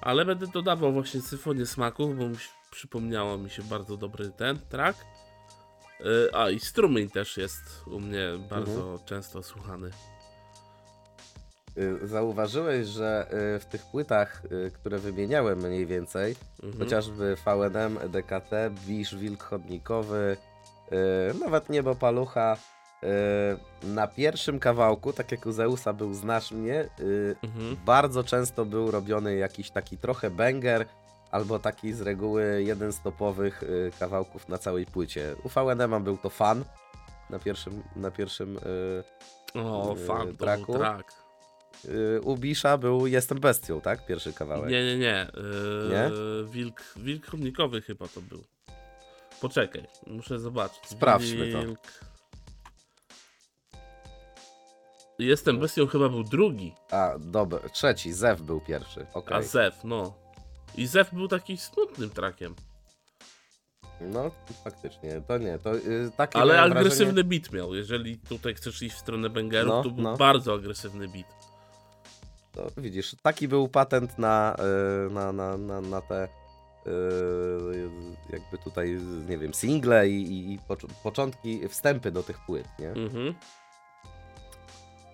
Ale 0.01 0.25
będę 0.25 0.47
dodawał 0.47 0.93
właśnie 0.93 1.21
symfonię 1.21 1.67
smaków, 1.67 2.19
bo 2.19 2.29
mi 2.29 2.37
przypomniało 2.71 3.39
mi 3.39 3.51
się 3.51 3.63
bardzo 3.63 3.97
dobry 3.97 4.31
ten 4.31 4.59
track. 4.69 5.05
Yy, 6.01 6.31
a 6.33 6.51
i 6.51 6.61
strumień 6.61 7.11
też 7.11 7.37
jest 7.37 7.83
u 7.87 8.01
mnie 8.01 8.29
bardzo 8.51 8.73
Mhm. 8.83 8.99
często 9.05 9.43
słuchany. 9.43 9.91
Yy, 11.77 12.09
zauważyłeś, 12.09 12.87
że 12.87 13.27
yy, 13.53 13.59
w 13.61 13.65
tych 13.67 13.83
płytach, 13.87 14.43
yy, 14.51 14.71
które 14.71 14.99
wymieniałem 14.99 15.59
mniej 15.59 15.87
więcej, 15.87 16.37
Mhm. 16.63 16.85
chociażby 16.85 17.37
VNM, 17.47 17.99
DKT, 18.11 18.51
Wisz, 18.87 19.17
Wilk 19.17 19.43
Chodnikowy, 19.43 20.37
nawet 21.41 21.69
Niebo 21.71 21.95
Palucha. 21.95 22.57
Na 23.83 24.07
pierwszym 24.07 24.59
kawałku, 24.59 25.13
tak 25.13 25.33
jak 25.33 25.47
u 25.47 25.53
Zeusa 25.53 25.93
był 25.93 26.15
Znasz 26.15 26.51
mnie, 26.53 26.89
Mhm. 27.43 27.77
bardzo 27.87 28.25
często 28.25 28.65
był 28.65 28.91
robiony 28.91 29.37
jakiś 29.37 29.71
taki 29.71 29.99
trochę 29.99 30.31
banger, 30.31 30.87
albo 31.33 31.59
taki 31.59 31.93
z 31.93 32.01
reguły 32.01 32.63
jeden 32.67 32.93
z 32.93 33.01
topowych 33.01 33.63
yy, 33.69 33.91
kawałków 34.01 34.49
na 34.49 34.59
całej 34.59 34.87
płycie. 34.87 35.37
U 35.45 35.49
VNM 35.49 36.05
był 36.05 36.19
to 36.19 36.31
fan 36.31 36.65
na 37.31 37.39
pierwszym, 37.39 37.83
na 37.97 38.11
pierwszym 38.11 38.55
yy, 39.55 39.63
O, 39.63 39.95
Yy, 39.99 40.07
fan, 40.07 40.29
to 40.37 40.45
traku? 40.45 40.73
track. 40.79 41.13
u 42.23 42.37
Bisza 42.37 42.79
był 42.79 43.07
Jestem 43.07 43.41
bestią, 43.41 43.81
tak? 43.81 44.07
Pierwszy 44.07 44.33
kawałek. 44.33 44.71
Nie, 44.71 44.85
nie, 44.85 44.99
nie. 44.99 45.31
Yy, 45.37 45.89
Nie? 45.91 46.11
Wilk, 46.51 46.83
wilk 46.97 47.27
chyba 47.87 48.09
to 48.09 48.21
był. 48.21 48.45
Poczekaj, 49.41 49.87
muszę 50.07 50.39
zobaczyć. 50.39 50.87
Sprawdźmy 50.87 51.53
to. 51.53 51.59
wilk... 51.63 51.81
Jestem 55.19 55.59
bestią 55.59 55.87
chyba 55.87 56.09
był 56.09 56.25
drugi, 56.25 56.75
A, 56.91 57.15
dobra, 57.19 57.69
trzeci, 57.69 58.13
Zew 58.13 58.43
był 58.43 58.61
pierwszy, 58.61 59.07
okej. 59.15 59.37
a 59.37 59.43
Zef, 59.43 59.85
no. 59.85 60.22
I 60.77 60.87
Zef 60.87 61.15
był 61.15 61.29
taki 61.29 61.57
smutnym 61.57 62.11
trakiem. 62.11 62.55
No, 64.01 64.31
faktycznie, 64.65 65.23
to 65.29 65.39
nie, 65.39 65.59
to 65.59 65.75
yy, 65.75 66.11
takie 66.17 66.39
Ale 66.39 66.55
miałem 66.55 66.73
agresywny 66.73 67.25
beat 67.25 67.53
miał. 67.53 67.75
Jeżeli 67.75 68.19
tutaj 68.19 68.55
chcesz 68.55 68.83
iść 68.83 68.97
w 68.97 68.99
stronę 68.99 69.31
bangerów, 69.31 69.69
No, 69.69 69.83
to 69.83 69.91
był 69.91 70.05
no. 70.05 70.17
bardzo 70.17 70.55
agresywny 70.55 71.09
beat. 71.09 71.27
Wrażenie, 72.55 72.71
to 72.75 72.81
widzisz, 72.81 73.17
taki 73.23 73.49
był 73.49 73.69
patent 73.69 74.19
na, 74.19 74.57
yy, 75.05 75.11
na, 75.15 75.33
na, 75.33 75.57
na, 75.57 75.81
na 75.81 76.01
te 76.01 76.29
yy, 76.87 77.91
jakby 78.31 78.59
tutaj, 78.59 78.99
nie 79.29 79.39
wiem, 79.39 79.55
single 79.55 80.09
i, 80.09 80.23
i, 80.23 80.53
i 80.53 80.59
pocz- 80.69 80.87
początki, 81.03 81.69
wstępy 81.69 82.11
do 82.11 82.23
tych 82.23 82.39
płyt, 82.47 82.69
nie? 82.79 82.89
Mhm. 82.91 83.35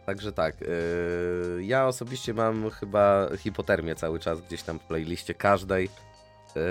Także 0.08 0.32
tak, 0.32 0.60
yy, 0.60 1.64
ja 1.64 1.86
osobiście 1.86 2.34
mam 2.34 2.70
chyba 2.70 3.28
hipotermię 3.38 3.94
cały 3.94 4.18
czas 4.18 4.40
gdzieś 4.40 4.62
tam 4.62 4.78
w 4.78 4.82
playliście 4.82 5.34
każdej. 5.34 5.84
Yy, 5.84 6.62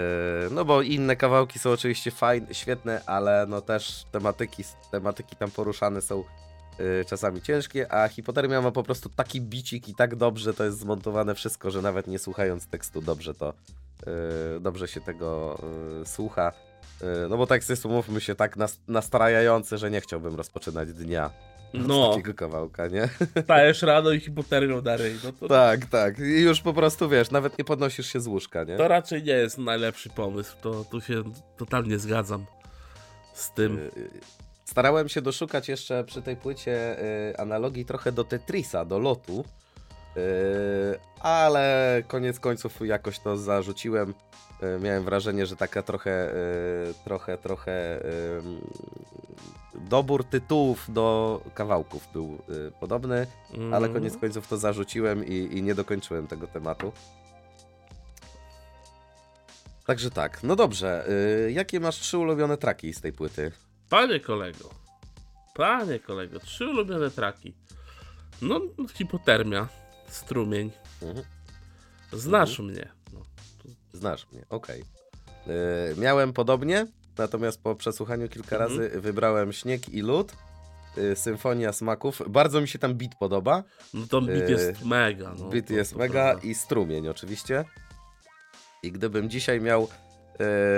no 0.52 0.66
bo 0.66 0.82
inne 0.82 1.16
kawałki 1.16 1.60
są 1.60 1.72
oczywiście 1.72 2.12
fajne, 2.12 2.54
świetne, 2.54 3.02
ale 3.06 3.46
no 3.50 3.62
też 3.62 4.06
tematyki, 4.12 4.64
tematyki 4.92 5.36
tam 5.36 5.52
poruszane 5.52 6.02
są 6.02 6.24
yy, 6.80 7.06
czasami 7.06 7.42
ciężkie, 7.42 7.94
a 7.94 8.08
hipotermia 8.08 8.62
ma 8.62 8.72
po 8.72 8.84
prostu 8.84 9.10
taki 9.10 9.42
bicik 9.42 9.90
i 9.90 9.96
tak 9.96 10.16
dobrze 10.16 10.54
to 10.54 10.64
jest 10.64 10.80
zmontowane 10.80 11.36
wszystko, 11.36 11.72
że 11.72 11.82
nawet 11.82 12.08
nie 12.08 12.20
słuchając 12.20 12.68
tekstu 12.68 13.02
dobrze 13.02 13.34
to, 13.34 13.54
yy, 14.06 14.60
dobrze 14.60 14.88
się 14.88 15.02
tego 15.02 15.60
yy, 16.00 16.06
słucha. 16.06 16.52
Yy, 17.02 17.08
no 17.30 17.38
bo 17.38 17.48
tekst 17.48 17.70
jest, 17.70 17.86
umówmy 17.86 18.22
się, 18.22 18.36
tak 18.36 18.58
nas, 18.58 18.80
nastrajający, 18.88 19.78
że 19.78 19.92
nie 19.92 20.02
chciałbym 20.02 20.36
rozpoczynać 20.36 20.94
dnia 20.94 21.32
z 21.74 21.88
No, 21.88 22.10
takiego 22.12 22.34
kawałka, 22.34 22.88
nie? 22.88 23.10
stajesz 23.44 23.82
rano 23.82 24.12
i 24.12 24.20
hipotermią 24.20 24.82
ryj. 24.86 25.16
No 25.24 25.32
to, 25.40 25.48
Tak, 25.48 25.86
tak. 25.86 26.20
I 26.20 26.42
już 26.42 26.62
po 26.62 26.74
prostu 26.74 27.10
wiesz, 27.10 27.32
nawet 27.32 27.58
nie 27.60 27.66
podnosisz 27.66 28.14
się 28.14 28.20
z 28.22 28.28
łóżka, 28.28 28.64
nie? 28.64 28.78
to 28.78 28.88
raczej 28.88 29.24
nie 29.24 29.34
jest 29.34 29.58
najlepszy 29.58 30.10
pomysł. 30.10 30.56
To 30.62 30.84
tu 30.84 31.02
się 31.02 31.24
totalnie 31.58 32.00
zgadzam 32.00 32.46
z 33.34 33.52
tym. 33.52 33.78
Y, 33.78 33.82
y, 33.82 34.10
Starałem 34.66 35.10
się 35.10 35.22
doszukać 35.22 35.70
jeszcze 35.70 36.04
przy 36.04 36.22
tej 36.22 36.36
płycie 36.38 37.04
y, 37.30 37.38
analogii 37.38 37.86
trochę 37.86 38.12
do 38.12 38.24
Tetrisa, 38.24 38.86
do 38.86 39.00
lotu. 39.00 39.46
ale 41.20 42.02
koniec 42.08 42.40
końców 42.40 42.82
jakoś 42.82 43.20
to 43.20 43.38
zarzuciłem. 43.38 44.14
Y, 44.64 44.80
miałem 44.80 45.04
wrażenie, 45.04 45.46
że 45.46 45.56
taka 45.56 45.84
trochę, 45.84 46.32
y, 46.90 46.94
trochę, 47.04 47.38
trochę 47.38 48.00
dobór 49.76 50.24
tytułów 50.24 50.86
do 50.94 51.42
kawałków 51.54 52.08
był 52.14 52.38
y, 52.50 52.72
podobny. 52.80 53.28
Ale 53.74 53.78
Mm. 53.88 53.94
koniec 53.94 54.18
końców 54.18 54.48
to 54.48 54.58
zarzuciłem 54.58 55.26
i, 55.26 55.34
i 55.58 55.64
nie 55.64 55.76
dokończyłem 55.76 56.28
tego 56.28 56.48
tematu. 56.48 56.92
Także 59.86 60.12
tak, 60.12 60.44
no 60.44 60.56
dobrze. 60.56 61.08
jakie 61.50 61.80
masz 61.80 61.96
trzy 62.00 62.18
ulubione 62.18 62.58
traki 62.58 62.94
z 62.94 63.02
tej 63.02 63.14
płyty? 63.14 63.52
Panie 63.90 64.20
kolego, 64.20 64.70
panie 65.56 66.00
kolego, 66.00 66.40
trzy 66.40 66.68
ulubione 66.68 67.12
traki. 67.12 67.54
No, 68.42 68.62
hipotermia, 68.94 69.68
strumień. 70.08 70.72
Mhm. 71.02 71.26
Znasz 72.14 72.60
mnie. 72.60 72.97
Znasz 73.98 74.28
mnie, 74.32 74.46
okej. 74.50 74.82
Y, 74.82 75.96
miałem 75.98 76.34
podobnie, 76.34 76.88
natomiast 77.18 77.62
po 77.62 77.76
przesłuchaniu 77.76 78.30
kilka 78.30 78.56
Mhm. 78.56 78.72
razy 78.80 79.02
wybrałem 79.02 79.54
Śnieg 79.54 79.90
i 79.90 80.02
Lód. 80.02 80.34
y, 80.98 81.16
Symfonia 81.16 81.74
smaków. 81.74 82.22
Bardzo 82.30 82.62
mi 82.62 82.68
się 82.68 82.80
tam 82.80 82.96
beat 82.96 83.16
podoba. 83.20 83.64
No 83.94 84.08
to 84.08 84.22
bit 84.22 84.30
Yy, 84.30 84.52
jest 84.52 84.86
mega. 84.86 85.34
No, 85.40 85.46
Beat 85.50 85.68
to- 85.68 85.74
jest 85.74 85.92
to 85.94 85.98
mega 86.00 86.24
prawda. 86.32 86.48
i 86.48 86.56
strumień 86.56 87.08
oczywiście. 87.08 87.66
I 88.84 88.92
gdybym 88.92 89.30
dzisiaj 89.30 89.62
miał 89.62 89.88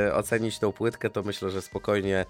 e, 0.08 0.14
ocenić 0.16 0.60
tą 0.60 0.72
płytkę, 0.72 1.10
to 1.10 1.24
myślę, 1.24 1.50
że 1.50 1.62
spokojnie 1.62 2.26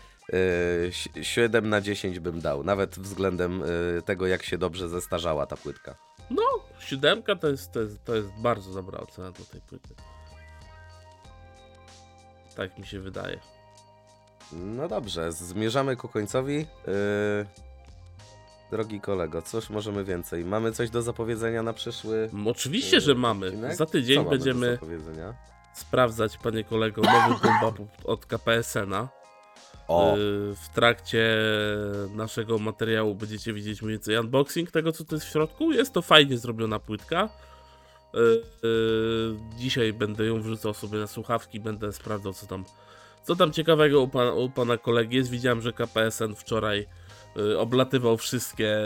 e, 1.18 1.24
7 1.24 1.70
na 1.70 1.82
10 1.82 2.20
bym 2.20 2.42
dał. 2.42 2.64
Nawet 2.64 3.00
względem 3.00 3.64
tego, 4.06 4.28
jak 4.28 4.44
się 4.44 4.58
dobrze 4.58 4.90
zestarzała 4.90 5.46
ta 5.46 5.58
płytka. 5.58 5.96
No, 6.30 6.44
siódemka 6.80 7.36
to 7.36 7.48
jest, 7.48 7.72
to, 7.72 7.80
jest, 7.82 8.04
to 8.06 8.16
jest 8.16 8.28
bardzo 8.42 8.74
dobra 8.74 9.00
ocena 9.00 9.32
do 9.32 9.44
tej 9.46 9.62
płyty. 9.62 9.90
Tak 12.60 12.78
mi 12.78 12.86
się 12.86 13.00
wydaje. 13.00 13.40
No 14.52 14.88
dobrze, 14.88 15.32
zmierzamy 15.32 15.96
ku 15.96 16.08
końcowi. 16.08 16.66
E, 16.88 17.46
drogi 18.72 19.02
kolego, 19.02 19.42
cóż 19.42 19.70
możemy 19.70 20.04
więcej? 20.04 20.46
Mamy 20.46 20.72
coś 20.72 20.90
do 20.90 21.02
zapowiedzenia 21.02 21.64
na 21.64 21.74
przyszły 21.74 22.30
M, 22.34 22.48
Oczywiście, 22.48 22.98
e, 22.98 23.02
że 23.02 23.16
mamy. 23.16 23.48
odcinek? 23.48 23.76
Za 23.76 23.86
tydzień 23.86 24.18
mamy 24.18 24.30
będziemy 24.30 24.78
sprawdzać, 25.74 26.38
panie 26.38 26.64
kolego, 26.64 27.02
nowy 27.02 27.36
bomba 27.44 27.74
od 28.04 28.26
KPSN-a. 28.26 29.08
O, 29.88 30.18
Y, 30.18 30.20
W 30.56 30.70
trakcie 30.74 31.38
naszego 32.16 32.58
materiału 32.60 33.16
będziecie 33.16 33.54
widzieć 33.54 33.82
mniej 33.82 33.92
więcej 33.94 34.18
unboxing 34.18 34.72
tego, 34.72 34.92
co 34.92 35.04
tu 35.06 35.16
jest 35.16 35.28
w 35.28 35.32
środku. 35.32 35.72
Jest 35.72 35.94
to 35.94 36.02
fajnie 36.02 36.38
zrobiona 36.38 36.80
płytka. 36.80 37.30
Y, 38.16 38.42
y, 38.68 39.58
Dzisiaj 39.58 39.94
będę 39.94 40.26
ją 40.26 40.42
wrzucał 40.42 40.74
sobie 40.74 41.00
na 41.00 41.08
słuchawki, 41.08 41.60
będę 41.60 41.94
sprawdzał, 41.94 42.34
co 42.34 42.48
tam, 42.48 42.66
co 43.24 43.36
tam 43.36 43.54
ciekawego 43.54 44.02
u 44.02 44.08
pana, 44.08 44.34
u 44.34 44.50
pana 44.50 44.78
kolegi 44.78 45.16
jest. 45.16 45.30
Widziałem, 45.30 45.62
że 45.62 45.74
KPSN 45.74 46.36
wczoraj 46.36 46.88
y, 47.38 47.60
oblatywał 47.60 48.18
wszystkie 48.18 48.78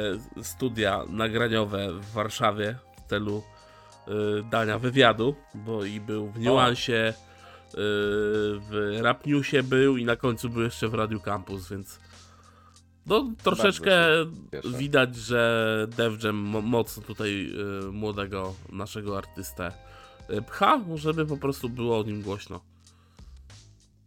studia 0.42 1.04
nagraniowe 1.10 1.94
w 1.94 2.12
Warszawie 2.12 2.76
w 2.98 3.10
celu 3.10 3.44
dania 4.52 4.80
wywiadu, 4.80 5.36
bo 5.56 5.86
i 5.86 6.00
był 6.00 6.32
w 6.32 6.40
niuansie, 6.40 7.14
w 8.70 9.00
Rap 9.02 9.26
Newsie 9.26 9.64
był 9.64 9.98
i 9.98 10.06
na 10.06 10.16
końcu 10.16 10.50
był 10.50 10.62
jeszcze 10.62 10.88
w 10.88 10.94
Radio 10.94 11.20
Campus, 11.20 11.70
więc 11.70 12.00
no 13.06 13.34
troszeczkę 13.44 13.96
widać, 14.78 15.16
że 15.16 15.88
Def 15.98 16.24
Jam 16.24 16.36
mo- 16.36 16.62
mocno 16.62 17.04
tutaj 17.04 17.54
y, 17.88 17.92
młodego 17.92 18.54
naszego 18.72 19.18
artystę 19.18 19.72
y, 20.30 20.42
pcha, 20.42 20.82
żeby 20.96 21.26
po 21.26 21.38
prostu 21.38 21.70
było 21.70 22.00
o 22.00 22.04
nim 22.04 22.22
głośno. 22.22 22.62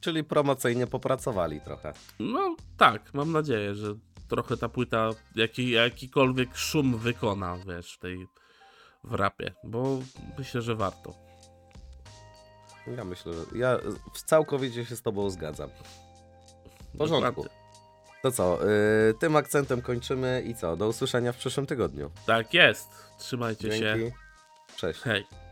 czyli 0.01 0.25
promocyjnie 0.25 0.87
popracowali 0.87 1.61
trochę. 1.61 1.93
No 2.19 2.57
tak, 2.77 3.15
mam 3.15 3.33
nadzieję, 3.33 3.75
że 3.75 3.95
trochę 4.29 4.57
ta 4.57 4.69
płyta 4.69 5.11
jaki, 5.35 5.71
jakikolwiek 5.71 6.57
szum 6.57 6.99
wykona, 6.99 7.57
wiesz, 7.67 7.93
w 7.95 7.99
tej 7.99 8.27
w 9.05 9.15
rapie, 9.15 9.55
bo 9.65 9.99
myślę, 10.39 10.63
że 10.63 10.75
warto. 10.75 11.15
Ja 12.97 13.05
myślę, 13.05 13.33
że 13.33 13.59
ja 13.59 13.79
całkowicie 14.27 14.85
się 14.85 14.97
z 14.97 15.03
tobą 15.03 15.31
zgadzam. 15.31 15.71
W 16.95 16.99
porządku. 16.99 17.43
Dokładnie. 17.43 17.66
To 18.27 18.33
co, 18.33 18.59
y, 19.11 19.14
tym 19.14 19.37
akcentem 19.37 19.83
kończymy 19.83 20.43
i 20.47 20.55
co? 20.55 20.77
Do 20.77 20.89
usłyszenia 20.89 21.33
w 21.33 21.37
przyszłym 21.37 21.66
tygodniu. 21.66 22.11
Tak 22.27 22.55
jest. 22.55 22.89
Trzymajcie 23.18 23.72
się. 23.72 23.79
Dzięki. 23.79 24.16
Cześć. 24.77 25.01
Hej. 25.01 25.46